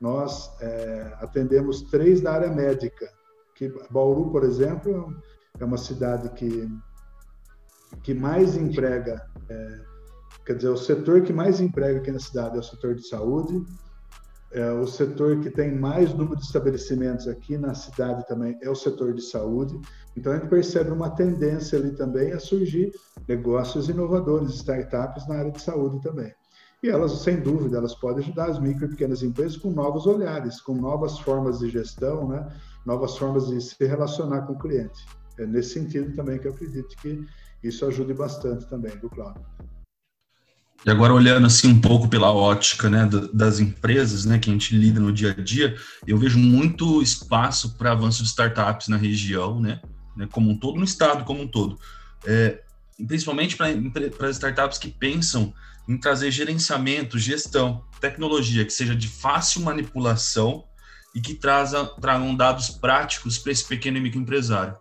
nós 0.00 0.50
é, 0.60 1.16
atendemos 1.20 1.82
três 1.82 2.20
da 2.20 2.32
área 2.32 2.50
médica. 2.50 3.08
Que 3.54 3.72
Bauru, 3.90 4.30
por 4.30 4.44
exemplo, 4.44 5.16
é 5.58 5.64
uma 5.64 5.78
cidade 5.78 6.28
que 6.30 6.68
que 8.02 8.14
mais 8.14 8.56
emprega 8.56 9.24
é, 9.48 9.92
Quer 10.44 10.56
dizer, 10.56 10.70
o 10.70 10.76
setor 10.76 11.22
que 11.22 11.32
mais 11.32 11.60
emprega 11.60 11.98
aqui 11.98 12.10
na 12.10 12.18
cidade 12.18 12.56
é 12.56 12.60
o 12.60 12.62
setor 12.62 12.94
de 12.96 13.06
saúde, 13.06 13.64
é 14.50 14.72
o 14.72 14.86
setor 14.86 15.38
que 15.40 15.48
tem 15.50 15.74
mais 15.74 16.12
número 16.12 16.36
de 16.36 16.44
estabelecimentos 16.44 17.28
aqui 17.28 17.56
na 17.56 17.74
cidade 17.74 18.26
também 18.26 18.58
é 18.60 18.68
o 18.68 18.74
setor 18.74 19.14
de 19.14 19.22
saúde. 19.22 19.80
Então 20.16 20.32
a 20.32 20.36
gente 20.36 20.48
percebe 20.48 20.90
uma 20.90 21.10
tendência 21.10 21.78
ali 21.78 21.92
também 21.92 22.32
a 22.32 22.40
surgir 22.40 22.92
negócios 23.26 23.88
inovadores, 23.88 24.54
startups 24.56 25.26
na 25.28 25.36
área 25.36 25.52
de 25.52 25.62
saúde 25.62 26.02
também. 26.02 26.34
E 26.82 26.88
elas, 26.88 27.12
sem 27.22 27.40
dúvida, 27.40 27.78
elas 27.78 27.94
podem 27.94 28.24
ajudar 28.24 28.50
as 28.50 28.58
micro 28.58 28.86
e 28.86 28.88
pequenas 28.88 29.22
empresas 29.22 29.56
com 29.56 29.70
novos 29.70 30.06
olhares, 30.06 30.60
com 30.60 30.74
novas 30.74 31.18
formas 31.20 31.60
de 31.60 31.70
gestão, 31.70 32.28
né? 32.28 32.46
novas 32.84 33.16
formas 33.16 33.46
de 33.46 33.60
se 33.60 33.86
relacionar 33.86 34.42
com 34.42 34.54
o 34.54 34.58
cliente. 34.58 35.06
É 35.38 35.46
nesse 35.46 35.74
sentido 35.74 36.14
também 36.16 36.38
que 36.38 36.48
eu 36.48 36.52
acredito 36.52 36.94
que 36.96 37.24
isso 37.62 37.86
ajude 37.86 38.12
bastante 38.14 38.66
também, 38.66 38.96
do 38.98 39.08
Cláudio. 39.08 39.42
E 40.84 40.90
agora 40.90 41.14
olhando 41.14 41.46
assim 41.46 41.68
um 41.68 41.80
pouco 41.80 42.08
pela 42.08 42.32
ótica 42.32 42.90
né, 42.90 43.08
das 43.32 43.60
empresas 43.60 44.24
né, 44.24 44.38
que 44.38 44.50
a 44.50 44.52
gente 44.52 44.76
lida 44.76 44.98
no 44.98 45.12
dia 45.12 45.30
a 45.30 45.40
dia, 45.40 45.76
eu 46.06 46.18
vejo 46.18 46.38
muito 46.38 47.00
espaço 47.00 47.76
para 47.78 47.92
avanço 47.92 48.22
de 48.22 48.28
startups 48.28 48.88
na 48.88 48.96
região, 48.96 49.60
né, 49.60 49.80
né, 50.16 50.28
como 50.32 50.50
um 50.50 50.58
todo, 50.58 50.78
no 50.78 50.84
estado 50.84 51.24
como 51.24 51.42
um 51.42 51.46
todo. 51.46 51.78
É, 52.26 52.60
principalmente 53.06 53.56
para 53.56 54.30
startups 54.30 54.78
que 54.78 54.88
pensam 54.88 55.54
em 55.88 55.96
trazer 55.96 56.30
gerenciamento, 56.32 57.18
gestão, 57.18 57.84
tecnologia 58.00 58.64
que 58.64 58.72
seja 58.72 58.94
de 58.94 59.08
fácil 59.08 59.62
manipulação 59.62 60.64
e 61.14 61.20
que 61.20 61.34
traza, 61.34 61.84
tragam 62.00 62.34
dados 62.34 62.70
práticos 62.70 63.38
para 63.38 63.52
esse 63.52 63.66
pequeno 63.66 63.98
e 63.98 64.00
microempresário. 64.00 64.76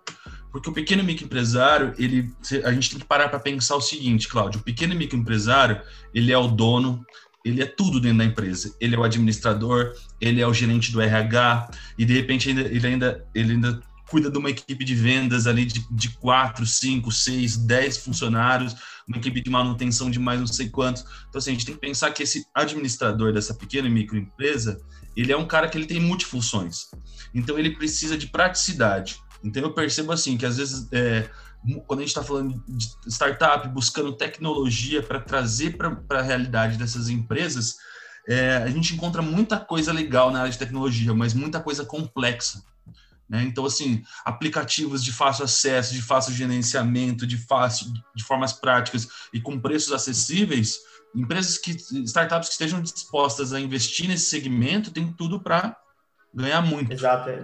Porque 0.52 0.70
o 0.70 0.74
pequeno 0.74 1.04
microempresário, 1.04 1.94
ele, 1.98 2.32
a 2.66 2.72
gente 2.74 2.90
tem 2.90 3.00
que 3.00 3.06
parar 3.06 3.30
para 3.30 3.40
pensar 3.40 3.76
o 3.76 3.82
seguinte, 3.82 4.28
Cláudio, 4.28 4.60
o 4.60 4.64
pequeno 4.64 4.94
microempresário, 4.96 5.82
ele 6.14 6.32
é 6.32 6.38
o 6.38 6.48
dono, 6.48 7.06
ele 7.44 7.62
é 7.62 7.66
tudo 7.66 8.00
dentro 8.00 8.20
da 8.20 8.26
empresa. 8.26 8.76
Ele 8.80 8.96
é 8.96 9.00
o 9.00 9.04
administrador, 9.04 9.94
ele 10.20 10.42
é 10.42 10.48
o 10.48 10.54
gerente 10.54 10.92
do 10.92 11.02
RH, 11.02 11.72
e 11.98 12.06
de 12.06 12.14
repente 12.14 12.50
ainda, 12.50 12.62
ele, 12.62 12.88
ainda, 12.88 13.26
ele 13.34 13.54
ainda 13.54 13.82
cuida 14.12 14.30
de 14.30 14.38
uma 14.38 14.50
equipe 14.50 14.84
de 14.84 14.94
vendas 14.94 15.48
ali 15.48 15.64
de, 15.64 15.86
de 15.90 16.10
4, 16.18 16.66
5, 16.66 17.10
6, 17.10 17.58
10 17.58 17.98
funcionários, 17.98 18.76
uma 19.08 19.18
equipe 19.18 19.42
de 19.42 19.50
manutenção 19.50 20.12
de 20.12 20.20
mais 20.20 20.38
não 20.38 20.48
sei 20.48 20.70
quantos. 20.70 21.06
Então, 21.30 21.40
assim, 21.40 21.52
a 21.52 21.54
gente 21.54 21.66
tem 21.66 21.76
que 21.76 21.82
pensar 21.82 22.12
que 22.12 22.24
esse 22.24 22.46
administrador 22.54 23.32
dessa 23.32 23.54
pequena 23.54 23.88
e 23.88 23.92
microempresa, 23.92 24.82
ele 25.16 25.32
é 25.32 25.38
um 25.38 25.48
cara 25.48 25.70
que 25.70 25.78
ele 25.78 25.86
tem 25.86 26.02
multifunções. 26.02 26.88
Então, 27.34 27.58
ele 27.58 27.72
precisa 27.72 28.18
de 28.18 28.28
praticidade. 28.28 29.18
Então 29.44 29.62
eu 29.62 29.74
percebo 29.74 30.12
assim 30.12 30.38
que 30.38 30.46
às 30.46 30.58
vezes 30.58 30.88
é, 30.92 31.30
quando 31.86 32.00
a 32.00 32.04
gente 32.04 32.10
está 32.10 32.24
falando 32.24 32.64
de 32.68 32.90
startup, 33.08 33.68
buscando 33.70 34.14
tecnologia 34.14 35.04
para 35.04 35.20
trazer 35.20 35.78
para 35.78 36.20
a 36.20 36.22
realidade 36.22 36.78
dessas 36.78 37.10
empresas, 37.10 37.78
é, 38.28 38.58
a 38.58 38.68
gente 38.68 38.94
encontra 38.94 39.22
muita 39.22 39.60
coisa 39.60 39.92
legal 39.92 40.32
na 40.32 40.40
área 40.40 40.52
de 40.52 40.58
tecnologia, 40.58 41.14
mas 41.14 41.34
muita 41.34 41.60
coisa 41.60 41.86
complexa. 41.86 42.64
Né? 43.30 43.44
Então, 43.44 43.66
assim, 43.66 44.04
aplicativos 44.26 45.04
de 45.04 45.12
fácil 45.12 45.46
acesso, 45.46 45.94
de 45.94 46.02
fácil 46.02 46.34
gerenciamento, 46.34 47.26
de 47.26 47.38
fácil, 47.38 47.92
de 48.16 48.24
formas 48.24 48.52
práticas 48.54 49.08
e 49.34 49.40
com 49.40 49.60
preços 49.60 49.94
acessíveis, 49.94 50.80
empresas 51.16 51.58
que, 51.58 51.72
startups 52.06 52.50
que 52.50 52.54
estejam 52.54 52.82
dispostas 52.82 53.54
a 53.54 53.60
investir 53.60 54.08
nesse 54.08 54.26
segmento, 54.26 54.92
tem 54.92 55.12
tudo 55.14 55.40
para 55.40 55.78
ganhar 56.34 56.62
muito. 56.62 56.92
Exato. 56.92 57.30
É. 57.30 57.44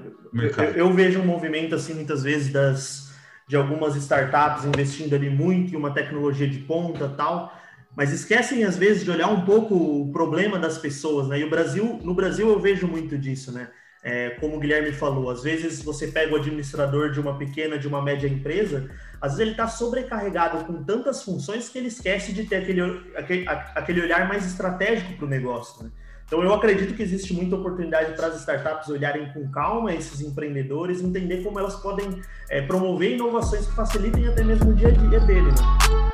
Eu, 0.57 0.71
eu, 0.71 0.93
vejo 0.93 1.19
um 1.19 1.25
movimento 1.25 1.75
assim 1.75 1.93
muitas 1.93 2.23
vezes 2.23 2.51
das 2.51 3.07
de 3.47 3.55
algumas 3.55 3.95
startups 3.95 4.65
investindo 4.65 5.15
ali 5.15 5.29
muito 5.29 5.73
em 5.73 5.77
uma 5.77 5.93
tecnologia 5.93 6.47
de 6.47 6.59
ponta 6.59 7.07
tal, 7.07 7.57
mas 7.95 8.11
esquecem 8.11 8.65
às 8.65 8.77
vezes 8.77 9.05
de 9.05 9.11
olhar 9.11 9.29
um 9.29 9.45
pouco 9.45 9.73
o 9.73 10.11
problema 10.11 10.59
das 10.59 10.77
pessoas, 10.77 11.27
né? 11.29 11.39
E 11.39 11.45
o 11.45 11.49
Brasil, 11.49 11.99
no 12.03 12.13
Brasil 12.13 12.49
eu 12.49 12.59
vejo 12.59 12.87
muito 12.87 13.17
disso, 13.17 13.51
né? 13.51 13.69
É, 14.03 14.31
como 14.31 14.55
o 14.55 14.59
Guilherme 14.59 14.91
falou, 14.91 15.29
às 15.29 15.43
vezes 15.43 15.81
você 15.81 16.07
pega 16.07 16.33
o 16.33 16.37
administrador 16.37 17.11
de 17.11 17.19
uma 17.19 17.37
pequena, 17.37 17.77
de 17.79 17.87
uma 17.87 18.01
média 18.01 18.27
empresa, 18.27 18.89
às 19.19 19.31
vezes 19.31 19.39
ele 19.39 19.51
está 19.51 19.67
sobrecarregado 19.67 20.63
com 20.65 20.83
tantas 20.83 21.23
funções 21.23 21.67
que 21.67 21.77
ele 21.77 21.87
esquece 21.87 22.31
de 22.31 22.43
ter 22.43 22.57
aquele, 22.57 22.81
aquele, 23.15 23.45
aquele 23.47 24.01
olhar 24.01 24.27
mais 24.27 24.45
estratégico 24.45 25.13
para 25.13 25.25
o 25.25 25.29
negócio. 25.29 25.83
Né? 25.83 25.91
Então, 26.27 26.43
eu 26.43 26.53
acredito 26.53 26.93
que 26.93 27.01
existe 27.01 27.33
muita 27.33 27.55
oportunidade 27.55 28.13
para 28.13 28.27
as 28.27 28.41
startups 28.41 28.89
olharem 28.89 29.31
com 29.31 29.49
calma 29.49 29.93
esses 29.93 30.19
empreendedores, 30.19 31.01
entender 31.01 31.41
como 31.41 31.57
elas 31.57 31.75
podem 31.77 32.21
é, 32.49 32.61
promover 32.61 33.13
inovações 33.13 33.65
que 33.65 33.73
facilitem 33.73 34.27
até 34.27 34.43
mesmo 34.43 34.71
o 34.71 34.73
dia 34.73 34.89
a 34.89 34.91
dia 34.91 35.21
dele. 35.21 35.49
Né? 35.49 36.11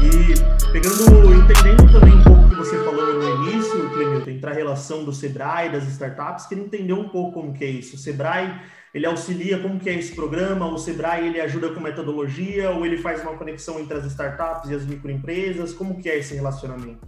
E 0.00 0.70
pegando, 0.70 1.34
entendendo 1.34 1.92
também 1.92 2.14
um 2.14 2.22
pouco 2.22 2.44
o 2.44 2.48
que 2.48 2.54
você 2.54 2.76
falou 2.84 3.12
no 3.12 3.48
início, 3.48 3.90
Clemilton, 3.90 4.30
entre 4.30 4.50
a 4.50 4.54
relação 4.54 5.04
do 5.04 5.12
Sebrae, 5.12 5.72
das 5.72 5.82
startups, 5.88 6.46
queria 6.46 6.62
entender 6.62 6.92
um 6.92 7.08
pouco 7.08 7.40
como 7.40 7.52
que 7.52 7.64
é 7.64 7.70
isso. 7.70 7.96
O 7.96 7.98
Sebrae 7.98 8.56
ele 8.92 9.06
auxilia 9.06 9.60
como 9.60 9.78
que 9.78 9.88
é 9.88 9.98
esse 9.98 10.14
programa, 10.14 10.66
o 10.66 10.78
Sebrae 10.78 11.28
ele 11.28 11.40
ajuda 11.40 11.72
com 11.72 11.80
metodologia 11.80 12.70
ou 12.70 12.84
ele 12.84 12.98
faz 12.98 13.22
uma 13.22 13.36
conexão 13.36 13.78
entre 13.78 13.96
as 13.96 14.04
startups 14.06 14.70
e 14.70 14.74
as 14.74 14.84
microempresas, 14.84 15.72
como 15.72 16.00
que 16.00 16.08
é 16.08 16.18
esse 16.18 16.34
relacionamento? 16.34 17.06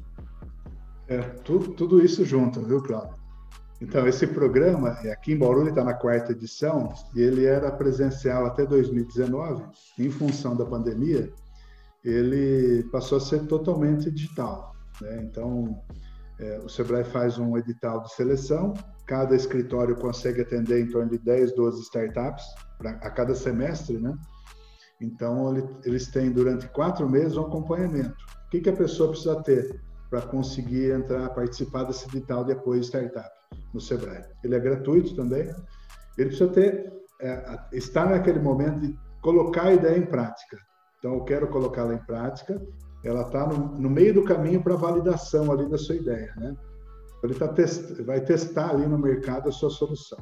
É, 1.08 1.18
tudo, 1.18 1.72
tudo 1.72 2.04
isso 2.04 2.24
junto, 2.24 2.62
viu, 2.62 2.80
Cláudio? 2.82 3.22
Então, 3.80 4.06
esse 4.06 4.28
programa, 4.28 4.90
aqui 5.12 5.32
em 5.32 5.36
Bauru, 5.36 5.68
está 5.68 5.82
na 5.82 5.92
quarta 5.92 6.30
edição, 6.30 6.94
e 7.16 7.20
ele 7.20 7.44
era 7.44 7.68
presencial 7.72 8.46
até 8.46 8.64
2019, 8.64 9.64
em 9.98 10.08
função 10.08 10.56
da 10.56 10.64
pandemia, 10.64 11.32
ele 12.04 12.84
passou 12.92 13.18
a 13.18 13.20
ser 13.20 13.44
totalmente 13.46 14.08
digital. 14.08 14.72
Né? 15.00 15.24
Então, 15.24 15.82
é, 16.38 16.58
o 16.58 16.68
Sebrae 16.68 17.02
faz 17.02 17.38
um 17.38 17.58
edital 17.58 18.02
de 18.02 18.14
seleção, 18.14 18.72
cada 19.12 19.36
escritório 19.36 19.94
consegue 19.94 20.40
atender 20.40 20.80
em 20.80 20.88
torno 20.88 21.10
de 21.10 21.18
10, 21.18 21.54
12 21.54 21.82
startups 21.82 22.46
pra, 22.78 22.92
a 22.92 23.10
cada 23.10 23.34
semestre, 23.34 23.98
né? 23.98 24.16
Então, 25.02 25.54
ele, 25.54 25.68
eles 25.84 26.06
têm 26.06 26.32
durante 26.32 26.66
quatro 26.68 27.06
meses 27.06 27.36
um 27.36 27.42
acompanhamento. 27.42 28.16
O 28.46 28.50
que, 28.50 28.62
que 28.62 28.70
a 28.70 28.76
pessoa 28.76 29.10
precisa 29.10 29.42
ter 29.42 29.78
para 30.08 30.22
conseguir 30.22 30.92
entrar, 30.92 31.28
participar 31.34 31.84
desse 31.84 32.08
edital 32.08 32.42
de 32.42 32.52
apoio 32.52 32.80
startup 32.80 33.28
no 33.74 33.82
Sebrae? 33.82 34.24
Ele 34.42 34.54
é 34.54 34.58
gratuito 34.58 35.14
também. 35.14 35.42
Ele 36.16 36.28
precisa 36.28 36.48
ter, 36.48 36.90
é, 37.20 37.58
estar 37.74 38.08
naquele 38.08 38.38
momento 38.38 38.80
de 38.80 38.98
colocar 39.20 39.64
a 39.64 39.74
ideia 39.74 39.98
em 39.98 40.06
prática. 40.06 40.56
Então, 40.98 41.16
eu 41.16 41.24
quero 41.24 41.48
colocá-la 41.48 41.92
em 41.92 42.04
prática. 42.06 42.58
Ela 43.04 43.26
está 43.26 43.46
no, 43.46 43.78
no 43.78 43.90
meio 43.90 44.14
do 44.14 44.24
caminho 44.24 44.62
para 44.62 44.74
validação 44.74 45.52
ali 45.52 45.68
da 45.68 45.76
sua 45.76 45.96
ideia, 45.96 46.32
né? 46.38 46.56
Ele 47.22 47.34
tá 47.34 47.48
test... 47.48 48.02
vai 48.02 48.20
testar 48.20 48.70
ali 48.70 48.86
no 48.86 48.98
mercado 48.98 49.48
a 49.48 49.52
sua 49.52 49.70
solução. 49.70 50.18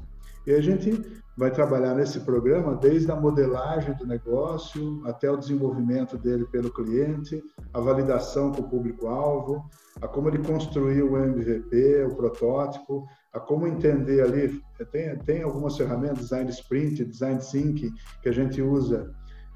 E 0.46 0.52
a 0.52 0.60
gente 0.60 1.20
vai 1.36 1.50
trabalhar 1.50 1.94
nesse 1.94 2.20
programa 2.20 2.76
desde 2.76 3.10
a 3.10 3.16
modelagem 3.16 3.94
do 3.96 4.06
negócio 4.06 5.00
até 5.06 5.30
o 5.30 5.36
desenvolvimento 5.36 6.18
dele 6.18 6.46
pelo 6.46 6.72
cliente, 6.72 7.42
a 7.72 7.80
validação 7.80 8.50
com 8.52 8.62
o 8.62 8.68
público-alvo, 8.68 9.64
a 10.00 10.08
como 10.08 10.28
ele 10.28 10.38
construiu 10.38 11.12
o 11.12 11.18
MVP, 11.18 12.04
o 12.04 12.14
protótipo, 12.14 13.06
a 13.32 13.40
como 13.40 13.66
entender 13.66 14.22
ali. 14.22 14.62
Tem, 14.90 15.16
tem 15.18 15.42
algumas 15.42 15.76
ferramentas, 15.76 16.18
Design 16.18 16.50
Sprint, 16.50 17.04
Design 17.04 17.40
Sync, 17.40 17.90
que 18.22 18.28
a 18.28 18.32
gente 18.32 18.60
usa 18.60 19.10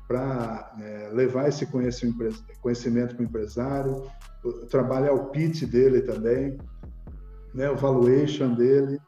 para 0.07 0.75
é, 0.81 1.11
levar 1.13 1.49
esse 1.49 1.67
conhecimento 1.67 3.15
para 3.15 3.23
o 3.23 3.25
empresário, 3.25 4.03
trabalhar 4.69 5.13
o 5.13 5.31
pitch 5.31 5.65
dele 5.65 6.03
também 6.03 6.59
né, 7.55 7.71
o 7.71 7.77
valuation 7.77 8.53
dele, 8.55 8.99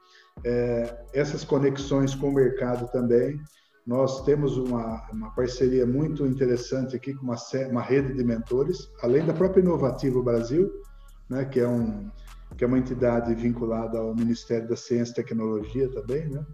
é, 0.45 1.05
essas 1.13 1.45
conexões 1.45 2.15
com 2.15 2.29
o 2.29 2.35
mercado 2.35 2.91
também. 2.93 3.41
Nós 3.87 4.25
temos 4.25 4.57
uma, 4.57 5.07
uma 5.13 5.31
parceria 5.35 5.87
muito 5.87 6.27
interessante 6.27 6.97
aqui 6.97 7.15
com 7.15 7.25
uma, 7.25 7.37
uma 7.71 7.83
rede 7.83 8.15
de 8.15 8.25
mentores, 8.25 8.89
além 9.03 9.25
da 9.25 9.33
própria 9.33 9.61
Inovativo 9.61 10.23
Brasil, 10.23 10.71
né, 11.29 11.45
que, 11.45 11.61
é 11.61 11.69
um, 11.69 12.11
que 12.57 12.65
é 12.65 12.67
uma 12.67 12.79
entidade 12.79 13.35
vinculada 13.35 13.99
ao 13.99 14.15
Ministério 14.15 14.69
da 14.69 14.77
Ciência 14.77 15.13
e 15.13 15.17
Tecnologia 15.17 15.89
também, 15.91 16.29
né, 16.29 16.45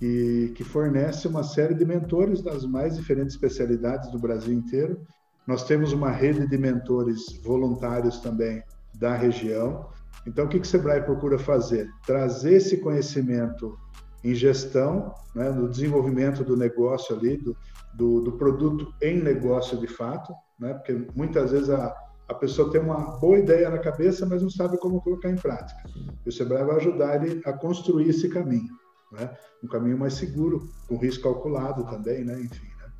e 0.00 0.52
que 0.54 0.64
fornece 0.64 1.26
uma 1.26 1.42
série 1.42 1.74
de 1.74 1.84
mentores 1.84 2.40
das 2.40 2.64
mais 2.64 2.96
diferentes 2.96 3.34
especialidades 3.34 4.10
do 4.10 4.18
Brasil 4.18 4.54
inteiro. 4.54 5.00
Nós 5.46 5.64
temos 5.64 5.92
uma 5.92 6.10
rede 6.10 6.46
de 6.46 6.56
mentores 6.56 7.40
voluntários 7.42 8.20
também 8.20 8.62
da 8.94 9.14
região, 9.14 9.88
então, 10.26 10.44
o 10.44 10.48
que, 10.48 10.60
que 10.60 10.66
o 10.66 10.70
Sebrae 10.70 11.02
procura 11.02 11.38
fazer? 11.38 11.88
Trazer 12.06 12.54
esse 12.54 12.78
conhecimento 12.78 13.78
em 14.22 14.34
gestão, 14.34 15.14
né, 15.34 15.50
no 15.50 15.68
desenvolvimento 15.68 16.44
do 16.44 16.56
negócio 16.56 17.16
ali, 17.16 17.36
do, 17.36 17.56
do, 17.94 18.20
do, 18.20 18.32
produto 18.32 18.92
em 19.00 19.22
negócio 19.22 19.78
de 19.78 19.86
fato, 19.86 20.34
né, 20.58 20.74
porque 20.74 21.06
muitas 21.14 21.52
vezes 21.52 21.70
a, 21.70 21.94
a 22.28 22.34
pessoa 22.34 22.70
tem 22.70 22.80
uma 22.80 23.18
boa 23.18 23.38
ideia 23.38 23.70
na 23.70 23.78
cabeça, 23.78 24.26
mas 24.26 24.42
não 24.42 24.50
sabe 24.50 24.76
como 24.78 25.00
colocar 25.00 25.30
em 25.30 25.36
prática. 25.36 25.80
E 26.26 26.28
o 26.28 26.32
Sebrae 26.32 26.64
vai 26.64 26.76
ajudar 26.76 27.24
ele 27.24 27.40
a 27.44 27.52
construir 27.52 28.08
esse 28.08 28.28
caminho, 28.28 28.74
né, 29.12 29.30
um 29.62 29.68
caminho 29.68 29.96
mais 29.96 30.14
seguro, 30.14 30.68
com 30.88 30.96
risco 30.96 31.22
calculado 31.22 31.84
também, 31.84 32.24
né, 32.24 32.40
enfim. 32.40 32.66
Né. 32.66 32.92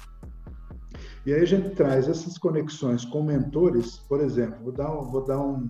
E 1.27 1.35
aí 1.35 1.43
a 1.43 1.47
gente 1.47 1.71
traz 1.71 2.09
essas 2.09 2.39
conexões 2.39 3.05
com 3.05 3.23
mentores, 3.23 3.99
por 4.09 4.21
exemplo, 4.21 4.63
vou 4.63 4.73
dar, 4.73 4.89
vou 4.89 5.25
dar 5.25 5.41
um, 5.41 5.69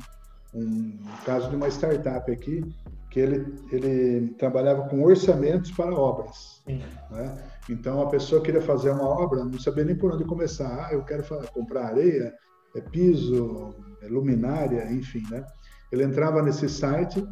um 0.54 0.98
caso 1.24 1.50
de 1.50 1.56
uma 1.56 1.68
startup 1.68 2.30
aqui 2.30 2.64
que 3.10 3.20
ele, 3.20 3.54
ele 3.72 4.28
trabalhava 4.34 4.88
com 4.88 5.02
orçamentos 5.02 5.70
para 5.70 5.94
obras. 5.94 6.62
Né? 6.66 7.34
Então, 7.68 8.02
a 8.02 8.08
pessoa 8.08 8.42
queria 8.42 8.60
fazer 8.60 8.90
uma 8.90 9.08
obra, 9.08 9.44
não 9.44 9.58
sabia 9.58 9.84
nem 9.84 9.96
por 9.96 10.12
onde 10.12 10.24
começar. 10.24 10.86
Ah, 10.86 10.92
eu 10.92 11.02
quero 11.02 11.24
comprar 11.52 11.86
areia, 11.86 12.34
é 12.74 12.80
piso, 12.80 13.74
é 14.02 14.08
luminária, 14.08 14.90
enfim. 14.92 15.22
Né? 15.30 15.44
Ele 15.90 16.04
entrava 16.04 16.42
nesse 16.42 16.68
site, 16.68 17.26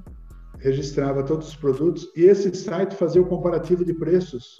registrava 0.58 1.22
todos 1.22 1.48
os 1.48 1.56
produtos 1.56 2.10
e 2.16 2.24
esse 2.24 2.54
site 2.54 2.96
fazia 2.96 3.20
o 3.20 3.26
comparativo 3.26 3.84
de 3.84 3.92
preços 3.92 4.58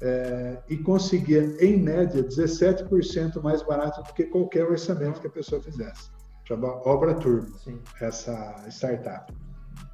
é, 0.00 0.58
e 0.68 0.76
conseguia, 0.76 1.56
em 1.60 1.76
média, 1.82 2.22
17% 2.22 3.42
mais 3.42 3.62
barato 3.62 4.02
do 4.04 4.14
que 4.14 4.24
qualquer 4.24 4.64
orçamento 4.64 5.20
que 5.20 5.26
a 5.26 5.30
pessoa 5.30 5.60
fizesse 5.60 6.15
chama 6.46 6.80
Obra 6.88 7.14
Turbo, 7.14 7.48
Sim. 7.58 7.80
essa 8.00 8.64
startup. 8.68 9.32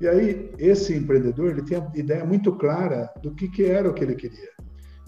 E 0.01 0.07
aí, 0.07 0.53
esse 0.59 0.95
empreendedor, 0.95 1.51
ele 1.51 1.63
tinha 1.63 1.91
ideia 1.95 2.25
muito 2.25 2.53
clara 2.57 3.13
do 3.23 3.35
que, 3.35 3.49
que 3.49 3.65
era 3.65 3.89
o 3.89 3.95
que 3.95 4.05
ele 4.05 4.15
queria. 4.15 4.51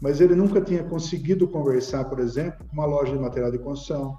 Mas 0.00 0.20
ele 0.20 0.34
nunca 0.34 0.60
tinha 0.60 0.82
conseguido 0.84 1.48
conversar, 1.48 2.04
por 2.04 2.18
exemplo, 2.18 2.66
com 2.66 2.72
uma 2.72 2.86
loja 2.86 3.12
de 3.12 3.18
material 3.18 3.50
de 3.50 3.58
construção, 3.58 4.18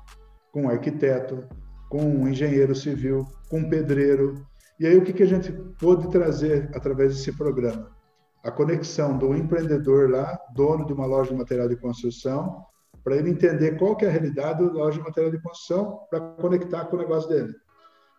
com 0.52 0.64
um 0.64 0.70
arquiteto, 0.70 1.44
com 1.90 2.02
um 2.02 2.28
engenheiro 2.28 2.76
civil, 2.76 3.26
com 3.50 3.60
um 3.60 3.70
pedreiro. 3.70 4.46
E 4.80 4.86
aí, 4.86 4.98
o 4.98 5.04
que, 5.04 5.14
que 5.14 5.24
a 5.24 5.28
gente 5.28 5.52
pôde 5.80 6.10
trazer 6.10 6.70
através 6.76 7.16
desse 7.16 7.32
programa? 7.32 7.92
A 8.44 8.52
conexão 8.52 9.18
do 9.18 9.36
empreendedor 9.36 10.10
lá, 10.10 10.38
dono 10.54 10.86
de 10.86 10.94
uma 10.94 11.06
loja 11.06 11.32
de 11.32 11.38
material 11.38 11.68
de 11.68 11.76
construção, 11.76 12.64
para 13.06 13.18
ele 13.18 13.30
entender 13.30 13.78
qual 13.78 13.96
que 13.96 14.04
é 14.04 14.08
a 14.08 14.12
realidade 14.12 14.66
da 14.66 14.74
loja 14.74 14.98
de 14.98 15.04
material 15.04 15.32
de 15.32 15.40
construção 15.40 16.00
para 16.10 16.20
conectar 16.20 16.86
com 16.86 16.96
o 16.96 17.00
negócio 17.00 17.30
dele. 17.30 17.54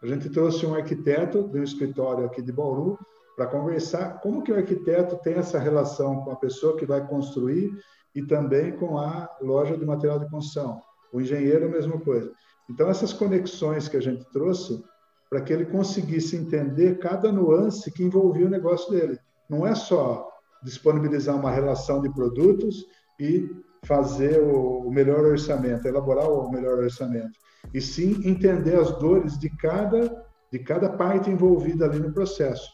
A 0.01 0.07
gente 0.07 0.31
trouxe 0.31 0.65
um 0.65 0.77
arquiteto 0.77 1.49
de 1.49 1.59
um 1.59 1.65
escritório 1.65 2.25
aqui 2.25 2.41
de 2.41 2.53
Bauru 2.53 2.97
para 3.35 3.49
conversar 3.49 4.21
como 4.21 4.45
que 4.45 4.53
o 4.53 4.57
arquiteto 4.57 5.17
tem 5.17 5.35
essa 5.35 5.59
relação 5.59 6.23
com 6.23 6.31
a 6.31 6.37
pessoa 6.37 6.77
que 6.77 6.87
vai 6.87 7.05
construir 7.05 7.77
e 8.15 8.23
também 8.23 8.77
com 8.77 8.97
a 8.97 9.29
loja 9.43 9.77
de 9.77 9.85
material 9.85 10.21
de 10.21 10.31
construção. 10.31 10.81
O 11.13 11.21
engenheiro, 11.21 11.67
a 11.67 11.71
mesma 11.71 11.99
coisa. 11.99 12.33
Então, 12.71 12.89
essas 12.89 13.13
conexões 13.13 13.89
que 13.89 13.97
a 13.97 14.01
gente 14.01 14.25
trouxe 14.31 14.85
para 15.29 15.41
que 15.41 15.53
ele 15.53 15.67
conseguisse 15.67 16.37
entender 16.37 16.99
cada 16.99 17.33
nuance 17.33 17.91
que 17.91 18.05
envolvia 18.05 18.47
o 18.47 18.51
negócio 18.51 18.93
dele. 18.93 19.19
Não 19.51 19.67
é 19.67 19.75
só 19.75 20.31
disponibilizar 20.63 21.35
uma 21.35 21.51
relação 21.51 22.01
de 22.01 22.09
produtos 22.15 22.87
e 23.19 23.51
fazer 23.87 24.41
o, 24.41 24.91
melhor 24.91 25.25
orçamento, 25.25 25.87
elaborar 25.87 26.29
o 26.29 26.51
melhor 26.51 26.79
orçamento, 26.79 27.39
e 27.73 27.81
sim 27.81 28.21
entender 28.25 28.77
as 28.77 28.91
dores 28.99 29.39
de 29.39 29.49
cada 29.51 30.25
de 30.51 30.61
cada 30.61 30.89
parte 30.89 31.29
envolvida 31.29 31.85
ali 31.85 31.99
no 31.99 32.13
processo. 32.13 32.71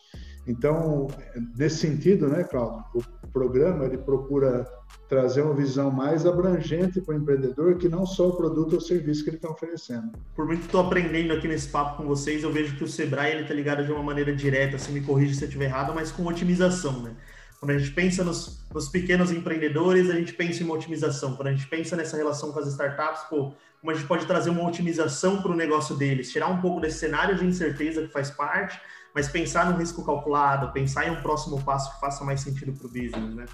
Então, 0.47 1.09
nesse 1.57 1.79
sentido, 1.79 2.29
né, 2.29 2.45
Cláudio, 2.45 2.85
o 2.95 3.29
programa 3.29 3.85
ele 3.85 3.97
procura 3.97 4.67
trazer 5.09 5.43
uma 5.43 5.55
visão 5.55 5.91
mais 5.91 6.27
abrangente 6.27 7.01
para 7.01 7.15
o 7.15 7.19
empreendedor 7.19 7.77
que 7.77 7.89
não 7.89 8.05
só 8.05 8.29
o 8.29 8.37
produto 8.37 8.75
ou 8.75 8.81
serviço 8.81 9.23
que 9.23 9.31
ele 9.31 9.37
está 9.37 9.49
oferecendo. 9.49 10.11
Por 10.35 10.47
muito 10.47 10.61
que 10.61 10.67
estou 10.67 10.81
aprendendo 10.81 11.33
aqui 11.33 11.47
nesse 11.47 11.69
papo 11.69 11.97
com 11.97 12.05
vocês, 12.05 12.43
eu 12.43 12.53
vejo 12.53 12.77
que 12.77 12.85
o 12.85 12.89
Sebrae 12.89 13.33
ele 13.33 13.43
está 13.43 13.55
ligado 13.55 13.85
de 13.85 13.93
uma 13.93 14.03
maneira 14.03 14.35
direta, 14.35 14.79
se 14.79 14.91
me 14.91 15.01
corrige 15.01 15.35
se 15.35 15.45
eu 15.45 15.49
estiver 15.49 15.67
errado, 15.67 15.95
mas 15.95 16.11
com 16.11 16.27
otimização, 16.27 17.03
né? 17.03 17.15
Quando 17.63 17.71
a 17.71 17.79
gente 17.79 17.93
pensa 17.93 18.25
nos, 18.25 18.59
nos, 18.75 18.89
pequenos 18.89 19.31
empreendedores, 19.31 20.11
a 20.11 20.15
gente 20.15 20.33
pensa 20.33 20.61
em 20.61 20.67
uma 20.67 20.75
otimização. 20.75 21.37
Quando 21.37 21.47
a 21.47 21.53
gente 21.53 21.69
pensa 21.69 21.95
nessa 21.95 22.17
relação 22.17 22.51
com 22.51 22.59
as 22.59 22.67
startups, 22.67 23.23
pô, 23.31 23.53
como 23.81 23.93
a 23.93 23.95
gente 23.95 24.05
pode 24.09 24.27
trazer 24.27 24.51
uma 24.51 24.67
otimização 24.67 25.41
para 25.41 25.53
o 25.53 25.55
negócio 25.55 25.95
deles, 25.95 26.33
tirar 26.33 26.49
um 26.49 26.61
pouco 26.61 26.81
desse 26.81 26.99
cenário 26.99 27.37
de 27.37 27.47
incerteza 27.47 28.03
que 28.03 28.09
faz 28.09 28.33
parte, 28.33 28.81
mas 29.15 29.29
pensar 29.29 29.71
no 29.71 29.79
risco 29.79 30.05
calculado, 30.05 30.73
pensar 30.73 31.07
em 31.07 31.13
um 31.13 31.23
próximo 31.23 31.63
passo 31.63 31.95
que 31.95 32.01
faça 32.01 32.25
mais 32.25 32.41
sentido 32.41 32.73
para 32.73 32.85
o 32.85 32.91
business, 32.91 33.33
né? 33.33 33.45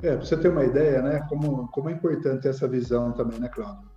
É, 0.00 0.14
para 0.14 0.24
você 0.24 0.36
ter 0.36 0.48
uma 0.48 0.62
ideia, 0.62 1.02
né, 1.02 1.26
como, 1.28 1.66
como 1.72 1.90
é 1.90 1.92
importante 1.92 2.46
essa 2.46 2.68
visão 2.68 3.10
também, 3.14 3.40
né, 3.40 3.48
Claudio? 3.48 3.90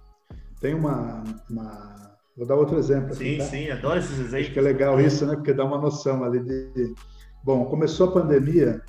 Tem 0.59 0.73
uma, 0.73 1.23
uma... 1.47 2.17
Vou 2.35 2.47
dar 2.47 2.55
outro 2.55 2.79
exemplo 2.79 3.13
aqui, 3.13 3.33
Sim, 3.33 3.37
tá? 3.37 3.43
sim, 3.43 3.69
adoro 3.69 3.99
esses 3.99 4.17
exemplos. 4.17 4.33
Acho 4.33 4.51
que 4.51 4.57
é 4.57 4.63
legal 4.63 4.99
isso, 4.99 5.27
né, 5.27 5.35
porque 5.35 5.53
dá 5.53 5.63
uma 5.63 5.77
noção 5.77 6.23
ali 6.23 6.39
de... 6.39 6.95
Bom, 7.43 7.65
começou 7.65 8.09
a 8.09 8.11
pandemia, 8.11 8.81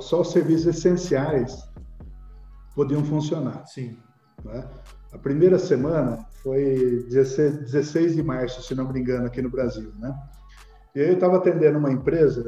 só 0.00 0.20
os 0.20 0.32
serviços 0.32 0.66
essenciais 0.66 1.68
podiam 2.74 3.04
funcionar. 3.04 3.66
Sim. 3.66 3.96
Né? 4.44 4.68
A 5.12 5.18
primeira 5.18 5.58
semana 5.58 6.18
foi 6.42 7.04
16, 7.08 7.58
16 7.72 8.14
de 8.16 8.22
março, 8.22 8.62
se 8.62 8.74
não 8.74 8.92
me 8.92 9.00
engano, 9.00 9.26
aqui 9.26 9.40
no 9.40 9.50
Brasil, 9.50 9.92
né? 9.98 10.14
E 10.94 11.00
aí 11.00 11.08
eu 11.08 11.14
estava 11.14 11.36
atendendo 11.36 11.78
uma 11.78 11.92
empresa 11.92 12.46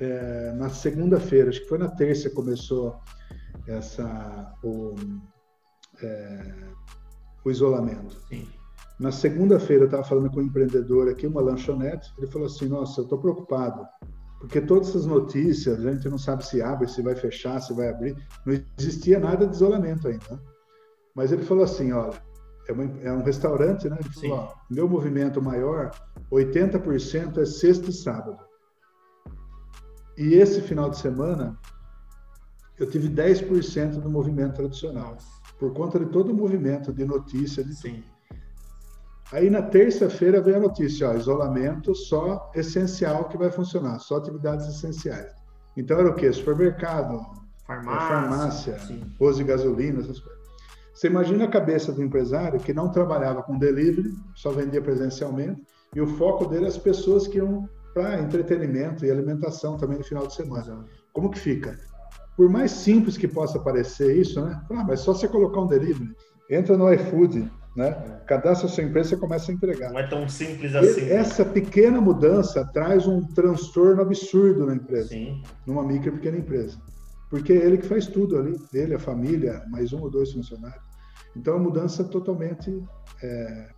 é, 0.00 0.52
na 0.56 0.68
segunda-feira, 0.68 1.50
acho 1.50 1.60
que 1.60 1.68
foi 1.68 1.78
na 1.78 1.88
terça 1.88 2.28
que 2.28 2.34
começou 2.34 3.00
essa 3.66 4.54
o, 4.62 4.94
é, 6.02 6.54
o 7.44 7.50
isolamento. 7.50 8.16
Sim. 8.28 8.48
Na 8.98 9.10
segunda-feira 9.10 9.84
eu 9.84 9.86
estava 9.86 10.04
falando 10.04 10.30
com 10.30 10.40
um 10.40 10.44
empreendedor 10.44 11.08
aqui, 11.08 11.26
uma 11.26 11.40
lanchonete, 11.40 12.12
ele 12.18 12.28
falou 12.28 12.46
assim, 12.46 12.68
nossa, 12.68 13.00
eu 13.00 13.04
estou 13.04 13.18
preocupado, 13.18 13.86
porque 14.44 14.60
todas 14.60 14.90
essas 14.90 15.06
notícias, 15.06 15.84
a 15.84 15.92
gente 15.92 16.08
não 16.08 16.18
sabe 16.18 16.44
se 16.44 16.60
abre, 16.60 16.86
se 16.86 17.00
vai 17.00 17.16
fechar, 17.16 17.60
se 17.60 17.72
vai 17.72 17.88
abrir, 17.88 18.14
não 18.44 18.54
existia 18.78 19.18
nada 19.18 19.46
de 19.46 19.54
isolamento 19.54 20.06
ainda. 20.06 20.24
Né? 20.30 20.38
Mas 21.14 21.32
ele 21.32 21.42
falou 21.44 21.64
assim, 21.64 21.92
olha, 21.92 22.20
é, 22.68 22.72
uma, 22.72 22.84
é 23.02 23.12
um 23.12 23.22
restaurante, 23.22 23.88
né? 23.88 23.96
Ele 23.98 24.12
falou, 24.12 24.36
ó, 24.36 24.54
meu 24.70 24.86
movimento 24.86 25.40
maior, 25.40 25.90
80% 26.30 27.38
é 27.38 27.46
sexta 27.46 27.88
e 27.88 27.92
sábado. 27.92 28.38
E 30.18 30.34
esse 30.34 30.60
final 30.60 30.90
de 30.90 30.98
semana, 30.98 31.58
eu 32.78 32.88
tive 32.88 33.08
10% 33.08 34.00
do 34.00 34.10
movimento 34.10 34.56
tradicional, 34.56 35.16
por 35.58 35.72
conta 35.72 35.98
de 35.98 36.06
todo 36.06 36.32
o 36.32 36.34
movimento 36.34 36.92
de 36.92 37.06
notícia, 37.06 37.64
de 37.64 37.74
Sim. 37.74 37.94
tudo. 37.94 38.13
Aí 39.34 39.50
na 39.50 39.62
terça-feira 39.62 40.40
veio 40.40 40.58
a 40.58 40.60
notícia, 40.60 41.10
ó, 41.10 41.14
isolamento 41.14 41.92
só 41.92 42.52
essencial 42.54 43.24
que 43.28 43.36
vai 43.36 43.50
funcionar, 43.50 43.98
só 43.98 44.18
atividades 44.18 44.64
essenciais. 44.68 45.34
Então 45.76 45.98
era 45.98 46.08
o 46.08 46.14
quê? 46.14 46.32
Supermercado, 46.32 47.20
farmácia, 47.66 48.78
farmácia 48.78 48.78
posto 49.18 49.38
de 49.38 49.44
gasolina, 49.44 49.98
essas 49.98 50.20
coisas. 50.20 50.40
Você 50.94 51.08
imagina 51.08 51.46
a 51.46 51.50
cabeça 51.50 51.90
do 51.90 52.00
empresário 52.00 52.60
que 52.60 52.72
não 52.72 52.92
trabalhava 52.92 53.42
com 53.42 53.58
delivery, 53.58 54.14
só 54.36 54.52
vendia 54.52 54.80
presencialmente, 54.80 55.60
e 55.96 56.00
o 56.00 56.06
foco 56.06 56.44
dele 56.44 56.66
é 56.66 56.68
as 56.68 56.78
pessoas 56.78 57.26
que 57.26 57.38
iam 57.38 57.68
para 57.92 58.20
entretenimento 58.20 59.04
e 59.04 59.10
alimentação 59.10 59.76
também 59.76 59.98
no 59.98 60.04
final 60.04 60.28
de 60.28 60.34
semana. 60.34 60.84
Como 61.12 61.28
que 61.28 61.40
fica? 61.40 61.76
Por 62.36 62.48
mais 62.48 62.70
simples 62.70 63.16
que 63.16 63.26
possa 63.26 63.58
parecer 63.58 64.16
isso, 64.16 64.40
né? 64.40 64.62
Ah, 64.70 64.84
mas 64.84 65.00
só 65.00 65.12
você 65.12 65.26
colocar 65.26 65.60
um 65.60 65.66
delivery, 65.66 66.14
entra 66.48 66.76
no 66.76 66.92
iFood, 66.92 67.50
né? 67.76 67.92
Cadastra 68.26 68.68
sua 68.68 68.84
empresa 68.84 69.14
e 69.14 69.18
começa 69.18 69.50
a 69.50 69.54
entregar. 69.54 69.90
Não 69.90 69.98
é 69.98 70.06
tão 70.06 70.28
simples 70.28 70.74
assim. 70.74 71.02
Né? 71.02 71.14
Essa 71.14 71.44
pequena 71.44 72.00
mudança 72.00 72.64
traz 72.72 73.06
um 73.06 73.22
transtorno 73.22 74.02
absurdo 74.02 74.66
na 74.66 74.74
empresa, 74.74 75.08
Sim. 75.08 75.42
numa 75.66 75.82
micro 75.82 76.08
e 76.08 76.12
pequena 76.12 76.38
empresa 76.38 76.78
porque 77.34 77.52
é 77.52 77.56
ele 77.56 77.78
que 77.78 77.86
faz 77.86 78.06
tudo 78.06 78.38
ali, 78.38 78.56
ele, 78.72 78.94
a 78.94 78.98
família, 78.98 79.64
mais 79.68 79.92
um 79.92 80.00
ou 80.00 80.08
dois 80.08 80.32
funcionários. 80.32 80.84
Então, 81.36 81.56
a 81.56 81.58
mudança 81.58 82.04
totalmente 82.04 82.80
é, 83.20 83.70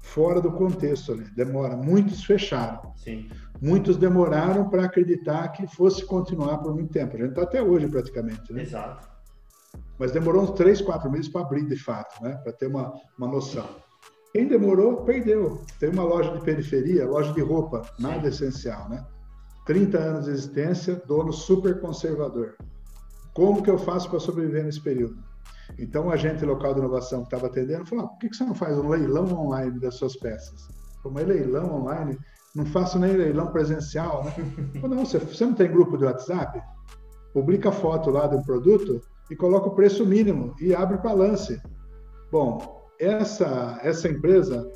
fora 0.00 0.40
do 0.40 0.50
contexto 0.50 1.12
ali. 1.12 1.24
Demora. 1.36 1.76
Muitos 1.76 2.24
fecharam. 2.24 2.92
Sim. 2.96 3.28
Muitos 3.62 3.96
demoraram 3.96 4.68
para 4.68 4.86
acreditar 4.86 5.48
que 5.52 5.68
fosse 5.68 6.04
continuar 6.04 6.58
por 6.58 6.74
muito 6.74 6.92
tempo. 6.92 7.14
A 7.14 7.20
gente 7.20 7.28
está 7.28 7.42
até 7.42 7.62
hoje, 7.62 7.86
praticamente. 7.86 8.52
Né? 8.52 8.62
Exato. 8.62 9.08
Mas 9.98 10.12
demorou 10.12 10.42
uns 10.42 10.50
três, 10.50 10.80
quatro 10.80 11.10
meses 11.10 11.28
para 11.28 11.42
abrir, 11.42 11.66
de 11.66 11.76
fato, 11.76 12.22
né? 12.22 12.34
para 12.42 12.52
ter 12.52 12.66
uma, 12.66 12.92
uma 13.18 13.28
noção. 13.28 13.66
Quem 14.32 14.46
demorou, 14.46 15.02
perdeu. 15.04 15.62
Tem 15.80 15.88
uma 15.88 16.04
loja 16.04 16.30
de 16.32 16.42
periferia, 16.42 17.06
loja 17.06 17.32
de 17.32 17.40
roupa, 17.40 17.82
nada 17.98 18.28
essencial, 18.28 18.88
né? 18.88 19.02
30 19.64 19.98
anos 19.98 20.24
de 20.26 20.30
existência, 20.30 21.02
dono 21.06 21.32
super 21.32 21.80
conservador. 21.80 22.56
Como 23.34 23.62
que 23.62 23.70
eu 23.70 23.78
faço 23.78 24.10
para 24.10 24.20
sobreviver 24.20 24.64
nesse 24.64 24.80
período? 24.80 25.16
Então, 25.78 26.06
o 26.06 26.10
agente 26.10 26.44
local 26.44 26.74
de 26.74 26.80
inovação 26.80 27.20
que 27.20 27.26
estava 27.26 27.46
atendendo 27.46 27.86
falou: 27.86 28.04
ah, 28.04 28.08
por 28.08 28.18
que, 28.18 28.34
você 28.34 28.44
não 28.44 28.54
faz 28.54 28.78
um 28.78 28.88
leilão 28.88 29.26
online 29.32 29.80
das 29.80 29.94
suas 29.94 30.16
peças? 30.16 30.68
Como 31.02 31.18
é 31.18 31.24
leilão 31.24 31.82
online? 31.82 32.18
Não 32.54 32.64
faço 32.66 32.98
nem 32.98 33.12
leilão 33.12 33.48
presencial, 33.48 34.24
né? 34.24 34.34
não, 34.82 35.04
você, 35.04 35.18
você 35.18 35.44
não 35.44 35.54
tem 35.54 35.70
grupo 35.70 35.98
de 35.98 36.04
WhatsApp? 36.04 36.62
Publica 37.32 37.72
foto 37.72 38.10
lá 38.10 38.26
de 38.26 38.36
um 38.36 38.42
produto 38.42 39.00
e 39.30 39.36
coloca 39.36 39.68
o 39.68 39.74
preço 39.74 40.04
mínimo 40.06 40.54
e 40.60 40.74
abre 40.74 40.98
para 40.98 41.12
lance. 41.12 41.60
Bom, 42.30 42.86
essa, 42.98 43.78
essa 43.82 44.08
empresa 44.08 44.70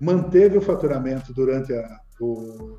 manteve 0.00 0.58
o 0.58 0.62
faturamento 0.62 1.32
durante 1.32 1.72
a, 1.72 2.00
o. 2.20 2.78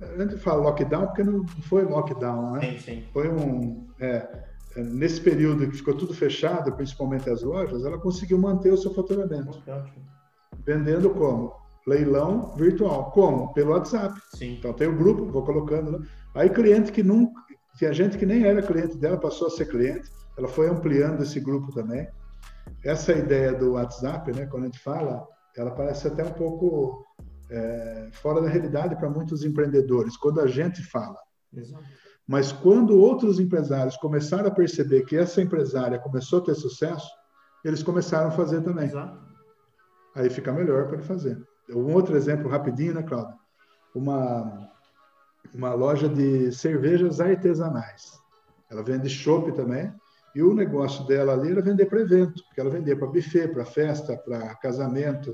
A 0.00 0.22
gente 0.22 0.36
fala 0.36 0.62
lockdown 0.62 1.06
porque 1.06 1.22
não 1.22 1.46
foi 1.68 1.84
lockdown, 1.84 2.52
né? 2.52 2.60
Sim, 2.60 2.78
sim. 2.78 3.04
Foi 3.12 3.28
um. 3.28 3.86
É, 4.00 4.44
nesse 4.76 5.20
período 5.20 5.68
que 5.68 5.76
ficou 5.76 5.94
tudo 5.94 6.14
fechado, 6.14 6.72
principalmente 6.72 7.28
as 7.30 7.42
lojas, 7.42 7.84
ela 7.84 7.98
conseguiu 7.98 8.38
manter 8.38 8.72
o 8.72 8.76
seu 8.76 8.92
faturamento. 8.92 9.62
Vendendo 10.64 11.10
como? 11.10 11.54
Leilão 11.86 12.52
virtual. 12.56 13.10
Como? 13.10 13.52
Pelo 13.52 13.72
WhatsApp. 13.72 14.14
Sim. 14.34 14.54
Então 14.58 14.72
tem 14.72 14.88
o 14.88 14.96
grupo, 14.96 15.26
vou 15.26 15.44
colocando. 15.44 15.98
Né? 15.98 16.06
Aí 16.34 16.48
cliente 16.48 16.92
que 16.92 17.02
nunca. 17.02 17.40
Tinha 17.76 17.92
gente 17.92 18.18
que 18.18 18.26
nem 18.26 18.44
era 18.44 18.62
cliente 18.62 18.98
dela, 18.98 19.16
passou 19.16 19.46
a 19.46 19.50
ser 19.50 19.66
cliente. 19.66 20.08
Ela 20.36 20.48
foi 20.48 20.68
ampliando 20.68 21.22
esse 21.22 21.40
grupo 21.40 21.72
também. 21.72 22.08
Essa 22.84 23.12
ideia 23.12 23.52
do 23.52 23.72
WhatsApp, 23.72 24.32
né, 24.34 24.46
quando 24.46 24.64
a 24.64 24.66
gente 24.66 24.78
fala, 24.78 25.26
ela 25.56 25.70
parece 25.70 26.08
até 26.08 26.24
um 26.24 26.32
pouco 26.32 27.04
é, 27.50 28.08
fora 28.12 28.40
da 28.40 28.48
realidade 28.48 28.96
para 28.96 29.10
muitos 29.10 29.44
empreendedores, 29.44 30.16
quando 30.16 30.40
a 30.40 30.46
gente 30.46 30.82
fala. 30.82 31.18
Exato. 31.54 31.84
Mas 32.26 32.52
quando 32.52 32.98
outros 32.98 33.38
empresários 33.40 33.96
começaram 33.96 34.48
a 34.48 34.54
perceber 34.54 35.02
que 35.04 35.16
essa 35.16 35.42
empresária 35.42 35.98
começou 35.98 36.38
a 36.38 36.44
ter 36.44 36.54
sucesso, 36.54 37.10
eles 37.64 37.82
começaram 37.82 38.28
a 38.28 38.30
fazer 38.30 38.62
também. 38.62 38.86
Exato. 38.86 39.20
Aí 40.14 40.30
fica 40.30 40.52
melhor 40.52 40.88
para 40.88 41.00
fazer. 41.02 41.40
Um 41.70 41.92
outro 41.92 42.16
exemplo 42.16 42.48
rapidinho, 42.48 42.94
né, 42.94 43.02
Cláudio? 43.02 43.36
Uma, 43.94 44.68
uma 45.54 45.74
loja 45.74 46.08
de 46.08 46.52
cervejas 46.52 47.20
artesanais. 47.20 48.18
Ela 48.70 48.82
vende 48.82 49.08
chopp 49.08 49.52
também. 49.52 49.92
E 50.34 50.42
o 50.42 50.54
negócio 50.54 51.06
dela 51.06 51.32
ali 51.34 51.50
era 51.50 51.60
vender 51.60 51.86
para 51.86 52.00
evento, 52.00 52.42
porque 52.44 52.60
ela 52.60 52.70
vendia 52.70 52.96
para 52.96 53.06
buffet, 53.06 53.48
para 53.48 53.64
festa, 53.64 54.16
para 54.16 54.54
casamento, 54.56 55.32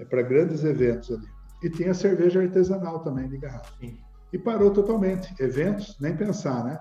é 0.00 0.04
para 0.04 0.22
grandes 0.22 0.64
eventos 0.64 1.10
ali. 1.10 1.26
E 1.62 1.70
tinha 1.70 1.94
cerveja 1.94 2.40
artesanal 2.40 3.00
também 3.00 3.28
de 3.28 3.38
garrafa. 3.38 3.72
Sim 3.80 3.98
e 4.32 4.38
parou 4.38 4.70
totalmente. 4.70 5.34
Eventos, 5.42 5.96
nem 6.00 6.16
pensar, 6.16 6.64
né? 6.64 6.78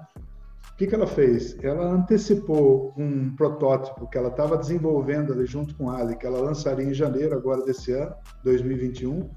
O 0.72 0.78
que, 0.78 0.88
que 0.88 0.96
ela 0.96 1.08
fez? 1.08 1.58
Ela 1.64 1.86
antecipou 1.86 2.94
um 2.98 3.34
protótipo 3.36 4.10
que 4.10 4.18
ela 4.18 4.28
estava 4.28 4.58
desenvolvendo 4.58 5.32
ali 5.32 5.46
junto 5.46 5.74
com 5.76 5.90
a 5.90 6.00
Ali, 6.00 6.18
que 6.18 6.26
ela 6.26 6.42
lançaria 6.42 6.86
em 6.86 6.94
janeiro 6.94 7.34
agora 7.34 7.64
desse 7.64 7.94
ano, 7.94 8.14
2021. 8.44 9.30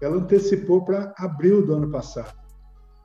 Ela 0.00 0.16
antecipou 0.16 0.84
para 0.84 1.12
abril 1.18 1.66
do 1.66 1.74
ano 1.74 1.90
passado. 1.90 2.38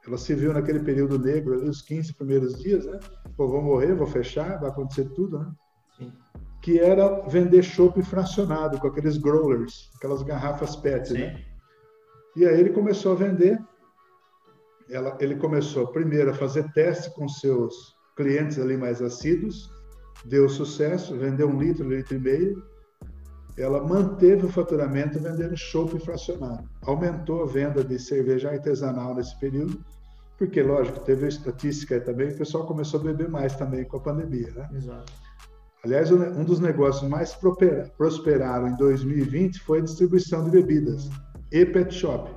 Ela 0.05 0.17
se 0.17 0.35
viu 0.35 0.53
naquele 0.53 0.79
período 0.81 1.17
negro 1.17 1.55
ali, 1.55 1.67
os 1.67 1.81
15 1.81 2.13
primeiros 2.13 2.59
dias, 2.59 2.85
né? 2.85 2.99
Pô, 3.39 3.47
vou 3.47 3.61
morrer, 3.61 3.95
vou 3.95 4.05
fechar, 4.05 4.59
vai 4.59 4.69
acontecer 4.69 5.05
tudo, 5.11 5.39
né? 5.39 5.49
Sim. 5.97 6.11
Que 6.61 6.77
era 6.77 7.21
vender 7.21 7.63
chopp 7.63 8.03
fracionado, 8.03 8.77
com 8.77 8.87
aqueles 8.87 9.15
growlers, 9.15 9.89
aquelas 9.95 10.21
garrafas 10.23 10.75
PET, 10.75 11.13
né? 11.13 11.19
Sim. 11.19 11.25
né? 11.25 11.45
E 12.35 12.45
aí 12.45 12.59
ele 12.59 12.71
começou 12.71 13.13
a 13.13 13.15
vender 13.15 13.57
ela, 14.89 15.17
ele 15.21 15.37
começou 15.37 15.87
primeiro 15.87 16.31
a 16.31 16.33
fazer 16.33 16.69
teste 16.73 17.15
com 17.15 17.29
seus 17.29 17.95
clientes 18.17 18.59
ali 18.59 18.75
mais 18.75 19.01
assíduos, 19.01 19.71
deu 20.25 20.49
sucesso, 20.49 21.15
vendeu 21.15 21.47
um 21.47 21.57
litro, 21.57 21.85
um 21.85 21.91
litro 21.91 22.17
e 22.17 22.19
meio. 22.19 22.61
Ela 23.57 23.81
manteve 23.81 24.47
o 24.47 24.51
faturamento 24.51 25.17
vendendo 25.17 25.55
chopp 25.55 25.97
fracionado. 25.99 26.69
Aumentou 26.81 27.43
a 27.43 27.45
venda 27.45 27.85
de 27.85 27.99
cerveja 27.99 28.51
artesanal 28.51 29.15
nesse 29.15 29.39
período, 29.39 29.81
porque, 30.39 30.63
lógico, 30.63 31.01
teve 31.01 31.25
a 31.25 31.27
estatística 31.27 31.99
também, 31.99 32.29
o 32.29 32.37
pessoal 32.37 32.65
começou 32.65 33.01
a 33.01 33.03
beber 33.03 33.29
mais 33.29 33.57
também 33.57 33.83
com 33.83 33.97
a 33.97 33.99
pandemia, 33.99 34.49
né? 34.55 34.69
Exato. 34.73 35.11
Aliás, 35.83 36.11
um 36.11 36.43
dos 36.43 36.59
negócios 36.59 37.07
mais 37.09 37.37
prosperaram 37.97 38.69
em 38.69 38.75
2020 38.77 39.59
foi 39.59 39.79
a 39.79 39.81
distribuição 39.81 40.43
de 40.45 40.51
bebidas 40.51 41.09
e 41.51 41.65
pet 41.65 41.93
shop. 41.93 42.31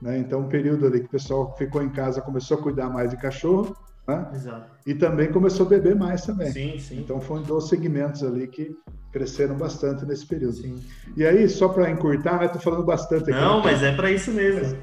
Né? 0.00 0.18
Então, 0.18 0.40
um 0.40 0.48
período 0.48 0.86
ali 0.86 1.00
que 1.00 1.06
o 1.06 1.10
pessoal 1.10 1.54
ficou 1.56 1.82
em 1.82 1.90
casa, 1.90 2.22
começou 2.22 2.58
a 2.58 2.62
cuidar 2.62 2.88
mais 2.88 3.10
de 3.10 3.18
cachorro, 3.18 3.76
né? 4.08 4.30
Exato. 4.34 4.70
E 4.86 4.94
também 4.94 5.30
começou 5.30 5.66
a 5.66 5.68
beber 5.68 5.94
mais 5.94 6.24
também. 6.24 6.50
Sim, 6.50 6.78
sim. 6.78 7.00
Então, 7.00 7.20
foram 7.20 7.42
dois 7.42 7.68
segmentos 7.68 8.22
ali 8.22 8.46
que 8.46 8.74
cresceram 9.12 9.56
bastante 9.56 10.06
nesse 10.06 10.26
período. 10.26 10.54
Sim. 10.54 10.82
E 11.16 11.26
aí, 11.26 11.48
só 11.48 11.68
para 11.68 11.90
encurtar, 11.90 12.40
né? 12.40 12.48
Tô 12.48 12.58
falando 12.58 12.84
bastante 12.84 13.30
aqui. 13.30 13.40
Não, 13.40 13.62
mas 13.62 13.82
é 13.82 13.94
para 13.94 14.10
isso 14.10 14.30
mesmo. 14.32 14.76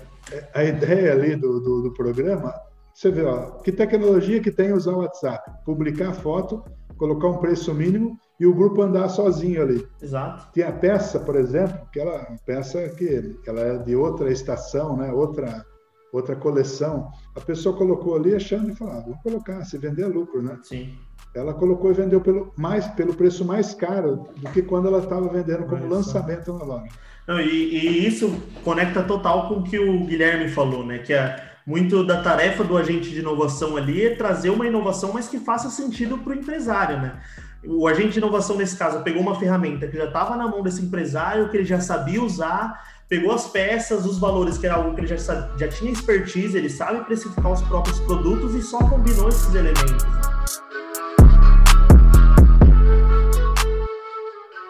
A 0.54 0.64
ideia 0.64 1.14
ali 1.14 1.36
do, 1.36 1.60
do, 1.60 1.82
do, 1.84 1.94
programa, 1.94 2.54
você 2.94 3.12
vê, 3.12 3.24
ó, 3.24 3.60
que 3.62 3.72
tecnologia 3.72 4.42
que 4.42 4.52
tem 4.52 4.74
usar 4.74 4.94
o 4.94 5.00
WhatsApp? 5.00 5.52
Publicar 5.66 6.14
foto, 6.14 6.64
colocar 6.98 7.28
um 7.28 7.38
preço 7.38 7.74
mínimo 7.74 8.18
e 8.40 8.46
o 8.46 8.54
grupo 8.54 8.82
andar 8.82 9.10
sozinho 9.10 9.62
ali. 9.62 9.88
Exato. 10.02 10.52
Tem 10.52 10.64
a 10.64 10.72
peça, 10.72 11.20
por 11.20 11.36
exemplo, 11.36 11.80
que 11.92 12.00
ela 12.00 12.36
peça 12.46 12.90
que 12.90 13.36
ela 13.46 13.62
é 13.62 13.78
de 13.78 13.96
outra 13.96 14.32
estação, 14.32 14.98
né? 14.98 15.12
Outra 15.12 15.66
outra 16.12 16.36
coleção. 16.36 17.12
A 17.36 17.42
pessoa 17.42 17.78
colocou 17.78 18.16
ali 18.16 18.34
achando 18.34 18.72
e 18.72 18.76
falava, 18.76 19.00
ah, 19.00 19.04
vou 19.04 19.18
colocar, 19.22 19.64
se 19.66 19.78
vender 19.78 20.04
é 20.04 20.08
lucro, 20.08 20.42
né? 20.42 20.58
Sim. 20.64 20.98
Ela 21.38 21.54
colocou 21.54 21.92
e 21.92 21.94
vendeu 21.94 22.20
pelo 22.20 22.52
mais 22.58 22.88
pelo 22.88 23.14
preço 23.14 23.46
mais 23.46 23.74
caro 23.74 24.28
do 24.38 24.50
que 24.52 24.62
quando 24.62 24.88
ela 24.88 25.00
estava 25.00 25.28
vendendo 25.30 25.66
como 25.66 25.88
lançamento 25.88 26.52
na 26.54 26.64
loja. 26.64 26.88
Não, 27.28 27.40
e, 27.40 27.46
e, 27.46 28.08
isso 28.08 28.42
conecta 28.64 29.04
total 29.04 29.50
com 29.50 29.56
o 29.56 29.64
que 29.64 29.78
o 29.78 30.06
Guilherme 30.06 30.50
falou, 30.50 30.86
né? 30.86 31.00
Que 31.00 31.14
é 31.14 31.44
muito 31.66 32.06
da 32.06 32.22
tarefa 32.22 32.64
do 32.64 32.78
agente 32.78 33.10
de 33.10 33.20
inovação 33.20 33.76
ali 33.76 34.06
é 34.06 34.16
trazer 34.16 34.50
uma 34.50 34.66
inovação, 34.66 35.12
mas 35.14 35.28
que 35.28 35.38
faça 35.38 35.70
sentido 35.70 36.18
para 36.18 36.32
o 36.32 36.36
empresário, 36.36 37.02
né? 37.02 37.20
O 37.66 37.86
agente 37.86 38.14
de 38.14 38.20
inovação, 38.20 38.56
nesse 38.56 38.78
caso, 38.78 39.04
pegou 39.04 39.22
uma 39.22 39.36
ferramenta 39.36 39.88
que 39.88 39.98
já 39.98 40.06
estava 40.06 40.38
na 40.38 40.48
mão 40.48 40.64
desse 40.64 40.82
empresário, 40.82 41.50
que 41.50 41.58
ele 41.58 41.66
já 41.66 41.82
sabia 41.82 42.24
usar, 42.24 42.82
pegou 43.10 43.34
as 43.34 43.48
peças, 43.48 44.06
os 44.06 44.18
valores, 44.18 44.58
que 44.58 44.66
era 44.66 44.76
algo 44.76 44.96
que 44.96 45.02
ele 45.02 45.08
já, 45.08 45.18
já 45.58 45.68
tinha 45.68 45.92
expertise, 45.92 46.58
ele 46.58 46.70
sabe 46.70 47.04
precificar 47.04 47.52
os 47.52 47.62
próprios 47.64 48.00
produtos 48.00 48.56
e 48.56 48.62
só 48.62 48.80
combinou 48.80 49.28
esses 49.28 49.54
elementos. 49.54 50.06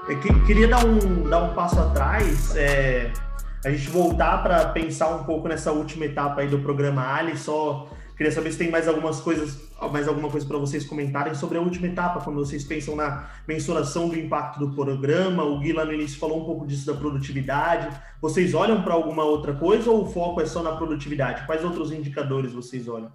Eu 0.10 0.20
queria 0.46 0.70
dar 0.70 0.86
um, 0.86 1.24
dar 1.30 1.44
um 1.44 1.54
passo 1.54 1.78
atrás, 1.78 2.56
é, 2.56 3.12
a 3.66 3.70
gente 3.70 3.90
voltar 3.90 4.42
para 4.42 4.70
pensar 4.70 5.14
um 5.14 5.26
pouco 5.26 5.50
nessa 5.50 5.74
última 5.74 6.06
etapa 6.06 6.40
aí 6.40 6.48
do 6.48 6.60
programa 6.60 7.14
Ali, 7.14 7.38
só 7.38 7.90
queria 8.16 8.32
saber 8.32 8.54
se 8.54 8.58
tem 8.58 8.72
mais 8.72 8.88
algumas 8.88 9.20
coisas, 9.20 9.60
mais 9.92 10.08
alguma 10.08 10.30
coisa 10.30 10.48
para 10.48 10.58
vocês 10.58 10.86
comentarem 10.86 11.36
sobre 11.36 11.58
a 11.58 11.62
última 11.62 11.88
etapa, 11.88 12.22
quando 12.22 12.38
vocês 12.38 12.64
pensam 12.64 12.96
na 12.96 13.28
mensuração 13.46 14.08
do 14.08 14.18
impacto 14.18 14.60
do 14.60 14.74
programa. 14.74 15.44
O 15.44 15.60
Gui 15.60 15.74
lá 15.74 15.84
no 15.84 15.92
início 15.92 16.18
falou 16.18 16.42
um 16.42 16.46
pouco 16.46 16.66
disso 16.66 16.86
da 16.86 16.94
produtividade. 16.94 17.90
Vocês 18.22 18.54
olham 18.54 18.84
para 18.84 18.94
alguma 18.94 19.26
outra 19.26 19.56
coisa 19.56 19.92
ou 19.92 20.04
o 20.04 20.06
foco 20.08 20.40
é 20.40 20.46
só 20.46 20.64
na 20.64 20.72
produtividade? 20.78 21.46
Quais 21.46 21.66
outros 21.66 21.92
indicadores 21.92 22.54
vocês 22.54 22.88
olham? 22.88 23.12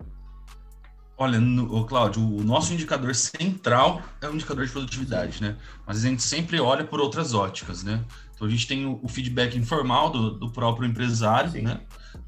Olha, 1.16 1.38
no, 1.38 1.84
Cláudio, 1.84 2.22
o 2.22 2.42
nosso 2.42 2.72
indicador 2.72 3.14
central 3.14 4.02
é 4.20 4.28
o 4.28 4.34
indicador 4.34 4.66
de 4.66 4.72
produtividade, 4.72 5.40
né? 5.40 5.56
Mas 5.86 6.04
a 6.04 6.08
gente 6.08 6.22
sempre 6.22 6.58
olha 6.58 6.84
por 6.84 7.00
outras 7.00 7.34
óticas, 7.34 7.84
né? 7.84 8.04
Então 8.34 8.46
a 8.46 8.50
gente 8.50 8.66
tem 8.66 8.86
o, 8.86 8.98
o 9.02 9.08
feedback 9.08 9.56
informal 9.56 10.10
do, 10.10 10.30
do 10.32 10.50
próprio 10.50 10.88
empresário, 10.88 11.52
Sim. 11.52 11.62
né? 11.62 11.80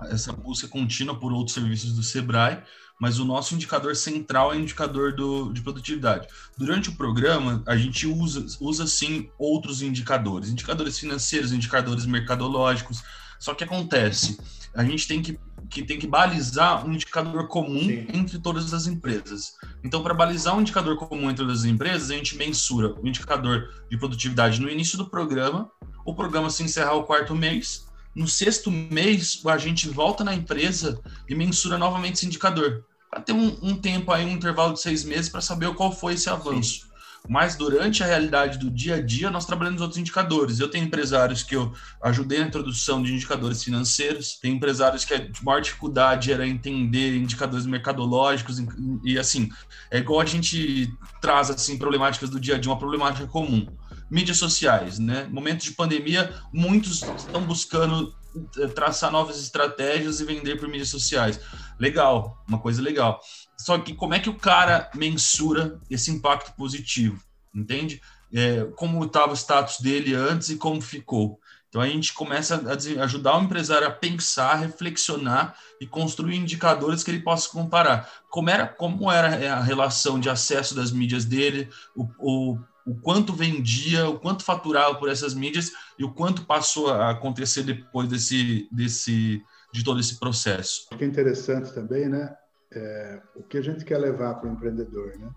Essa 0.02 0.32
busca 0.32 0.68
contínua 0.68 1.18
por 1.18 1.32
outros 1.32 1.54
serviços 1.54 1.92
do 1.92 2.02
Sebrae, 2.02 2.62
mas 3.00 3.18
o 3.18 3.24
nosso 3.24 3.54
indicador 3.54 3.96
central 3.96 4.52
é 4.52 4.56
o 4.56 4.60
indicador 4.60 5.14
do, 5.14 5.52
de 5.52 5.60
produtividade. 5.60 6.28
Durante 6.56 6.90
o 6.90 6.94
programa, 6.94 7.62
a 7.66 7.76
gente 7.76 8.06
usa, 8.06 8.46
usa 8.60 8.86
sim 8.86 9.28
outros 9.38 9.82
indicadores, 9.82 10.50
indicadores 10.50 10.98
financeiros, 10.98 11.52
indicadores 11.52 12.06
mercadológicos. 12.06 13.02
Só 13.38 13.52
que 13.54 13.64
acontece, 13.64 14.38
a 14.74 14.84
gente 14.84 15.08
tem 15.08 15.20
que 15.20 15.38
que 15.70 15.82
tem 15.82 15.98
que 15.98 16.06
balizar 16.06 16.86
um 16.86 16.92
indicador 16.92 17.48
comum 17.48 17.80
Sim. 17.80 18.06
entre 18.12 18.38
todas 18.38 18.72
as 18.72 18.86
empresas. 18.86 19.52
Então, 19.82 20.02
para 20.02 20.14
balizar 20.14 20.56
um 20.56 20.60
indicador 20.60 20.96
comum 20.96 21.30
entre 21.30 21.44
todas 21.44 21.60
as 21.60 21.64
empresas, 21.64 22.10
a 22.10 22.14
gente 22.14 22.36
mensura 22.36 22.94
o 23.00 23.06
indicador 23.06 23.68
de 23.90 23.96
produtividade 23.96 24.60
no 24.60 24.70
início 24.70 24.98
do 24.98 25.08
programa, 25.08 25.70
o 26.04 26.14
programa 26.14 26.50
se 26.50 26.62
encerrar 26.62 26.94
o 26.94 27.04
quarto 27.04 27.34
mês, 27.34 27.86
no 28.14 28.28
sexto 28.28 28.70
mês, 28.70 29.42
a 29.44 29.58
gente 29.58 29.88
volta 29.88 30.22
na 30.22 30.34
empresa 30.34 31.00
e 31.28 31.34
mensura 31.34 31.76
novamente 31.76 32.14
esse 32.14 32.26
indicador. 32.26 32.84
Para 33.10 33.20
ter 33.20 33.32
um, 33.32 33.58
um, 33.60 33.76
tempo 33.76 34.12
aí, 34.12 34.24
um 34.24 34.30
intervalo 34.30 34.74
de 34.74 34.80
seis 34.80 35.04
meses, 35.04 35.28
para 35.28 35.40
saber 35.40 35.72
qual 35.74 35.90
foi 35.90 36.14
esse 36.14 36.30
avanço. 36.30 36.82
Sim. 36.82 36.93
Mas 37.26 37.56
durante 37.56 38.02
a 38.02 38.06
realidade 38.06 38.58
do 38.58 38.70
dia 38.70 38.96
a 38.96 39.00
dia, 39.00 39.30
nós 39.30 39.46
trabalhamos 39.46 39.80
outros 39.80 39.98
indicadores. 39.98 40.60
Eu 40.60 40.68
tenho 40.68 40.84
empresários 40.84 41.42
que 41.42 41.56
eu 41.56 41.72
ajudei 42.02 42.38
na 42.38 42.46
introdução 42.46 43.02
de 43.02 43.14
indicadores 43.14 43.62
financeiros, 43.64 44.38
tem 44.38 44.52
empresários 44.52 45.06
que 45.06 45.14
a 45.14 45.26
maior 45.42 45.60
dificuldade 45.60 46.30
era 46.30 46.46
entender 46.46 47.16
indicadores 47.16 47.64
mercadológicos, 47.64 48.58
e, 49.02 49.18
assim, 49.18 49.48
é 49.90 49.98
igual 49.98 50.20
a 50.20 50.26
gente 50.26 50.92
traz 51.22 51.50
assim 51.50 51.78
problemáticas 51.78 52.28
do 52.28 52.38
dia 52.38 52.56
a 52.56 52.58
dia, 52.58 52.70
uma 52.70 52.78
problemática 52.78 53.26
comum. 53.26 53.66
Mídias 54.10 54.36
sociais, 54.36 54.98
né? 54.98 55.26
Momento 55.30 55.62
de 55.64 55.72
pandemia, 55.72 56.32
muitos 56.52 57.14
estão 57.16 57.42
buscando 57.42 58.14
eh, 58.58 58.66
traçar 58.66 59.10
novas 59.10 59.40
estratégias 59.40 60.20
e 60.20 60.24
vender 60.24 60.56
por 60.56 60.68
mídias 60.68 60.90
sociais. 60.90 61.40
Legal, 61.78 62.44
uma 62.46 62.58
coisa 62.58 62.82
legal. 62.82 63.18
Só 63.64 63.78
que 63.78 63.94
como 63.94 64.12
é 64.12 64.20
que 64.20 64.28
o 64.28 64.34
cara 64.34 64.90
mensura 64.94 65.80
esse 65.88 66.10
impacto 66.10 66.54
positivo? 66.54 67.18
Entende? 67.54 67.98
É, 68.30 68.62
como 68.76 69.02
estava 69.02 69.32
o 69.32 69.36
status 69.36 69.80
dele 69.80 70.14
antes 70.14 70.50
e 70.50 70.56
como 70.56 70.82
ficou. 70.82 71.40
Então 71.66 71.80
a 71.80 71.88
gente 71.88 72.12
começa 72.12 72.56
a 72.56 73.04
ajudar 73.04 73.38
o 73.38 73.42
empresário 73.42 73.86
a 73.86 73.90
pensar, 73.90 74.56
reflexionar 74.56 75.56
e 75.80 75.86
construir 75.86 76.36
indicadores 76.36 77.02
que 77.02 77.10
ele 77.10 77.22
possa 77.22 77.48
comparar. 77.48 78.06
Como 78.28 78.50
era, 78.50 78.66
como 78.66 79.10
era 79.10 79.28
a 79.54 79.62
relação 79.62 80.20
de 80.20 80.28
acesso 80.28 80.74
das 80.74 80.92
mídias 80.92 81.24
dele, 81.24 81.70
o, 81.96 82.06
o, 82.18 82.58
o 82.84 82.94
quanto 82.96 83.32
vendia, 83.32 84.06
o 84.06 84.18
quanto 84.20 84.44
faturava 84.44 84.96
por 84.96 85.08
essas 85.08 85.32
mídias 85.32 85.72
e 85.98 86.04
o 86.04 86.12
quanto 86.12 86.44
passou 86.44 86.90
a 86.90 87.12
acontecer 87.12 87.62
depois 87.62 88.10
desse, 88.10 88.68
desse, 88.70 89.42
de 89.72 89.82
todo 89.82 90.00
esse 90.00 90.20
processo. 90.20 90.86
Que 90.98 91.04
interessante 91.06 91.72
também, 91.72 92.10
né? 92.10 92.36
É, 92.74 93.20
o 93.36 93.42
que 93.42 93.58
a 93.58 93.62
gente 93.62 93.84
quer 93.84 93.98
levar 93.98 94.34
para 94.34 94.48
o 94.48 94.52
empreendedor, 94.52 95.12
né? 95.18 95.30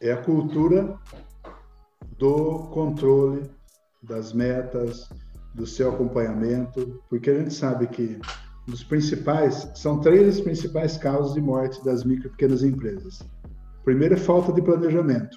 É 0.00 0.12
a 0.12 0.22
cultura 0.22 0.98
do 2.18 2.68
controle 2.70 3.50
das 4.02 4.32
metas, 4.32 5.08
do 5.54 5.66
seu 5.66 5.90
acompanhamento, 5.90 7.02
porque 7.08 7.30
a 7.30 7.38
gente 7.38 7.54
sabe 7.54 7.86
que 7.86 8.20
os 8.66 8.82
principais 8.82 9.70
são 9.74 10.00
três 10.00 10.36
as 10.36 10.40
principais 10.40 10.96
causas 10.96 11.34
de 11.34 11.40
morte 11.40 11.84
das 11.84 12.04
micro 12.04 12.28
e 12.28 12.30
pequenas 12.30 12.62
empresas. 12.62 13.20
Primeiro 13.84 14.14
é 14.14 14.18
falta 14.18 14.52
de 14.52 14.62
planejamento. 14.62 15.36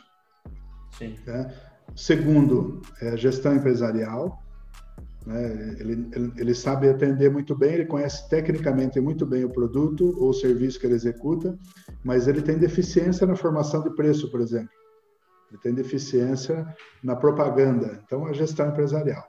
Sim. 0.98 1.16
Né? 1.26 1.54
Segundo 1.96 2.82
é 3.02 3.18
gestão 3.18 3.56
empresarial. 3.56 4.44
Né? 5.26 5.76
Ele, 5.80 6.08
ele, 6.14 6.34
ele, 6.38 6.54
sabe 6.54 6.88
atender 6.88 7.32
muito 7.32 7.56
bem, 7.56 7.74
ele 7.74 7.86
conhece 7.86 8.30
tecnicamente 8.30 9.00
muito 9.00 9.26
bem 9.26 9.44
o 9.44 9.50
produto 9.50 10.16
ou 10.20 10.30
o 10.30 10.34
serviço 10.34 10.80
que 10.80 10.86
ele 10.86 10.94
executa, 10.94 11.58
mas 12.04 12.28
ele 12.28 12.42
tem 12.42 12.58
deficiência 12.58 13.26
na 13.26 13.36
formação 13.36 13.82
de 13.82 13.90
preço, 13.96 14.30
por 14.30 14.40
exemplo. 14.40 14.70
Ele 15.52 15.62
tem 15.62 15.74
deficiência 15.74 16.66
na 17.04 17.16
propaganda. 17.16 18.00
Então, 18.06 18.26
a 18.26 18.34
gestão 18.34 18.70
empresarial. 18.70 19.24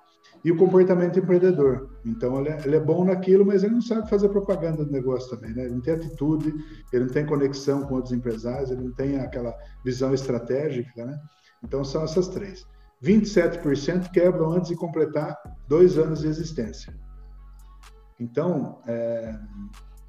E 0.44 0.52
o 0.52 0.56
comportamento 0.56 1.18
empreendedor. 1.18 1.88
Então, 2.04 2.40
ele 2.40 2.50
é, 2.50 2.58
ele 2.64 2.76
é 2.76 2.80
bom 2.80 3.04
naquilo, 3.04 3.44
mas 3.44 3.62
ele 3.64 3.74
não 3.74 3.80
sabe 3.80 4.08
fazer 4.08 4.28
propaganda 4.28 4.84
do 4.84 4.92
negócio 4.92 5.30
também. 5.30 5.54
Né? 5.54 5.64
Ele 5.64 5.74
não 5.74 5.80
tem 5.80 5.94
atitude, 5.94 6.52
ele 6.92 7.04
não 7.04 7.12
tem 7.12 7.24
conexão 7.24 7.82
com 7.82 7.94
outros 7.94 8.12
empresários, 8.12 8.70
ele 8.70 8.82
não 8.82 8.92
tem 8.92 9.18
aquela 9.18 9.54
visão 9.84 10.12
estratégica. 10.12 11.04
Né? 11.04 11.18
Então, 11.64 11.82
são 11.84 12.02
essas 12.04 12.28
três. 12.28 12.66
27% 13.02 14.10
quebram 14.10 14.52
antes 14.52 14.68
de 14.68 14.76
completar 14.76 15.36
dois 15.68 15.98
anos 15.98 16.20
de 16.20 16.28
existência. 16.28 16.94
Então, 18.18 18.80
é, 18.86 19.38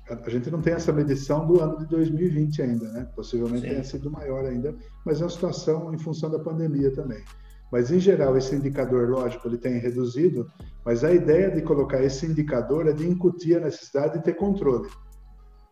a 0.10 0.30
gente 0.30 0.50
não 0.50 0.62
tem 0.62 0.74
essa 0.74 0.94
medição 0.94 1.46
do 1.46 1.62
ano 1.62 1.78
de 1.78 1.86
2020 1.88 2.62
ainda, 2.62 2.92
né? 2.92 3.10
Possivelmente 3.16 3.64
Sim. 3.64 3.70
tenha 3.70 3.84
sido 3.84 4.10
maior 4.10 4.46
ainda, 4.46 4.76
mas 5.06 5.20
é 5.20 5.24
uma 5.24 5.30
situação 5.30 5.94
em 5.94 5.98
função 5.98 6.30
da 6.30 6.40
pandemia 6.40 6.92
também. 6.94 7.24
Mas, 7.70 7.92
em 7.92 8.00
geral, 8.00 8.38
esse 8.38 8.56
indicador, 8.56 9.10
lógico, 9.10 9.46
ele 9.48 9.58
tem 9.58 9.78
reduzido, 9.78 10.50
mas 10.86 11.04
a 11.04 11.12
ideia 11.12 11.52
de 11.52 11.62
colocar 11.62 12.02
esse 12.02 12.26
indicador 12.26 12.88
é 12.88 12.94
de 12.94 13.06
incutir 13.06 13.58
a 13.58 13.66
necessidade 13.66 14.18
de 14.18 14.24
ter 14.24 14.36
controle. 14.36 14.90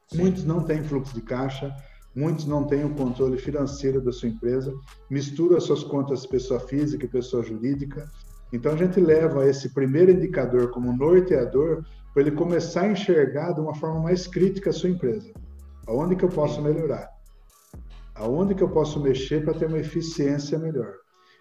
Sim. 0.09 0.17
Muitos 0.17 0.43
não 0.43 0.61
têm 0.61 0.83
fluxo 0.83 1.15
de 1.15 1.21
caixa, 1.21 1.73
muitos 2.15 2.45
não 2.45 2.63
têm 2.63 2.85
o 2.85 2.95
controle 2.95 3.37
financeiro 3.37 4.01
da 4.01 4.11
sua 4.11 4.29
empresa, 4.29 4.73
misturam 5.09 5.57
as 5.57 5.63
suas 5.63 5.83
contas 5.83 6.25
pessoa 6.25 6.59
física 6.59 7.05
e 7.05 7.09
pessoa 7.09 7.43
jurídica. 7.43 8.09
Então 8.53 8.71
a 8.71 8.77
gente 8.77 8.99
leva 8.99 9.45
esse 9.47 9.69
primeiro 9.73 10.11
indicador 10.11 10.71
como 10.71 10.95
norteador 10.95 11.83
para 12.13 12.21
ele 12.21 12.31
começar 12.31 12.81
a 12.81 12.91
enxergar 12.91 13.51
de 13.51 13.59
uma 13.59 13.75
forma 13.75 13.99
mais 13.99 14.25
crítica 14.25 14.69
a 14.69 14.73
sua 14.73 14.89
empresa. 14.89 15.31
Aonde 15.87 16.15
que 16.15 16.23
eu 16.23 16.29
posso 16.29 16.61
melhorar? 16.61 17.09
Aonde 18.15 18.55
que 18.55 18.63
eu 18.63 18.69
posso 18.69 18.99
mexer 19.01 19.43
para 19.43 19.53
ter 19.53 19.67
uma 19.67 19.77
eficiência 19.77 20.57
melhor? 20.57 20.93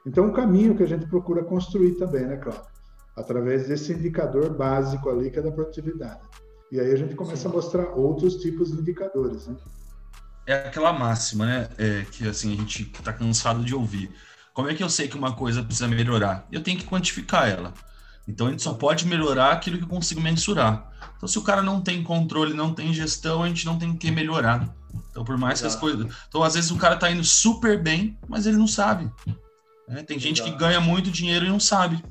Então, 0.05 0.27
um 0.27 0.33
caminho 0.33 0.77
que 0.77 0.83
a 0.83 0.87
gente 0.87 1.07
procura 1.07 1.45
construir 1.45 1.93
também, 1.93 2.27
né, 2.27 2.37
Cláudio? 2.37 2.65
Através 3.17 3.69
desse 3.69 3.93
indicador 3.93 4.53
básico 4.53 5.09
ali, 5.09 5.31
que 5.31 5.39
é 5.39 5.43
da 5.43 5.53
produtividade. 5.53 6.21
E 6.73 6.81
aí 6.81 6.93
a 6.93 6.97
gente 6.97 7.15
começa 7.15 7.49
Sim. 7.49 7.49
a 7.49 7.53
mostrar 7.53 7.95
outros 7.97 8.37
tipos 8.37 8.73
de 8.73 8.81
indicadores, 8.81 9.47
né? 9.47 9.57
É 10.47 10.55
aquela 10.55 10.93
máxima, 10.93 11.47
né? 11.47 11.69
É, 11.79 12.07
que 12.11 12.29
assim, 12.29 12.53
a 12.53 12.57
gente 12.57 12.85
tá 13.03 13.13
cansado 13.13 13.65
de 13.65 13.75
ouvir. 13.75 14.11
Como 14.53 14.69
é 14.69 14.75
que 14.75 14.83
eu 14.83 14.89
sei 14.89 15.09
que 15.09 15.17
uma 15.17 15.33
coisa 15.33 15.63
precisa 15.63 15.89
melhorar? 15.89 16.47
Eu 16.53 16.63
tenho 16.63 16.79
que 16.79 16.87
quantificar 16.87 17.49
ela. 17.49 17.73
Então 18.27 18.47
a 18.47 18.51
gente 18.51 18.63
só 18.63 18.73
pode 18.75 19.07
melhorar 19.07 19.53
aquilo 19.53 19.79
que 19.79 19.85
eu 19.85 19.89
consigo 19.89 20.21
mensurar. 20.21 20.91
Então, 21.17 21.29
se 21.29 21.39
o 21.39 21.43
cara 21.43 21.63
não 21.63 21.81
tem 21.81 22.03
controle, 22.03 22.55
não 22.55 22.75
tem 22.75 22.93
gestão, 22.93 23.43
a 23.43 23.49
gente 23.49 23.65
não 23.65 23.79
tem 23.79 23.97
que 23.97 24.11
melhorar. 24.11 24.69
Então, 25.11 25.25
por 25.25 25.37
mais 25.37 25.61
Exato. 25.61 25.63
que 25.63 25.75
as 25.75 25.81
coisas. 25.81 26.17
Então, 26.29 26.43
às 26.43 26.55
vezes, 26.55 26.71
o 26.71 26.77
cara 26.77 26.97
tá 26.97 27.11
indo 27.11 27.25
super 27.25 27.83
bem, 27.83 28.19
mas 28.29 28.47
ele 28.47 28.57
não 28.57 28.67
sabe. 28.67 29.11
Né? 29.89 30.03
Tem 30.03 30.19
gente 30.19 30.41
Exato. 30.41 30.53
que 30.53 30.59
ganha 30.59 30.81
muito 30.81 31.11
dinheiro 31.11 31.47
e 31.47 31.49
não 31.49 31.61
sabe, 31.61 32.03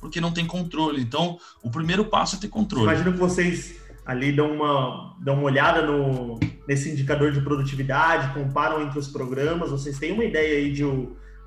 porque 0.00 0.20
não 0.20 0.32
tem 0.32 0.46
controle. 0.46 1.00
Então, 1.00 1.38
o 1.62 1.70
primeiro 1.70 2.04
passo 2.06 2.36
é 2.36 2.38
ter 2.38 2.48
controle. 2.48 2.86
Imagino 2.86 3.12
que 3.12 3.18
vocês 3.18 3.76
ali 4.06 4.32
dão 4.32 4.52
uma, 4.52 5.16
dão 5.20 5.34
uma 5.34 5.44
olhada 5.44 5.82
no, 5.82 6.38
nesse 6.68 6.90
indicador 6.90 7.32
de 7.32 7.40
produtividade, 7.40 8.32
comparam 8.32 8.82
entre 8.82 8.98
os 8.98 9.08
programas. 9.08 9.70
Vocês 9.70 9.98
têm 9.98 10.12
uma 10.12 10.24
ideia 10.24 10.58
aí 10.58 10.72
de. 10.72 10.84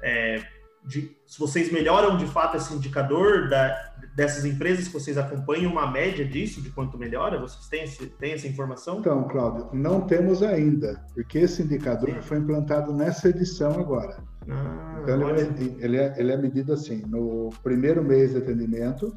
É, 0.04 0.42
de, 0.86 1.12
se 1.28 1.38
vocês 1.38 1.72
melhoram 1.72 2.18
de 2.18 2.26
fato 2.26 2.58
esse 2.58 2.74
indicador 2.74 3.50
da, 3.50 3.94
dessas 4.16 4.46
empresas 4.46 4.88
que 4.88 4.94
vocês 4.94 5.18
acompanham, 5.18 5.72
uma 5.72 5.92
média 5.92 6.26
disso, 6.26 6.62
de 6.62 6.70
quanto 6.72 6.98
melhora? 6.98 7.40
Vocês 7.40 7.68
têm, 7.68 7.84
esse, 7.84 8.08
têm 8.08 8.34
essa 8.34 8.48
informação? 8.48 9.00
Então, 9.00 9.28
Cláudio, 9.28 9.70
não 9.74 10.02
temos 10.02 10.42
ainda, 10.42 11.06
porque 11.14 11.40
esse 11.40 11.62
indicador 11.62 12.10
Sim. 12.10 12.22
foi 12.22 12.38
implantado 12.38 12.94
nessa 12.94 13.30
edição 13.30 13.72
agora. 13.80 14.24
Ah, 14.50 15.02
então, 15.04 15.30
ele 15.30 15.42
é, 15.42 15.86
ele, 15.86 15.98
é, 15.98 16.16
ele 16.18 16.32
é 16.32 16.38
medido 16.38 16.74
assim, 16.74 17.04
no 17.08 17.50
primeiro 17.62 18.04
mês 18.04 18.32
de 18.32 18.38
atendimento, 18.38 19.16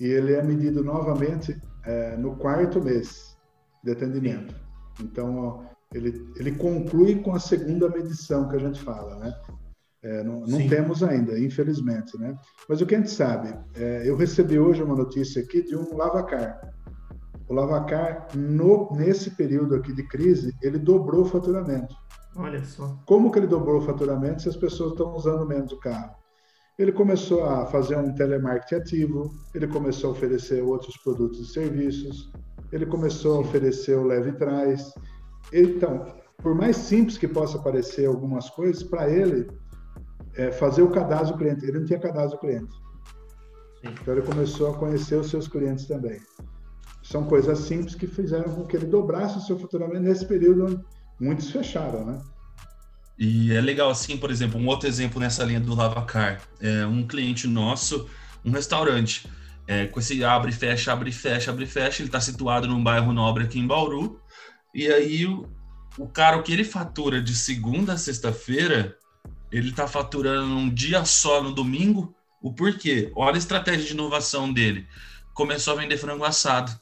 e 0.00 0.06
ele 0.06 0.32
é 0.32 0.42
medido 0.42 0.82
novamente 0.82 1.60
é, 1.84 2.16
no 2.16 2.36
quarto 2.36 2.82
mês 2.82 3.36
de 3.82 3.92
atendimento. 3.92 4.54
Então, 5.00 5.66
ele, 5.92 6.26
ele 6.36 6.52
conclui 6.52 7.20
com 7.22 7.34
a 7.34 7.38
segunda 7.38 7.88
medição 7.88 8.48
que 8.48 8.56
a 8.56 8.60
gente 8.60 8.80
fala, 8.80 9.16
né? 9.18 9.34
É, 10.02 10.24
não, 10.24 10.40
não 10.40 10.66
temos 10.66 11.02
ainda, 11.02 11.38
infelizmente, 11.38 12.18
né? 12.18 12.36
Mas 12.68 12.80
o 12.80 12.86
que 12.86 12.94
a 12.94 12.98
gente 12.98 13.10
sabe, 13.10 13.56
é, 13.74 14.02
eu 14.04 14.16
recebi 14.16 14.58
hoje 14.58 14.82
uma 14.82 14.96
notícia 14.96 15.40
aqui 15.40 15.62
de 15.62 15.76
um 15.76 15.96
lavacar. 15.96 16.60
O 17.48 17.54
lavacar, 17.54 18.26
no, 18.34 18.90
nesse 18.96 19.30
período 19.30 19.76
aqui 19.76 19.92
de 19.92 20.02
crise, 20.08 20.56
ele 20.60 20.78
dobrou 20.78 21.22
o 21.22 21.26
faturamento. 21.26 21.94
Olha 22.34 22.64
só. 22.64 22.98
Como 23.06 23.30
que 23.30 23.38
ele 23.38 23.46
dobrou 23.46 23.78
o 23.78 23.84
faturamento 23.84 24.42
se 24.42 24.48
as 24.48 24.56
pessoas 24.56 24.92
estão 24.92 25.14
usando 25.14 25.46
menos 25.46 25.70
o 25.72 25.78
carro? 25.78 26.14
Ele 26.82 26.90
começou 26.90 27.44
a 27.44 27.64
fazer 27.66 27.96
um 27.96 28.12
telemarketing 28.12 28.74
ativo, 28.74 29.32
ele 29.54 29.68
começou 29.68 30.10
a 30.10 30.12
oferecer 30.14 30.62
outros 30.64 30.96
produtos 30.96 31.38
e 31.38 31.52
serviços, 31.52 32.32
ele 32.72 32.84
começou 32.86 33.36
a 33.36 33.40
oferecer 33.40 33.96
o 33.96 34.02
leve 34.02 34.32
trás. 34.32 34.92
Então, 35.52 36.04
por 36.38 36.56
mais 36.56 36.76
simples 36.76 37.16
que 37.16 37.28
possa 37.28 37.56
parecer 37.60 38.06
algumas 38.06 38.50
coisas, 38.50 38.82
para 38.82 39.08
ele 39.08 39.46
é, 40.34 40.50
fazer 40.50 40.82
o 40.82 40.90
cadastro 40.90 41.36
do 41.36 41.38
cliente. 41.38 41.64
Ele 41.64 41.78
não 41.78 41.86
tinha 41.86 42.00
cadastro 42.00 42.36
do 42.36 42.40
cliente. 42.40 42.74
Sim. 43.80 43.94
Então 44.00 44.14
ele 44.14 44.26
começou 44.26 44.70
a 44.72 44.76
conhecer 44.76 45.14
os 45.14 45.30
seus 45.30 45.46
clientes 45.46 45.86
também. 45.86 46.20
São 47.00 47.24
coisas 47.26 47.60
simples 47.60 47.94
que 47.94 48.08
fizeram 48.08 48.52
com 48.54 48.66
que 48.66 48.76
ele 48.76 48.86
dobrasse 48.86 49.38
o 49.38 49.40
seu 49.40 49.56
faturamento 49.56 50.00
nesse 50.00 50.26
período 50.26 50.64
onde 50.64 50.84
muitos 51.20 51.48
fecharam, 51.48 52.04
né? 52.04 52.18
E 53.24 53.54
é 53.54 53.60
legal 53.60 53.88
assim, 53.88 54.16
por 54.16 54.32
exemplo, 54.32 54.60
um 54.60 54.66
outro 54.66 54.88
exemplo 54.88 55.20
nessa 55.20 55.44
linha 55.44 55.60
do 55.60 55.76
Lavacar, 55.76 56.42
é 56.60 56.84
um 56.84 57.06
cliente 57.06 57.46
nosso, 57.46 58.10
um 58.44 58.50
restaurante, 58.50 59.28
é, 59.64 59.86
com 59.86 60.00
esse 60.00 60.24
abre 60.24 60.50
e 60.50 60.52
fecha, 60.52 60.92
abre 60.92 61.10
e 61.10 61.12
fecha, 61.12 61.52
abre 61.52 61.62
e 61.62 61.68
fecha, 61.68 62.02
ele 62.02 62.08
está 62.08 62.20
situado 62.20 62.66
num 62.66 62.82
bairro 62.82 63.12
nobre 63.12 63.44
aqui 63.44 63.60
em 63.60 63.66
Bauru, 63.66 64.20
e 64.74 64.88
aí 64.88 65.24
o, 65.24 65.48
o 65.96 66.08
cara, 66.08 66.36
o 66.36 66.42
que 66.42 66.52
ele 66.52 66.64
fatura 66.64 67.22
de 67.22 67.32
segunda 67.36 67.92
a 67.92 67.96
sexta-feira, 67.96 68.98
ele 69.52 69.68
está 69.68 69.86
faturando 69.86 70.48
num 70.48 70.68
dia 70.68 71.04
só 71.04 71.40
no 71.40 71.54
domingo. 71.54 72.12
O 72.42 72.52
porquê? 72.52 73.12
Olha 73.14 73.36
a 73.36 73.38
estratégia 73.38 73.86
de 73.86 73.92
inovação 73.92 74.52
dele. 74.52 74.84
Começou 75.32 75.74
a 75.74 75.76
vender 75.76 75.96
frango 75.96 76.24
assado. 76.24 76.72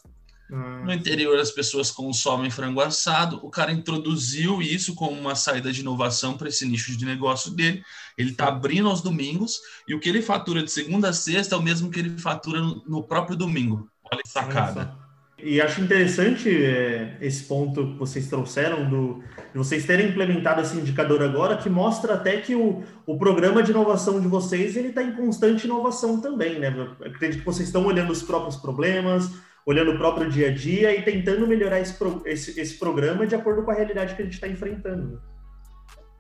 Hum. 0.53 0.85
No 0.85 0.93
interior 0.93 1.39
as 1.39 1.51
pessoas 1.51 1.91
consomem 1.91 2.51
frango 2.51 2.81
assado. 2.81 3.41
O 3.43 3.51
cara 3.51 3.73
introduziu 3.73 4.61
isso 4.61 4.95
como 4.95 5.19
uma 5.19 5.35
saída 5.35 5.73
de 5.73 5.81
inovação 5.81 6.37
para 6.37 6.49
esse 6.49 6.67
nicho 6.67 6.97
de 6.97 7.05
negócio 7.05 7.51
dele. 7.51 7.83
Ele 8.19 8.31
está 8.31 8.49
abrindo 8.49 8.89
aos 8.89 9.01
domingos 9.01 9.61
e 9.87 9.95
o 9.95 10.01
que 10.01 10.09
ele 10.09 10.23
fatura 10.23 10.63
de 10.63 10.71
segunda 10.71 11.11
a 11.11 11.13
sexta 11.13 11.55
é 11.55 11.59
o 11.59 11.63
mesmo 11.63 11.91
que 11.91 12.01
ele 12.01 12.19
fatura 12.19 12.61
no 12.61 13.03
próprio 13.03 13.37
domingo. 13.37 13.89
Olha 14.13 14.23
que 14.23 14.29
sacada. 14.29 15.01
E 15.43 15.61
acho 15.61 15.81
interessante 15.81 16.51
é, 16.51 17.17
esse 17.21 17.45
ponto 17.45 17.93
que 17.93 17.99
vocês 17.99 18.29
trouxeram 18.29 18.89
do, 18.89 19.23
de 19.53 19.59
vocês 19.59 19.87
terem 19.87 20.09
implementado 20.09 20.61
esse 20.61 20.77
indicador 20.77 21.23
agora, 21.23 21.57
que 21.57 21.71
mostra 21.71 22.15
até 22.15 22.39
que 22.39 22.55
o, 22.55 22.83
o 23.07 23.19
programa 23.19 23.63
de 23.63 23.71
inovação 23.71 24.21
de 24.21 24.29
vocês 24.29 24.77
ele 24.77 24.89
está 24.89 25.03
em 25.03 25.13
constante 25.13 25.65
inovação 25.65 26.21
também, 26.21 26.59
né? 26.59 26.75
Eu 26.77 27.07
acredito 27.07 27.41
que 27.41 27.47
vocês 27.47 27.69
estão 27.69 27.87
olhando 27.87 28.13
os 28.13 28.23
próprios 28.23 28.57
problemas, 28.57 29.31
olhando 29.67 29.93
o 29.93 29.99
próprio 29.99 30.29
dia 30.31 30.49
a 30.49 30.55
dia 30.55 30.95
e 30.95 31.03
tentando 31.03 31.47
melhorar 31.47 31.81
esse, 31.81 31.97
esse, 32.25 32.61
esse 32.61 32.79
programa 32.79 33.27
de 33.27 33.35
acordo 33.35 33.63
com 33.63 33.71
a 33.71 33.75
realidade 33.75 34.15
que 34.15 34.23
a 34.23 34.25
gente 34.25 34.35
está 34.35 34.49
enfrentando. 34.49 35.21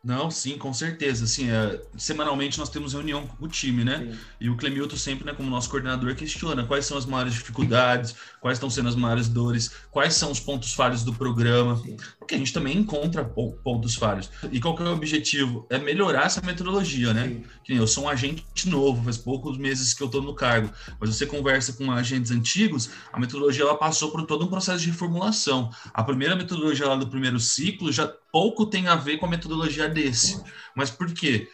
Não, 0.02 0.30
sim, 0.30 0.56
com 0.56 0.72
certeza. 0.72 1.24
Assim, 1.24 1.50
é, 1.50 1.80
semanalmente 1.96 2.58
nós 2.58 2.70
temos 2.70 2.94
reunião 2.94 3.26
com 3.26 3.44
o 3.44 3.48
time, 3.48 3.84
né? 3.84 3.98
Sim. 3.98 4.18
E 4.40 4.48
o 4.48 4.56
Clemilton 4.56 4.96
sempre, 4.96 5.26
né, 5.26 5.34
como 5.34 5.50
nosso 5.50 5.68
coordenador, 5.68 6.14
questiona 6.14 6.64
quais 6.64 6.86
são 6.86 6.96
as 6.96 7.04
maiores 7.04 7.34
dificuldades, 7.34 8.14
quais 8.40 8.56
estão 8.56 8.70
sendo 8.70 8.88
as 8.88 8.96
maiores 8.96 9.28
dores, 9.28 9.70
quais 9.90 10.14
são 10.14 10.30
os 10.30 10.40
pontos 10.40 10.72
falhos 10.72 11.04
do 11.04 11.12
programa, 11.12 11.76
sim. 11.76 11.98
porque 12.18 12.34
a 12.34 12.38
gente 12.38 12.52
também 12.52 12.78
encontra 12.78 13.22
pontos 13.24 13.94
falhos. 13.94 14.30
E 14.50 14.58
qual 14.58 14.74
que 14.74 14.82
é 14.82 14.86
o 14.86 14.92
objetivo? 14.92 15.66
É 15.68 15.78
melhorar 15.78 16.24
essa 16.24 16.40
metodologia, 16.40 17.12
né? 17.12 17.28
Sim. 17.28 17.44
Que 17.62 17.74
eu 17.74 17.86
sou 17.86 18.04
um 18.04 18.08
agente 18.08 18.70
novo, 18.70 19.04
faz 19.04 19.18
poucos 19.18 19.58
meses 19.58 19.92
que 19.92 20.02
eu 20.02 20.06
estou 20.06 20.22
no 20.22 20.34
cargo, 20.34 20.72
mas 20.98 21.14
você 21.14 21.26
conversa 21.26 21.74
com 21.74 21.92
agentes 21.92 22.30
antigos, 22.30 22.88
a 23.12 23.20
metodologia 23.20 23.64
ela 23.64 23.76
passou 23.76 24.10
por 24.10 24.24
todo 24.24 24.46
um 24.46 24.48
processo 24.48 24.80
de 24.80 24.90
reformulação. 24.90 25.70
A 25.92 26.02
primeira 26.02 26.34
metodologia 26.34 26.88
lá 26.88 26.96
do 26.96 27.06
primeiro 27.06 27.38
ciclo 27.38 27.92
já 27.92 28.10
pouco 28.32 28.66
tem 28.66 28.88
a 28.88 28.96
ver 28.96 29.18
com 29.18 29.26
a 29.26 29.30
metodologia 29.30 29.88
desse. 29.88 30.42
Mas 30.74 30.90
por 30.90 31.12
quê? 31.12 31.48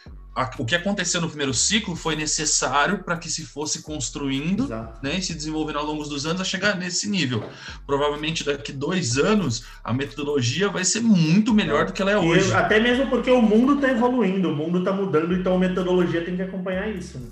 o 0.59 0.65
que 0.65 0.75
aconteceu 0.75 1.19
no 1.19 1.27
primeiro 1.27 1.53
ciclo 1.53 1.95
foi 1.95 2.15
necessário 2.15 3.03
para 3.03 3.17
que 3.17 3.29
se 3.29 3.43
fosse 3.43 3.81
construindo 3.81 4.67
né, 5.01 5.17
e 5.17 5.21
se 5.21 5.33
desenvolvendo 5.33 5.79
ao 5.79 5.85
longo 5.85 6.03
dos 6.03 6.25
anos 6.25 6.41
a 6.41 6.45
chegar 6.45 6.77
nesse 6.77 7.09
nível. 7.09 7.43
Provavelmente 7.87 8.43
daqui 8.43 8.71
dois 8.71 9.17
anos 9.17 9.65
a 9.83 9.91
metodologia 9.91 10.69
vai 10.69 10.85
ser 10.85 11.01
muito 11.01 11.53
melhor 11.53 11.85
do 11.85 11.93
que 11.93 12.01
ela 12.01 12.11
é 12.11 12.17
hoje. 12.17 12.49
E 12.49 12.53
até 12.53 12.79
mesmo 12.79 13.07
porque 13.07 13.31
o 13.31 13.41
mundo 13.41 13.75
está 13.75 13.89
evoluindo, 13.89 14.49
o 14.49 14.55
mundo 14.55 14.79
está 14.79 14.91
mudando, 14.91 15.33
então 15.33 15.55
a 15.55 15.59
metodologia 15.59 16.23
tem 16.23 16.35
que 16.35 16.43
acompanhar 16.43 16.87
isso. 16.87 17.17
Né? 17.17 17.27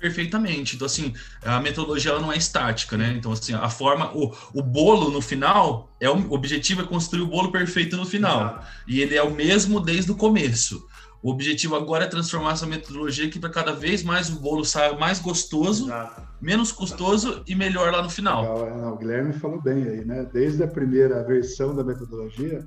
Perfeitamente. 0.00 0.76
Então, 0.76 0.86
assim, 0.86 1.12
a 1.44 1.60
metodologia 1.60 2.12
ela 2.12 2.20
não 2.20 2.32
é 2.32 2.36
estática, 2.38 2.96
né? 2.96 3.14
Então, 3.16 3.30
assim, 3.32 3.52
a 3.52 3.68
forma, 3.68 4.10
o, 4.16 4.34
o 4.54 4.62
bolo 4.62 5.10
no 5.10 5.20
final, 5.20 5.94
é 6.00 6.08
o, 6.08 6.32
objetivo 6.32 6.80
é 6.80 6.86
construir 6.86 7.20
o 7.20 7.26
bolo 7.26 7.52
perfeito 7.52 7.98
no 7.98 8.06
final. 8.06 8.40
Exato. 8.40 8.66
E 8.88 9.00
ele 9.02 9.14
é 9.14 9.22
o 9.22 9.30
mesmo 9.30 9.78
desde 9.78 10.10
o 10.10 10.16
começo. 10.16 10.88
O 11.22 11.30
objetivo 11.30 11.76
agora 11.76 12.04
é 12.04 12.08
transformar 12.08 12.52
essa 12.52 12.66
metodologia 12.66 13.26
aqui 13.26 13.38
para 13.38 13.50
cada 13.50 13.74
vez 13.74 14.02
mais 14.02 14.30
o 14.30 14.40
bolo 14.40 14.64
saia 14.64 14.94
mais 14.94 15.20
gostoso, 15.20 15.84
Exato. 15.84 16.22
menos 16.40 16.72
custoso 16.72 17.42
e 17.46 17.54
melhor 17.54 17.92
lá 17.92 18.02
no 18.02 18.08
final. 18.08 18.66
É, 18.66 18.86
o 18.86 18.96
Guilherme 18.96 19.34
falou 19.34 19.60
bem 19.60 19.84
aí, 19.84 20.02
né? 20.02 20.26
Desde 20.32 20.62
a 20.62 20.66
primeira 20.66 21.22
versão 21.22 21.76
da 21.76 21.84
metodologia, 21.84 22.66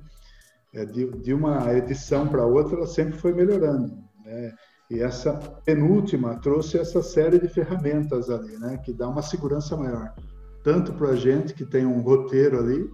é, 0.72 0.86
de, 0.86 1.10
de 1.18 1.34
uma 1.34 1.74
edição 1.74 2.28
para 2.28 2.46
outra, 2.46 2.78
ela 2.78 2.86
sempre 2.86 3.18
foi 3.18 3.34
melhorando, 3.34 3.98
né? 4.24 4.54
E 4.90 5.02
essa 5.02 5.34
penúltima 5.66 6.40
trouxe 6.40 6.78
essa 6.78 7.02
série 7.02 7.40
de 7.40 7.48
ferramentas 7.48 8.30
ali, 8.30 8.58
né, 8.58 8.78
que 8.78 8.94
dá 8.94 9.08
uma 9.08 9.22
segurança 9.22 9.76
maior, 9.76 10.14
tanto 10.64 10.94
para 10.94 11.10
a 11.10 11.16
gente 11.16 11.54
que 11.54 11.66
tem 11.66 11.86
um 11.86 12.02
roteiro 12.02 12.60
ali, 12.60 12.90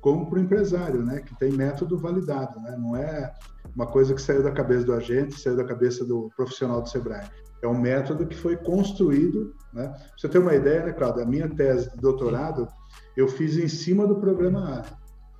como 0.00 0.28
para 0.28 0.38
o 0.38 0.42
empresário, 0.42 1.02
né, 1.02 1.20
que 1.20 1.36
tem 1.38 1.52
método 1.52 1.98
validado, 1.98 2.60
né, 2.60 2.76
não 2.78 2.96
é 2.96 3.32
uma 3.74 3.86
coisa 3.86 4.14
que 4.14 4.22
saiu 4.22 4.42
da 4.42 4.52
cabeça 4.52 4.84
do 4.84 4.92
agente, 4.92 5.40
saiu 5.40 5.56
da 5.56 5.64
cabeça 5.64 6.04
do 6.04 6.30
profissional 6.36 6.82
do 6.82 6.88
Sebrae. 6.88 7.26
É 7.62 7.68
um 7.68 7.78
método 7.78 8.26
que 8.26 8.36
foi 8.36 8.56
construído, 8.56 9.54
né? 9.72 9.94
Você 10.16 10.28
ter 10.30 10.38
uma 10.38 10.54
ideia, 10.54 10.86
né, 10.86 10.92
Claudio? 10.92 11.22
A 11.22 11.26
minha 11.26 11.48
tese 11.48 11.90
de 11.90 11.96
doutorado 11.98 12.66
eu 13.14 13.28
fiz 13.28 13.58
em 13.58 13.68
cima 13.68 14.06
do 14.06 14.16
programa 14.16 14.82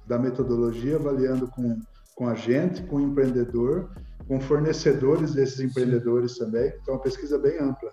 da 0.07 0.19
metodologia, 0.19 0.97
avaliando 0.97 1.49
com, 1.49 1.79
com 2.15 2.29
agente, 2.29 2.83
com 2.83 3.01
empreendedor 3.01 3.91
com 4.31 4.41
fornecedores 4.41 5.35
desses 5.35 5.59
empreendedores 5.59 6.39
também, 6.39 6.73
então 6.81 6.95
uma 6.95 7.03
pesquisa 7.03 7.37
bem 7.37 7.59
ampla. 7.59 7.91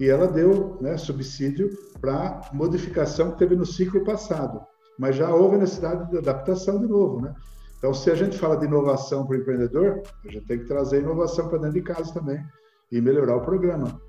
E 0.00 0.08
ela 0.08 0.26
deu 0.26 0.76
né, 0.80 0.96
subsídio 0.96 1.70
para 2.00 2.40
modificação 2.52 3.30
que 3.30 3.38
teve 3.38 3.54
no 3.54 3.64
ciclo 3.64 4.04
passado, 4.04 4.60
mas 4.98 5.14
já 5.14 5.32
houve 5.32 5.56
necessidade 5.56 6.10
de 6.10 6.18
adaptação 6.18 6.80
de 6.80 6.88
novo, 6.88 7.20
né? 7.20 7.32
Então, 7.78 7.94
se 7.94 8.10
a 8.10 8.16
gente 8.16 8.36
fala 8.36 8.56
de 8.56 8.66
inovação 8.66 9.24
para 9.24 9.36
o 9.36 9.40
empreendedor, 9.40 10.02
a 10.24 10.28
gente 10.28 10.44
tem 10.46 10.58
que 10.58 10.64
trazer 10.64 11.02
inovação 11.02 11.48
para 11.48 11.58
dentro 11.58 11.74
de 11.74 11.82
casa 11.82 12.12
também 12.12 12.44
e 12.90 13.00
melhorar 13.00 13.36
o 13.36 13.42
programa. 13.42 14.00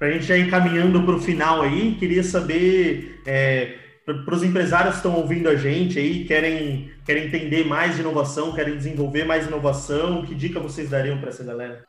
Para 0.00 0.08
a 0.08 0.10
gente 0.10 0.24
já 0.24 0.36
ir 0.36 0.50
caminhando 0.50 1.04
para 1.04 1.14
o 1.14 1.20
final 1.20 1.62
aí, 1.62 1.94
queria 1.94 2.24
saber 2.24 3.22
é, 3.24 3.83
para 4.04 4.34
os 4.34 4.42
empresários 4.42 4.90
que 4.90 4.96
estão 4.98 5.14
ouvindo 5.14 5.48
a 5.48 5.56
gente 5.56 5.98
aí, 5.98 6.24
querem, 6.24 6.90
querem 7.06 7.26
entender 7.26 7.64
mais 7.64 7.94
de 7.94 8.02
inovação, 8.02 8.54
querem 8.54 8.76
desenvolver 8.76 9.24
mais 9.24 9.46
inovação, 9.46 10.24
que 10.26 10.34
dica 10.34 10.60
vocês 10.60 10.90
dariam 10.90 11.18
para 11.18 11.30
essa 11.30 11.42
galera? 11.42 11.84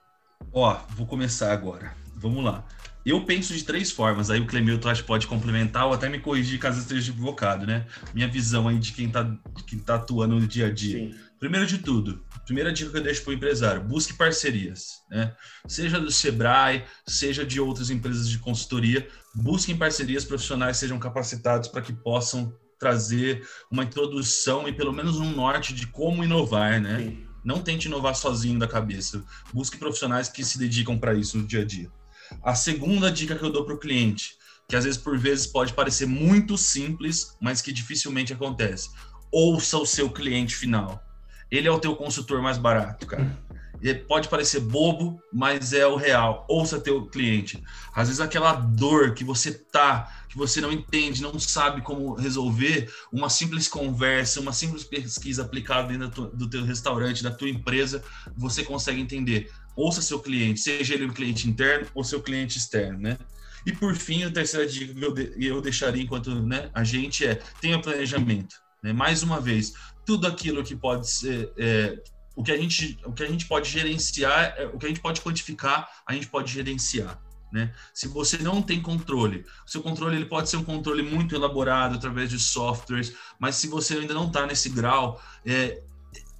Ó, 0.53 0.77
vou 0.95 1.05
começar 1.05 1.51
agora. 1.51 1.93
Vamos 2.15 2.43
lá. 2.43 2.65
eu 3.05 3.21
penso 3.25 3.53
de 3.53 3.63
três 3.63 3.91
formas, 3.91 4.31
aí 4.31 4.39
o 4.39 4.47
Clemilton 4.47 4.89
acho 4.89 5.01
que 5.01 5.07
pode 5.07 5.27
complementar 5.27 5.85
ou 5.87 5.93
até 5.93 6.07
me 6.07 6.19
corrigir 6.19 6.57
caso 6.57 6.77
eu 6.77 6.83
esteja 6.83 7.11
equivocado, 7.11 7.67
né? 7.67 7.85
Minha 8.13 8.27
visão 8.27 8.67
aí 8.67 8.79
de 8.79 8.93
quem 8.93 9.07
está 9.07 9.29
quem 9.67 9.79
tá 9.79 9.95
atuando 9.95 10.39
no 10.39 10.47
dia 10.47 10.67
a 10.67 10.71
dia. 10.71 10.97
Sim. 10.97 11.15
Primeiro 11.37 11.67
de 11.67 11.79
tudo, 11.79 12.23
primeira 12.45 12.71
dica 12.71 12.89
que 12.89 12.97
eu 12.97 13.03
deixo 13.03 13.23
para 13.23 13.31
o 13.31 13.33
empresário: 13.33 13.83
busque 13.83 14.13
parcerias, 14.13 15.01
né? 15.11 15.33
Seja 15.67 15.99
do 15.99 16.09
Sebrae, 16.09 16.85
seja 17.05 17.45
de 17.45 17.59
outras 17.59 17.89
empresas 17.89 18.29
de 18.29 18.39
consultoria, 18.39 19.07
busquem 19.35 19.77
parcerias 19.77 20.23
profissionais 20.23 20.77
sejam 20.77 20.97
capacitados 20.97 21.67
para 21.67 21.81
que 21.81 21.93
possam 21.93 22.53
trazer 22.79 23.47
uma 23.71 23.83
introdução 23.83 24.67
e 24.67 24.73
pelo 24.73 24.93
menos 24.93 25.17
um 25.17 25.31
norte 25.31 25.73
de 25.73 25.87
como 25.87 26.23
inovar, 26.23 26.81
né? 26.81 26.99
Sim. 26.99 27.25
Não 27.43 27.61
tente 27.61 27.87
inovar 27.87 28.15
sozinho 28.15 28.57
da 28.57 28.67
cabeça. 28.67 29.23
Busque 29.53 29.77
profissionais 29.77 30.29
que 30.29 30.43
se 30.43 30.57
dedicam 30.57 30.97
para 30.97 31.13
isso 31.13 31.37
no 31.37 31.45
dia 31.45 31.61
a 31.61 31.65
dia. 31.65 31.91
A 32.43 32.55
segunda 32.55 33.11
dica 33.11 33.35
que 33.35 33.45
eu 33.45 33.51
dou 33.51 33.63
para 33.63 33.75
o 33.75 33.79
cliente, 33.79 34.35
que 34.67 34.75
às 34.75 34.83
vezes 34.83 34.99
por 34.99 35.17
vezes 35.17 35.45
pode 35.45 35.73
parecer 35.73 36.07
muito 36.07 36.57
simples, 36.57 37.37
mas 37.39 37.61
que 37.61 37.71
dificilmente 37.71 38.33
acontece. 38.33 38.89
Ouça 39.31 39.77
o 39.77 39.85
seu 39.85 40.09
cliente 40.09 40.55
final. 40.55 41.03
Ele 41.51 41.67
é 41.67 41.71
o 41.71 41.79
teu 41.79 41.95
consultor 41.95 42.41
mais 42.41 42.57
barato, 42.57 43.05
cara. 43.05 43.37
Pode 43.93 44.29
parecer 44.29 44.61
bobo, 44.61 45.21
mas 45.31 45.73
é 45.73 45.85
o 45.85 45.95
real. 45.95 46.45
Ouça 46.49 46.79
teu 46.79 47.05
cliente. 47.05 47.63
Às 47.93 48.07
vezes 48.07 48.19
aquela 48.19 48.53
dor 48.53 49.13
que 49.13 49.23
você 49.23 49.51
tá, 49.51 50.25
que 50.27 50.37
você 50.37 50.59
não 50.59 50.71
entende, 50.71 51.21
não 51.21 51.37
sabe 51.39 51.81
como 51.81 52.15
resolver, 52.15 52.91
uma 53.11 53.29
simples 53.29 53.67
conversa, 53.67 54.39
uma 54.41 54.53
simples 54.53 54.83
pesquisa 54.83 55.43
aplicada 55.43 55.95
dentro 55.95 56.27
do 56.27 56.49
teu 56.49 56.63
restaurante, 56.63 57.23
da 57.23 57.31
tua 57.31 57.49
empresa, 57.49 58.03
você 58.35 58.63
consegue 58.63 58.99
entender. 58.99 59.51
Ouça 59.75 60.01
seu 60.01 60.19
cliente, 60.19 60.61
seja 60.61 60.93
ele 60.93 61.05
um 61.05 61.13
cliente 61.13 61.47
interno 61.47 61.87
ou 61.93 62.03
seu 62.03 62.21
cliente 62.21 62.57
externo, 62.57 62.97
né? 62.97 63.17
E 63.65 63.71
por 63.71 63.95
fim, 63.95 64.23
a 64.23 64.31
terceira 64.31 64.67
dica 64.67 64.93
que 64.93 65.45
eu 65.45 65.61
deixaria 65.61 66.03
enquanto 66.03 66.33
né, 66.43 66.69
a 66.73 66.83
gente 66.83 67.25
é 67.25 67.35
tenha 67.59 67.81
planejamento. 67.81 68.55
Né? 68.81 68.93
Mais 68.93 69.23
uma 69.23 69.41
vez, 69.41 69.73
tudo 70.05 70.27
aquilo 70.27 70.63
que 70.63 70.75
pode 70.75 71.09
ser 71.09 71.51
é, 71.57 71.99
o 72.35 72.43
que 72.43 72.51
a 72.51 72.57
gente 72.57 72.99
o 73.05 73.13
que 73.13 73.23
a 73.23 73.27
gente 73.27 73.45
pode 73.47 73.69
gerenciar, 73.69 74.55
é, 74.57 74.65
o 74.65 74.77
que 74.77 74.85
a 74.85 74.89
gente 74.89 75.01
pode 75.01 75.21
quantificar, 75.21 75.89
a 76.05 76.13
gente 76.13 76.27
pode 76.27 76.51
gerenciar. 76.51 77.21
Né? 77.51 77.73
Se 77.93 78.07
você 78.07 78.37
não 78.37 78.61
tem 78.61 78.81
controle, 78.81 79.45
o 79.65 79.69
seu 79.69 79.81
controle 79.81 80.17
ele 80.17 80.25
pode 80.25 80.49
ser 80.49 80.57
um 80.57 80.63
controle 80.63 81.01
muito 81.01 81.33
elaborado 81.33 81.95
através 81.95 82.29
de 82.29 82.39
softwares, 82.39 83.15
mas 83.39 83.55
se 83.55 83.67
você 83.67 83.93
ainda 83.93 84.13
não 84.13 84.27
está 84.27 84.45
nesse 84.45 84.69
grau, 84.69 85.21
é, 85.45 85.81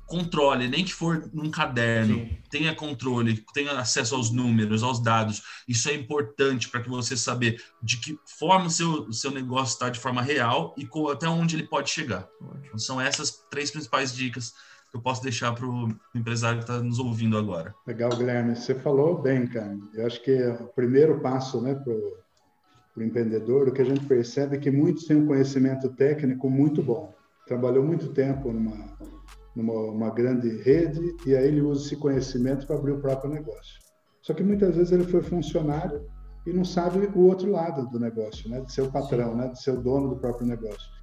controle, 0.06 0.68
nem 0.68 0.84
que 0.84 0.93
for 0.93 1.30
num 1.34 1.50
caderno, 1.50 2.16
Sim. 2.16 2.38
tenha 2.50 2.76
controle, 2.76 3.43
tenha 3.54 3.72
acesso 3.74 4.16
aos 4.16 4.30
números, 4.30 4.84
aos 4.84 5.02
dados. 5.02 5.41
Isso 5.68 5.89
é 5.89 5.93
importante 5.93 6.70
para 6.70 6.82
que 6.82 6.89
você 6.89 7.18
saber 7.18 7.64
de 7.82 7.98
que 7.98 8.20
forma 8.38 8.68
o 8.68 8.70
seu, 8.70 9.12
seu 9.12 9.32
negócio 9.32 9.74
está 9.74 9.89
de 9.89 10.00
forma 10.00 10.22
real 10.22 10.76
e 10.78 10.86
com, 10.86 11.10
até 11.10 11.28
onde 11.28 11.56
ele 11.56 11.68
pode 11.68 11.89
chegar. 11.89 12.28
Então, 12.64 12.78
são 12.78 13.02
essas 13.02 13.43
três 13.50 13.72
principais 13.72 14.16
dicas 14.16 14.54
que 14.96 14.98
eu 14.98 15.02
posso 15.02 15.22
deixar 15.22 15.54
para 15.54 15.68
o 15.68 15.89
empresário 16.16 16.60
que 16.60 16.64
está 16.64 16.82
nos 16.82 17.00
ouvindo 17.00 17.38
agora. 17.38 17.76
Legal, 17.86 18.10
Guilherme. 18.16 18.56
Você 18.56 18.74
falou 18.74 19.22
bem, 19.22 19.46
cara. 19.46 19.78
Eu 19.93 20.08
acho 20.08 20.24
que 20.24 20.34
o 20.34 20.68
primeiro 20.70 21.20
passo 21.20 21.62
né, 21.62 21.76
para 21.76 21.93
o 21.93 23.04
empreendedor, 23.04 23.68
o 23.68 23.74
que 23.74 23.82
a 23.82 23.86
gente 23.86 24.06
percebe 24.06 24.56
é 24.56 24.60
que 24.60 24.72
muitos 24.72 25.06
têm 25.06 25.18
um 25.18 25.28
conhecimento 25.28 25.89
técnico 25.89 26.50
muito 26.50 26.82
bom. 26.82 27.14
Trabalhou 27.46 27.84
muito 27.84 28.08
tempo 28.14 28.52
numa 28.52 28.96
numa 29.56 30.10
grande 30.10 30.50
rede 30.64 31.16
e 31.26 31.34
aí 31.34 31.48
ele 31.48 31.62
usa 31.62 31.86
esse 31.86 31.96
conhecimento 31.96 32.68
para 32.68 32.76
abrir 32.76 32.91
o 32.91 33.00
próprio 33.00 33.32
negócio. 33.32 33.80
Só 34.22 34.34
que 34.34 34.43
muitas 34.43 34.76
vezes 34.76 34.91
ele 34.91 35.06
foi 35.06 35.24
funcionário 35.24 36.06
e 36.46 36.52
não 36.52 36.66
sabe 36.66 37.10
o 37.16 37.22
outro 37.22 37.50
lado 37.50 37.89
do 37.89 37.98
negócio, 37.98 38.50
né, 38.50 38.60
de 38.60 38.74
ser 38.74 38.82
o 38.82 38.91
patrão, 38.91 39.34
né, 39.34 39.48
de 39.48 39.62
ser 39.62 39.72
o 39.72 39.82
dono 39.82 40.10
do 40.10 40.18
próprio 40.18 40.46
negócio. 40.46 40.95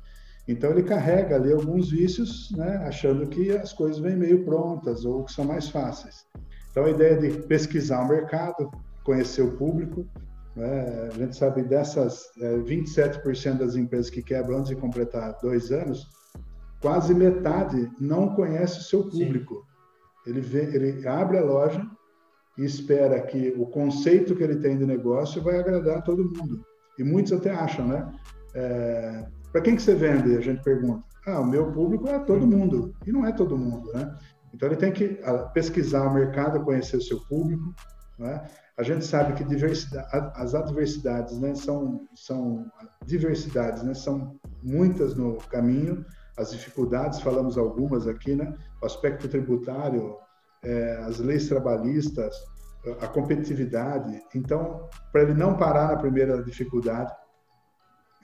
Então 0.47 0.71
ele 0.71 0.83
carrega 0.83 1.37
ali 1.37 1.53
alguns 1.53 1.91
vícios, 1.91 2.51
né, 2.57 2.77
achando 2.87 3.27
que 3.29 3.53
as 3.53 3.73
coisas 3.73 3.99
vêm 3.99 4.17
meio 4.17 4.45
prontas 4.45 5.05
ou 5.05 5.25
que 5.25 5.33
são 5.33 5.45
mais 5.45 5.69
fáceis. 5.69 6.27
Então 6.71 6.85
a 6.85 6.91
ideia 6.91 7.17
de 7.17 7.43
pesquisar 7.47 8.03
o 8.03 8.09
mercado, 8.09 8.71
conhecer 9.05 9.43
o 9.43 9.57
público, 9.57 10.07
né, 10.57 11.09
a 11.13 11.17
gente 11.17 11.37
sabe 11.37 11.63
dessas 11.63 12.25
é, 12.41 12.57
27% 12.59 13.59
das 13.59 13.77
empresas 13.77 14.11
que 14.11 14.23
quebram 14.23 14.59
antes 14.59 14.71
de 14.71 14.77
completar 14.77 15.39
dois 15.41 15.71
anos, 15.71 16.09
quase 16.81 17.15
metade 17.15 17.91
não 18.01 18.35
conhece 18.35 18.81
o 18.81 18.83
seu 18.83 19.09
público. 19.09 19.65
Ele, 20.27 20.41
vê, 20.41 20.65
ele 20.75 21.07
abre 21.07 21.39
a 21.39 21.45
loja 21.45 21.87
e 22.59 22.65
espera 22.65 23.21
que 23.23 23.55
o 23.57 23.67
conceito 23.67 24.35
que 24.35 24.43
ele 24.43 24.57
tem 24.57 24.77
de 24.77 24.85
negócio 24.85 25.41
vai 25.41 25.59
agradar 25.59 25.99
a 25.99 26.03
todo 26.03 26.25
mundo. 26.25 26.65
E 26.99 27.05
muitos 27.05 27.33
até 27.33 27.51
acham, 27.51 27.87
né? 27.87 28.13
É, 28.55 29.27
Para 29.53 29.61
quem 29.61 29.77
que 29.77 29.83
você 29.83 29.95
vende? 29.95 30.37
A 30.37 30.41
gente 30.41 30.63
pergunta. 30.63 31.05
Ah, 31.27 31.41
o 31.41 31.47
meu 31.47 31.71
público 31.71 32.09
é 32.09 32.19
todo 32.19 32.47
mundo. 32.47 32.95
E 33.07 33.13
não 33.13 33.25
é 33.25 33.33
todo 33.33 33.57
mundo, 33.57 33.93
né? 33.93 34.17
Então 34.53 34.69
ele 34.69 34.77
tem 34.77 34.93
que 34.93 35.21
ah, 35.25 35.45
pesquisar 35.55 36.07
o 36.09 36.15
mercado, 36.15 36.65
conhecer 36.65 36.97
o 36.97 37.03
seu 37.03 37.21
público. 37.21 37.75
Né? 38.19 38.43
A 38.77 38.83
gente 38.83 39.05
sabe 39.05 39.35
que 39.35 39.45
as 40.35 40.55
adversidades, 40.55 41.39
né, 41.39 41.55
são 41.55 42.07
são 42.15 42.67
diversidades, 43.05 43.83
né, 43.83 43.95
são 43.95 44.39
muitas 44.63 45.15
no 45.15 45.37
caminho 45.37 46.05
as 46.37 46.51
dificuldades, 46.51 47.21
falamos 47.21 47.59
algumas 47.59 48.07
aqui, 48.07 48.35
né? 48.35 48.57
O 48.83 48.87
aspecto 48.87 49.29
tributário, 49.29 50.17
é, 50.65 50.97
as 51.05 51.19
leis 51.19 51.47
trabalhistas, 51.49 52.35
a 53.01 53.07
competitividade. 53.07 54.21
Então, 54.35 54.89
para 55.13 55.23
ele 55.23 55.35
não 55.35 55.57
parar 55.57 55.89
na 55.89 55.97
primeira 55.97 56.43
dificuldade, 56.43 57.13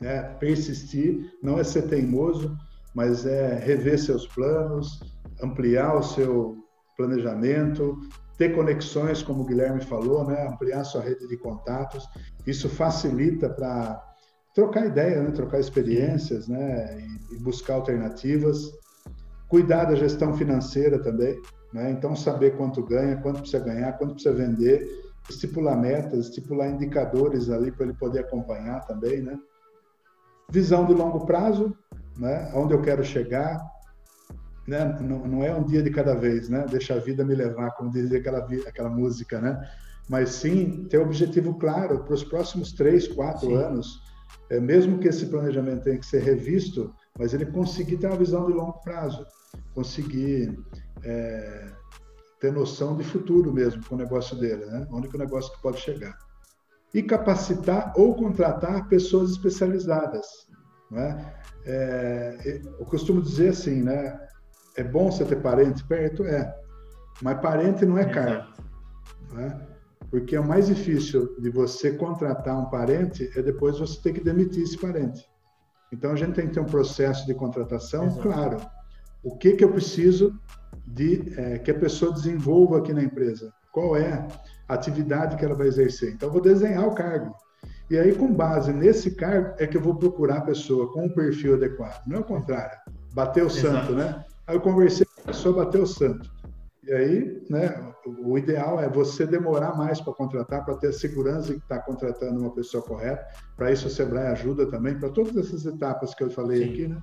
né? 0.01 0.23
persistir, 0.41 1.33
não 1.43 1.59
é 1.59 1.65
ser 1.65 1.83
teimoso, 1.83 2.57
mas 2.95 3.27
é 3.27 3.55
rever 3.57 3.99
seus 3.99 4.27
planos, 4.27 5.01
ampliar 5.43 5.97
o 5.97 6.03
seu 6.03 6.57
planejamento, 6.97 7.99
ter 8.37 8.55
conexões, 8.55 9.23
como 9.23 9.43
o 9.43 9.45
Guilherme 9.45 9.81
falou, 9.85 10.27
né? 10.27 10.49
ampliar 10.49 10.85
sua 10.85 11.03
rede 11.03 11.27
de 11.29 11.37
contatos. 11.37 12.09
Isso 12.47 12.69
facilita 12.69 13.49
para 13.49 14.03
trocar 14.55 14.87
ideia, 14.87 15.23
né? 15.23 15.31
trocar 15.31 15.61
experiências, 15.61 16.49
né? 16.49 17.01
E, 17.01 17.35
e, 17.35 17.39
buscar 17.39 17.75
alternativas. 17.75 18.73
Cuidar 19.49 19.85
da 19.85 19.95
gestão 19.95 20.37
financeira 20.37 20.99
também, 21.03 21.41
né? 21.73 21.91
Então 21.91 22.15
saber 22.15 22.57
quanto 22.57 22.83
ganha, 22.83 23.17
quanto 23.17 23.41
precisa 23.41 23.65
ganhar, 23.65 23.93
quanto 23.97 24.15
precisa 24.15 24.35
vender, 24.35 24.87
estipular 25.31 25.79
metas, 25.79 26.27
estipular 26.27 26.71
indicadores 26.71 27.49
ali 27.49 27.73
para 27.73 27.87
ele 27.87 27.95
poder 27.95 28.21
acompanhar 28.21 28.85
também, 28.87 29.23
né? 29.23 29.39
Visão 30.51 30.87
de 30.87 30.95
longo 30.95 31.27
prazo, 31.27 31.77
né? 32.17 32.51
Onde 32.55 32.75
eu 32.75 32.83
quero 32.83 33.05
chegar, 33.05 33.61
né? 34.67 34.97
Não, 35.01 35.27
não 35.27 35.43
é 35.43 35.55
um 35.55 35.65
dia 35.65 35.83
de 35.83 35.91
cada 35.91 36.15
vez, 36.15 36.49
né? 36.49 36.65
Deixa 36.71 36.95
a 36.95 36.99
vida 36.99 37.25
me 37.25 37.35
levar, 37.35 37.73
como 37.73 37.91
dizia 37.91 38.19
aquela 38.19 38.47
aquela 38.67 38.91
música, 38.91 39.41
né? 39.41 39.61
Mas 40.09 40.31
sim 40.31 40.87
ter 40.89 40.99
objetivo 40.99 41.59
claro 41.59 42.05
para 42.05 42.15
os 42.15 42.25
próximos 42.25 42.73
três, 42.73 43.07
quatro 43.07 43.49
sim. 43.49 43.55
anos 43.55 44.09
é, 44.51 44.59
mesmo 44.59 44.99
que 44.99 45.09
esse 45.09 45.27
planejamento 45.27 45.85
tenha 45.85 45.99
que 45.99 46.07
ser 46.07 46.23
revisto, 46.23 46.95
mas 47.19 47.35
ele 47.35 47.47
conseguir 47.47 47.99
ter 47.99 48.07
uma 48.07 48.17
visão 48.17 48.47
de 48.47 48.53
longo 48.53 48.81
prazo, 48.81 49.27
conseguir 49.75 50.59
é, 51.05 51.71
ter 52.41 52.53
noção 52.53 52.97
de 52.97 53.05
futuro 53.05 53.53
mesmo 53.53 53.85
com 53.85 53.95
o 53.95 53.99
negócio 53.99 54.37
dele, 54.37 54.65
né? 54.67 54.87
onde 54.91 55.09
que 55.09 55.17
o 55.17 55.19
negócio 55.19 55.53
que 55.53 55.63
pode 55.63 55.79
chegar. 55.79 56.17
E 56.95 57.03
capacitar 57.03 57.93
ou 57.97 58.15
contratar 58.15 58.89
pessoas 58.89 59.31
especializadas. 59.31 60.27
Né? 60.91 61.35
É, 61.67 62.61
eu 62.79 62.87
costumo 62.87 63.21
dizer 63.21 63.51
assim, 63.51 63.83
né? 63.83 64.19
É 64.77 64.83
bom 64.83 65.11
você 65.11 65.25
ter 65.25 65.43
parente 65.43 65.85
perto? 65.87 66.25
É. 66.25 66.55
Mas 67.21 67.41
parente 67.41 67.85
não 67.85 67.99
é 67.99 68.05
caro. 68.05 68.45
Né? 69.33 69.61
Porque 70.11 70.37
é 70.37 70.41
o 70.41 70.47
mais 70.47 70.69
difícil 70.69 71.37
de 71.39 71.51
você 71.51 71.93
contratar 71.93 72.59
um 72.59 72.71
parente 72.71 73.31
é 73.37 73.43
depois 73.43 73.79
você 73.79 74.01
ter 74.01 74.13
que 74.13 74.25
demitir 74.25 74.63
esse 74.63 74.79
parente. 74.79 75.29
Então 75.93 76.13
a 76.13 76.17
gente 76.17 76.35
tem 76.35 76.47
que 76.47 76.55
ter 76.55 76.61
um 76.61 76.67
processo 76.67 77.27
de 77.27 77.35
contratação 77.35 78.07
Exato. 78.07 78.23
claro. 78.23 78.57
O 79.23 79.37
que 79.37 79.53
que 79.53 79.65
eu 79.65 79.73
preciso 79.73 80.39
de 80.87 81.35
é, 81.37 81.59
que 81.59 81.71
a 81.71 81.79
pessoa 81.79 82.13
desenvolva 82.13 82.79
aqui 82.79 82.93
na 82.93 83.03
empresa? 83.03 83.53
Qual 83.79 83.97
é 83.97 84.27
a 84.69 84.75
atividade 84.75 85.37
que 85.37 85.45
ela 85.45 85.55
vai 85.55 85.69
exercer? 85.69 86.13
Então 86.13 86.29
eu 86.29 86.33
vou 86.33 86.43
desenhar 86.43 86.85
o 86.85 86.97
cargo. 86.97 87.33
E 87.89 87.97
aí 87.97 88.13
com 88.13 88.33
base 88.33 88.73
nesse 88.73 89.13
cargo 89.13 89.55
é 89.57 89.69
que 89.69 89.77
eu 89.77 89.81
vou 89.81 89.95
procurar 89.95 90.39
a 90.39 90.41
pessoa 90.41 90.93
com 90.93 91.07
um 91.07 91.09
perfil 91.09 91.55
adequado. 91.55 92.05
Não 92.05 92.17
é 92.17 92.21
o 92.21 92.25
contrário. 92.25 92.77
Bateu 93.15 93.47
o 93.47 93.51
santo, 93.51 93.93
né? 93.93 94.25
Aí 94.49 94.57
eu 94.57 94.61
conversei 94.61 95.07
com 95.07 95.21
a 95.21 95.25
pessoa, 95.27 95.65
bateu 95.65 95.85
o 95.85 95.87
santo. 95.87 96.29
E 96.83 96.93
aí, 96.93 97.47
né, 97.49 97.93
o 98.25 98.37
ideal 98.37 98.81
é 98.81 98.89
você 98.89 99.25
demorar 99.25 99.77
mais 99.77 100.01
para 100.01 100.13
contratar, 100.13 100.65
para 100.65 100.75
ter 100.75 100.89
a 100.89 100.93
segurança 100.93 101.53
que 101.53 101.61
está 101.61 101.79
contratando 101.79 102.41
uma 102.41 102.51
pessoa 102.51 102.83
correta. 102.83 103.25
Para 103.57 103.71
isso, 103.71 103.87
o 103.87 103.91
Sebrae 103.91 104.27
ajuda 104.33 104.67
também, 104.67 104.99
para 104.99 105.11
todas 105.11 105.37
essas 105.37 105.65
etapas 105.67 106.15
que 106.15 106.25
eu 106.25 106.31
falei 106.31 106.65
Sim. 106.65 106.73
aqui, 106.73 106.89
né? 106.89 106.99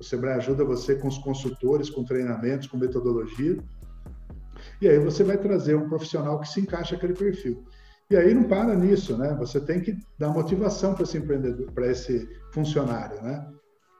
O 0.00 0.04
Sebrae 0.04 0.34
ajuda 0.34 0.64
você 0.64 0.94
com 0.94 1.08
os 1.08 1.18
consultores, 1.18 1.90
com 1.90 2.04
treinamentos, 2.04 2.68
com 2.68 2.78
metodologia. 2.78 3.58
E 4.80 4.88
aí 4.88 4.98
você 4.98 5.24
vai 5.24 5.36
trazer 5.36 5.74
um 5.74 5.88
profissional 5.88 6.38
que 6.40 6.48
se 6.48 6.60
encaixa 6.60 6.96
aquele 6.96 7.14
perfil. 7.14 7.64
E 8.10 8.16
aí 8.16 8.32
não 8.32 8.44
para 8.44 8.74
nisso, 8.74 9.16
né? 9.16 9.34
Você 9.38 9.60
tem 9.60 9.80
que 9.80 9.98
dar 10.18 10.28
motivação 10.28 10.94
para 10.94 11.02
esse 11.02 11.18
empreendedor, 11.18 11.70
para 11.72 11.88
esse 11.88 12.28
funcionário, 12.52 13.20
né? 13.22 13.46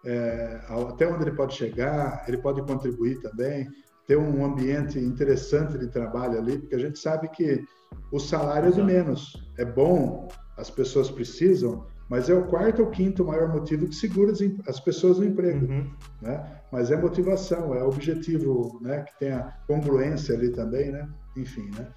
É, 0.05 0.61
até 0.89 1.09
onde 1.09 1.25
ele 1.25 1.37
pode 1.37 1.55
chegar, 1.55 2.25
ele 2.29 2.39
pode 2.39 2.63
contribuir 2.63 3.21
também, 3.21 3.69
ter 4.07 4.17
um 4.17 4.45
ambiente 4.45 4.99
interessante 5.01 5.77
de 5.77 5.89
trabalho 5.89 6.39
ali, 6.39 6.59
porque 6.59 6.77
a 6.77 6.79
gente 6.79 6.99
sabe 6.99 7.29
que 7.29 7.65
o 8.13 8.21
salário 8.21 8.69
é 8.69 8.73
de 8.73 8.83
menos. 8.83 9.33
É 9.59 9.65
bom, 9.65 10.29
as 10.57 10.71
pessoas 10.71 11.11
precisam, 11.11 11.85
mas 12.09 12.31
é 12.31 12.35
o 12.35 12.47
quarto 12.47 12.83
ou 12.83 12.91
quinto 12.91 13.25
maior 13.25 13.49
motivo 13.53 13.89
que 13.89 13.95
segura 13.97 14.33
as 14.69 14.79
pessoas 14.79 15.19
no 15.19 15.25
emprego, 15.25 15.67
uhum. 15.67 15.91
né? 16.23 16.61
Mas 16.77 16.91
é 16.91 16.97
motivação, 16.97 17.75
é 17.75 17.83
objetivo, 17.83 18.79
né? 18.83 19.03
Que 19.05 19.19
tem 19.19 19.33
a 19.33 19.51
congruência 19.67 20.35
ali 20.35 20.51
também, 20.51 20.93
né? 20.93 21.09
Enfim, 21.35 21.71
né? 21.75 21.89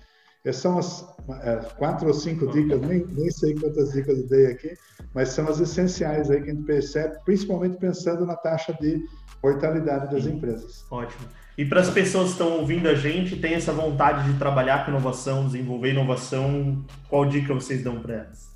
Essas 0.45 0.61
são 0.61 0.77
as 0.77 1.05
é, 1.43 1.57
quatro 1.77 2.07
ou 2.07 2.13
cinco 2.13 2.47
dicas, 2.47 2.79
nem, 2.79 3.05
nem 3.07 3.29
sei 3.29 3.55
quantas 3.55 3.91
dicas 3.91 4.17
eu 4.17 4.27
dei 4.29 4.45
aqui, 4.45 4.73
mas 5.13 5.29
são 5.29 5.49
as 5.49 5.59
essenciais 5.59 6.31
aí 6.31 6.41
que 6.41 6.49
a 6.49 6.53
gente 6.53 6.63
percebe, 6.63 7.17
principalmente 7.25 7.75
pensando 7.75 8.25
na 8.25 8.37
taxa 8.37 8.71
de 8.79 9.03
mortalidade 9.43 10.15
das 10.15 10.25
empresas. 10.25 10.85
Ótimo. 10.89 11.27
E 11.57 11.65
para 11.65 11.81
as 11.81 11.89
pessoas 11.89 12.27
que 12.27 12.31
estão 12.31 12.59
ouvindo 12.59 12.87
a 12.87 12.95
gente, 12.95 13.35
tem 13.35 13.55
essa 13.55 13.73
vontade 13.73 14.31
de 14.31 14.39
trabalhar 14.39 14.85
com 14.85 14.91
inovação, 14.91 15.45
desenvolver 15.45 15.91
inovação, 15.91 16.85
qual 17.09 17.25
dica 17.25 17.53
vocês 17.53 17.83
dão 17.83 17.99
para 18.01 18.13
elas? 18.13 18.48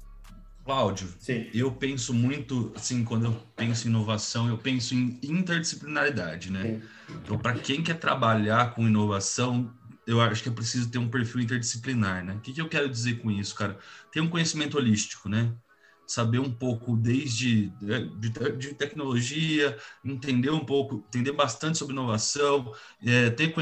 Cláudio, 0.63 1.13
Sim. 1.19 1.49
eu 1.53 1.71
penso 1.71 2.13
muito, 2.13 2.71
assim, 2.75 3.03
quando 3.03 3.25
eu 3.25 3.33
penso 3.55 3.85
em 3.85 3.89
inovação, 3.89 4.47
eu 4.47 4.57
penso 4.57 4.95
em 4.95 5.19
interdisciplinaridade, 5.21 6.49
né? 6.49 6.79
Sim. 7.07 7.15
Então, 7.21 7.37
para 7.37 7.53
quem 7.55 7.83
quer 7.83 7.99
trabalhar 7.99 8.73
com 8.73 8.87
inovação, 8.87 9.73
eu 10.07 10.21
acho 10.21 10.41
que 10.41 10.49
é 10.49 10.51
preciso 10.51 10.89
ter 10.89 10.99
um 10.99 11.09
perfil 11.09 11.41
interdisciplinar, 11.41 12.23
né? 12.23 12.35
O 12.35 12.39
que, 12.39 12.53
que 12.53 12.61
eu 12.61 12.69
quero 12.69 12.87
dizer 12.89 13.19
com 13.19 13.29
isso, 13.29 13.53
cara? 13.55 13.77
Ter 14.11 14.21
um 14.21 14.29
conhecimento 14.29 14.77
holístico, 14.77 15.27
né? 15.27 15.53
Saber 16.07 16.39
um 16.39 16.51
pouco 16.51 16.95
desde 16.95 17.69
de, 17.79 18.29
de 18.57 18.73
tecnologia, 18.73 19.77
entender 20.03 20.49
um 20.49 20.65
pouco, 20.65 21.03
entender 21.07 21.31
bastante 21.33 21.77
sobre 21.77 21.93
inovação, 21.93 22.73
é, 23.05 23.29
ter 23.29 23.53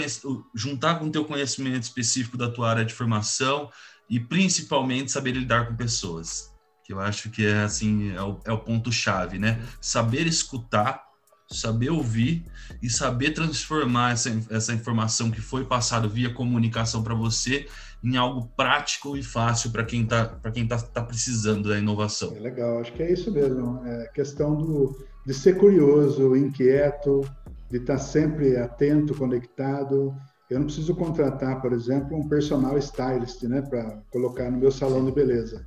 juntar 0.54 0.96
com 1.00 1.06
o 1.06 1.12
teu 1.12 1.26
conhecimento 1.26 1.84
específico 1.84 2.38
da 2.38 2.50
tua 2.50 2.70
área 2.70 2.86
de 2.86 2.94
formação 2.94 3.72
e 4.10 4.20
principalmente 4.20 5.12
saber 5.12 5.32
lidar 5.32 5.68
com 5.68 5.76
pessoas 5.76 6.51
que 6.92 6.94
eu 6.94 7.00
acho 7.00 7.30
que 7.30 7.46
é 7.46 7.64
assim 7.64 8.14
é 8.14 8.22
o, 8.22 8.38
é 8.46 8.52
o 8.52 8.60
ponto 8.60 8.92
chave, 8.92 9.40
né? 9.40 9.62
Saber 9.80 10.28
escutar, 10.28 11.08
saber 11.50 11.90
ouvir 11.90 12.46
e 12.84 12.90
saber 12.90 13.32
transformar 13.32 14.12
essa, 14.12 14.30
essa 14.50 14.74
informação 14.74 15.32
que 15.32 15.40
foi 15.40 15.64
passada 15.64 16.08
via 16.08 16.34
comunicação 16.34 17.02
para 17.02 17.16
você 17.16 17.66
em 18.04 18.18
algo 18.18 18.52
prático 18.58 19.16
e 19.16 19.24
fácil 19.24 19.72
para 19.72 19.86
quem 19.86 20.04
está 20.04 20.26
para 20.26 20.52
quem 20.52 20.68
tá, 20.68 20.78
tá 20.78 21.02
precisando 21.02 21.70
da 21.70 21.80
inovação. 21.80 22.36
É 22.36 22.40
legal, 22.40 22.80
acho 22.82 22.92
que 22.92 23.04
é 23.04 23.14
isso 23.14 23.32
mesmo. 23.32 23.82
É 23.86 24.08
questão 24.14 24.56
do, 24.56 24.98
de 25.26 25.34
ser 25.34 25.58
curioso, 25.58 26.36
inquieto, 26.36 27.22
de 27.70 27.78
estar 27.78 27.94
tá 27.94 28.00
sempre 28.00 28.58
atento, 28.58 29.16
conectado. 29.16 30.14
Eu 30.50 30.60
não 30.60 30.66
preciso 30.66 30.94
contratar, 30.94 31.62
por 31.62 31.72
exemplo, 31.72 32.18
um 32.18 32.28
personal 32.28 32.78
stylist, 32.78 33.44
né, 33.44 33.62
para 33.62 34.02
colocar 34.12 34.52
no 34.52 34.58
meu 34.58 34.70
salão 34.72 35.06
de 35.06 35.12
beleza. 35.14 35.66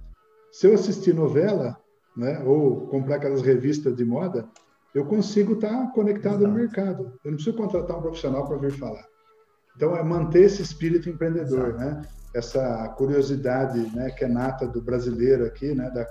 Se 0.54 0.68
eu 0.68 0.74
assistir 0.74 1.12
novela, 1.12 1.76
né, 2.16 2.40
ou 2.46 2.86
comprar 2.86 3.16
aquelas 3.16 3.42
revistas 3.42 3.96
de 3.96 4.04
moda, 4.04 4.48
eu 4.94 5.04
consigo 5.04 5.54
estar 5.54 5.90
conectado 5.92 6.36
Exato. 6.36 6.46
no 6.46 6.54
mercado. 6.54 7.12
Eu 7.24 7.32
não 7.32 7.34
preciso 7.34 7.56
contratar 7.56 7.98
um 7.98 8.02
profissional 8.02 8.46
para 8.46 8.58
vir 8.58 8.70
falar. 8.70 9.04
Então, 9.74 9.96
é 9.96 10.02
manter 10.04 10.44
esse 10.44 10.62
espírito 10.62 11.10
empreendedor, 11.10 11.70
Exato. 11.70 11.78
né? 11.78 12.02
Essa 12.32 12.88
curiosidade, 12.96 13.80
né, 13.96 14.12
que 14.12 14.24
é 14.24 14.28
nata 14.28 14.64
do 14.64 14.80
brasileiro 14.80 15.44
aqui, 15.44 15.74
né, 15.74 15.90
da, 15.90 16.06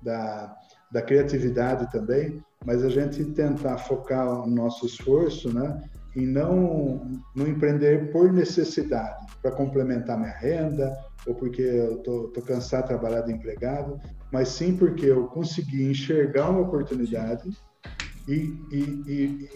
da, 0.00 0.56
da 0.92 1.02
criatividade 1.02 1.90
também, 1.90 2.40
mas 2.64 2.84
a 2.84 2.88
gente 2.88 3.24
tentar 3.24 3.78
focar 3.78 4.44
o 4.44 4.46
nosso 4.46 4.86
esforço, 4.86 5.52
né, 5.52 5.82
em 6.16 6.26
não, 6.26 7.20
não 7.34 7.46
empreender 7.46 8.10
por 8.10 8.32
necessidade, 8.32 9.26
para 9.42 9.50
complementar 9.52 10.18
minha 10.18 10.32
renda, 10.32 10.96
ou 11.26 11.34
porque 11.34 11.62
eu 11.62 11.98
tô, 11.98 12.28
tô 12.28 12.40
cansado 12.42 12.82
de 12.82 12.88
trabalhar 12.88 13.22
de 13.22 13.32
empregado, 13.32 14.00
mas 14.32 14.48
sim 14.48 14.76
porque 14.76 15.06
eu 15.06 15.26
consegui 15.26 15.90
enxergar 15.90 16.50
uma 16.50 16.60
oportunidade 16.60 17.50
e, 18.26 18.54
e, 18.70 19.48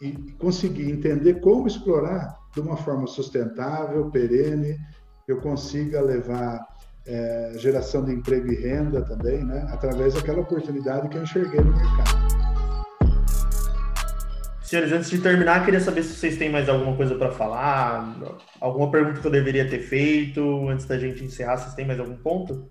e, 0.00 0.06
e 0.06 0.32
conseguir 0.38 0.90
entender 0.90 1.40
como 1.40 1.66
explorar 1.66 2.36
de 2.54 2.60
uma 2.60 2.76
forma 2.76 3.06
sustentável, 3.06 4.10
perene, 4.10 4.76
eu 5.28 5.40
consiga 5.40 6.00
levar 6.00 6.66
é, 7.06 7.52
geração 7.56 8.04
de 8.04 8.12
emprego 8.12 8.52
e 8.52 8.56
renda 8.56 9.02
também, 9.02 9.44
né, 9.44 9.66
através 9.72 10.14
daquela 10.14 10.40
oportunidade 10.40 11.08
que 11.08 11.16
eu 11.16 11.22
enxerguei 11.22 11.60
no 11.60 11.72
mercado. 11.72 12.29
Senhores, 14.70 14.92
antes 14.92 15.10
de 15.10 15.18
terminar, 15.18 15.64
queria 15.64 15.80
saber 15.80 16.04
se 16.04 16.14
vocês 16.14 16.36
têm 16.36 16.48
mais 16.48 16.68
alguma 16.68 16.96
coisa 16.96 17.16
para 17.16 17.32
falar, 17.32 18.16
alguma 18.60 18.88
pergunta 18.88 19.20
que 19.20 19.26
eu 19.26 19.30
deveria 19.32 19.68
ter 19.68 19.80
feito 19.80 20.68
antes 20.68 20.86
da 20.86 20.96
gente 20.96 21.24
encerrar. 21.24 21.56
Vocês 21.56 21.74
têm 21.74 21.84
mais 21.84 21.98
algum 21.98 22.14
ponto? 22.14 22.70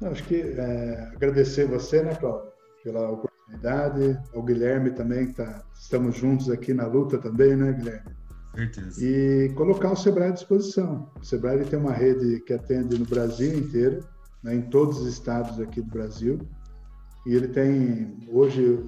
Não, 0.00 0.12
acho 0.12 0.22
que 0.22 0.36
é, 0.36 1.10
agradecer 1.12 1.66
você, 1.66 2.00
né, 2.00 2.14
Cláudio, 2.14 2.48
pela 2.84 3.10
oportunidade, 3.10 4.20
ao 4.32 4.40
Guilherme 4.40 4.92
também, 4.92 5.26
que 5.26 5.32
tá, 5.32 5.64
estamos 5.74 6.16
juntos 6.16 6.48
aqui 6.48 6.72
na 6.72 6.86
luta 6.86 7.18
também, 7.18 7.56
né, 7.56 7.72
Guilherme? 7.72 8.12
Certeza. 8.54 9.04
E 9.04 9.52
colocar 9.56 9.90
o 9.90 9.96
Sebrae 9.96 10.28
à 10.28 10.32
disposição. 10.32 11.10
O 11.20 11.24
Sebrae 11.24 11.64
tem 11.64 11.76
uma 11.76 11.92
rede 11.92 12.38
que 12.46 12.52
atende 12.52 12.96
no 12.96 13.04
Brasil 13.04 13.58
inteiro, 13.58 14.04
né, 14.44 14.54
em 14.54 14.62
todos 14.62 15.00
os 15.00 15.08
estados 15.08 15.58
aqui 15.58 15.82
do 15.82 15.90
Brasil. 15.90 16.38
E 17.26 17.34
ele 17.34 17.48
tem, 17.48 18.28
hoje, 18.30 18.78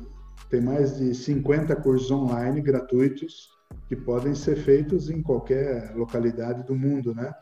tem 0.50 0.60
mais 0.60 0.96
de 0.96 1.14
50 1.14 1.76
cursos 1.76 2.10
online 2.10 2.60
gratuitos 2.60 3.48
que 3.88 3.96
podem 3.96 4.34
ser 4.34 4.56
feitos 4.56 5.08
em 5.10 5.22
qualquer 5.22 5.94
localidade 5.94 6.64
do 6.64 6.74
mundo, 6.74 7.14
né? 7.14 7.32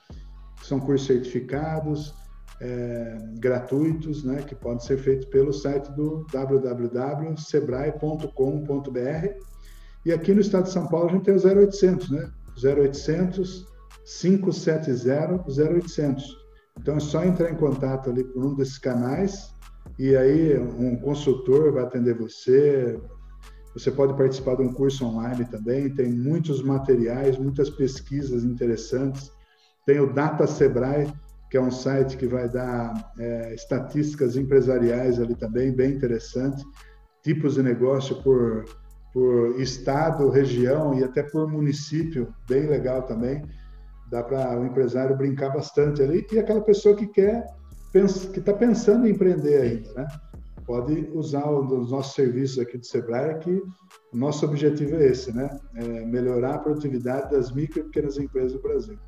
São 0.62 0.78
cursos 0.80 1.07
certificados, 1.07 2.14
é, 2.61 3.16
gratuitos, 3.38 4.22
né? 4.24 4.43
Que 4.43 4.55
podem 4.55 4.80
ser 4.80 4.99
feitos 4.99 5.24
pelo 5.26 5.53
site 5.53 5.90
do 5.93 6.26
www.sebrae.com.br. 6.32 9.28
E 10.05 10.12
aqui 10.12 10.34
no 10.34 10.40
estado 10.40 10.64
de 10.64 10.70
São 10.70 10.88
Paulo 10.88 11.09
a 11.09 11.12
gente 11.12 11.24
tem 11.24 11.34
o 11.34 11.38
0800, 11.38 12.11
né? 12.11 12.30
0800 12.62 13.72
570 14.05 15.45
0800. 15.49 16.43
Então 16.78 16.97
é 16.97 17.01
só 17.01 17.24
entrar 17.24 17.51
em 17.51 17.57
contato 17.57 18.11
ali 18.11 18.24
por 18.24 18.45
um 18.45 18.55
desses 18.55 18.76
canais 18.78 19.51
e 19.99 20.16
aí 20.16 20.59
um 20.59 20.97
consultor 20.97 21.72
vai 21.72 21.84
atender 21.84 22.14
você. 22.14 22.99
Você 23.74 23.90
pode 23.90 24.14
participar 24.14 24.57
de 24.57 24.62
um 24.62 24.72
curso 24.72 25.05
online 25.05 25.45
também. 25.47 25.95
Tem 25.95 26.12
muitos 26.12 26.62
materiais, 26.62 27.38
muitas 27.38 27.70
pesquisas 27.70 28.45
interessantes. 28.45 29.30
Tem 29.86 30.01
o 30.01 30.12
Data 30.12 30.47
Sebrae, 30.47 31.12
que 31.51 31.57
é 31.57 31.61
um 31.61 31.70
site 31.70 32.16
que 32.16 32.26
vai 32.26 32.49
dar 32.49 33.12
é, 33.18 33.55
estatísticas 33.55 34.36
empresariais 34.36 35.20
ali 35.20 35.34
também, 35.34 35.72
bem 35.72 35.93
interessante. 35.93 36.62
Tipos 37.22 37.55
de 37.55 37.62
negócio 37.62 38.22
por, 38.22 38.64
por 39.12 39.61
estado, 39.61 40.30
região 40.30 40.95
e 40.99 41.05
até 41.05 41.22
por 41.22 41.51
município, 41.51 42.34
bem 42.49 42.66
legal 42.66 43.03
também. 43.03 43.43
Dá 44.11 44.22
para 44.22 44.59
o 44.59 44.66
empresário 44.66 45.16
brincar 45.16 45.51
bastante 45.51 46.03
ali. 46.03 46.26
E 46.30 46.38
aquela 46.38 46.61
pessoa 46.61 46.95
que 46.95 47.07
quer 47.07 47.47
que 47.93 48.38
está 48.38 48.53
pensando 48.53 49.07
em 49.07 49.11
empreender 49.11 49.61
ainda, 49.61 49.93
né? 49.95 50.09
Pode 50.66 51.09
usar 51.12 51.45
um 51.45 51.66
dos 51.66 51.90
nossos 51.90 52.14
serviços 52.14 52.59
aqui 52.59 52.78
do 52.78 52.86
Sebrae, 52.86 53.38
que 53.40 53.51
o 53.51 54.16
nosso 54.16 54.47
objetivo 54.47 54.97
é 54.97 55.07
esse, 55.07 55.32
né? 55.32 55.59
É 55.74 56.05
melhorar 56.07 56.55
a 56.55 56.59
produtividade 56.59 57.30
das 57.30 57.53
micro 57.53 57.80
e 57.80 57.82
pequenas 57.84 58.16
empresas 58.16 58.53
do 58.53 58.62
Brasil. 58.62 58.99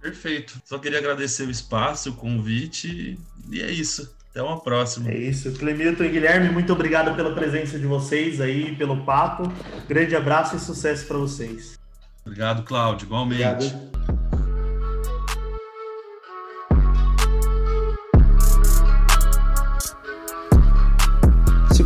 Perfeito. 0.00 0.60
Só 0.64 0.78
queria 0.78 0.98
agradecer 0.98 1.46
o 1.46 1.50
espaço, 1.50 2.10
o 2.10 2.16
convite, 2.16 3.18
e 3.50 3.60
é 3.60 3.70
isso. 3.70 4.14
Até 4.30 4.42
uma 4.42 4.60
próxima. 4.60 5.10
É 5.10 5.16
isso. 5.16 5.52
Clemilton 5.52 6.02
e 6.02 6.08
Guilherme, 6.08 6.50
muito 6.50 6.72
obrigado 6.72 7.14
pela 7.14 7.32
presença 7.32 7.78
de 7.78 7.86
vocês 7.86 8.40
aí, 8.40 8.74
pelo 8.74 9.04
papo. 9.04 9.44
Grande 9.88 10.16
abraço 10.16 10.56
e 10.56 10.58
sucesso 10.58 11.06
para 11.06 11.18
vocês. 11.18 11.78
Obrigado, 12.26 12.64
Cláudio. 12.64 13.06
Igualmente. 13.06 13.44
Obrigado. 13.44 14.03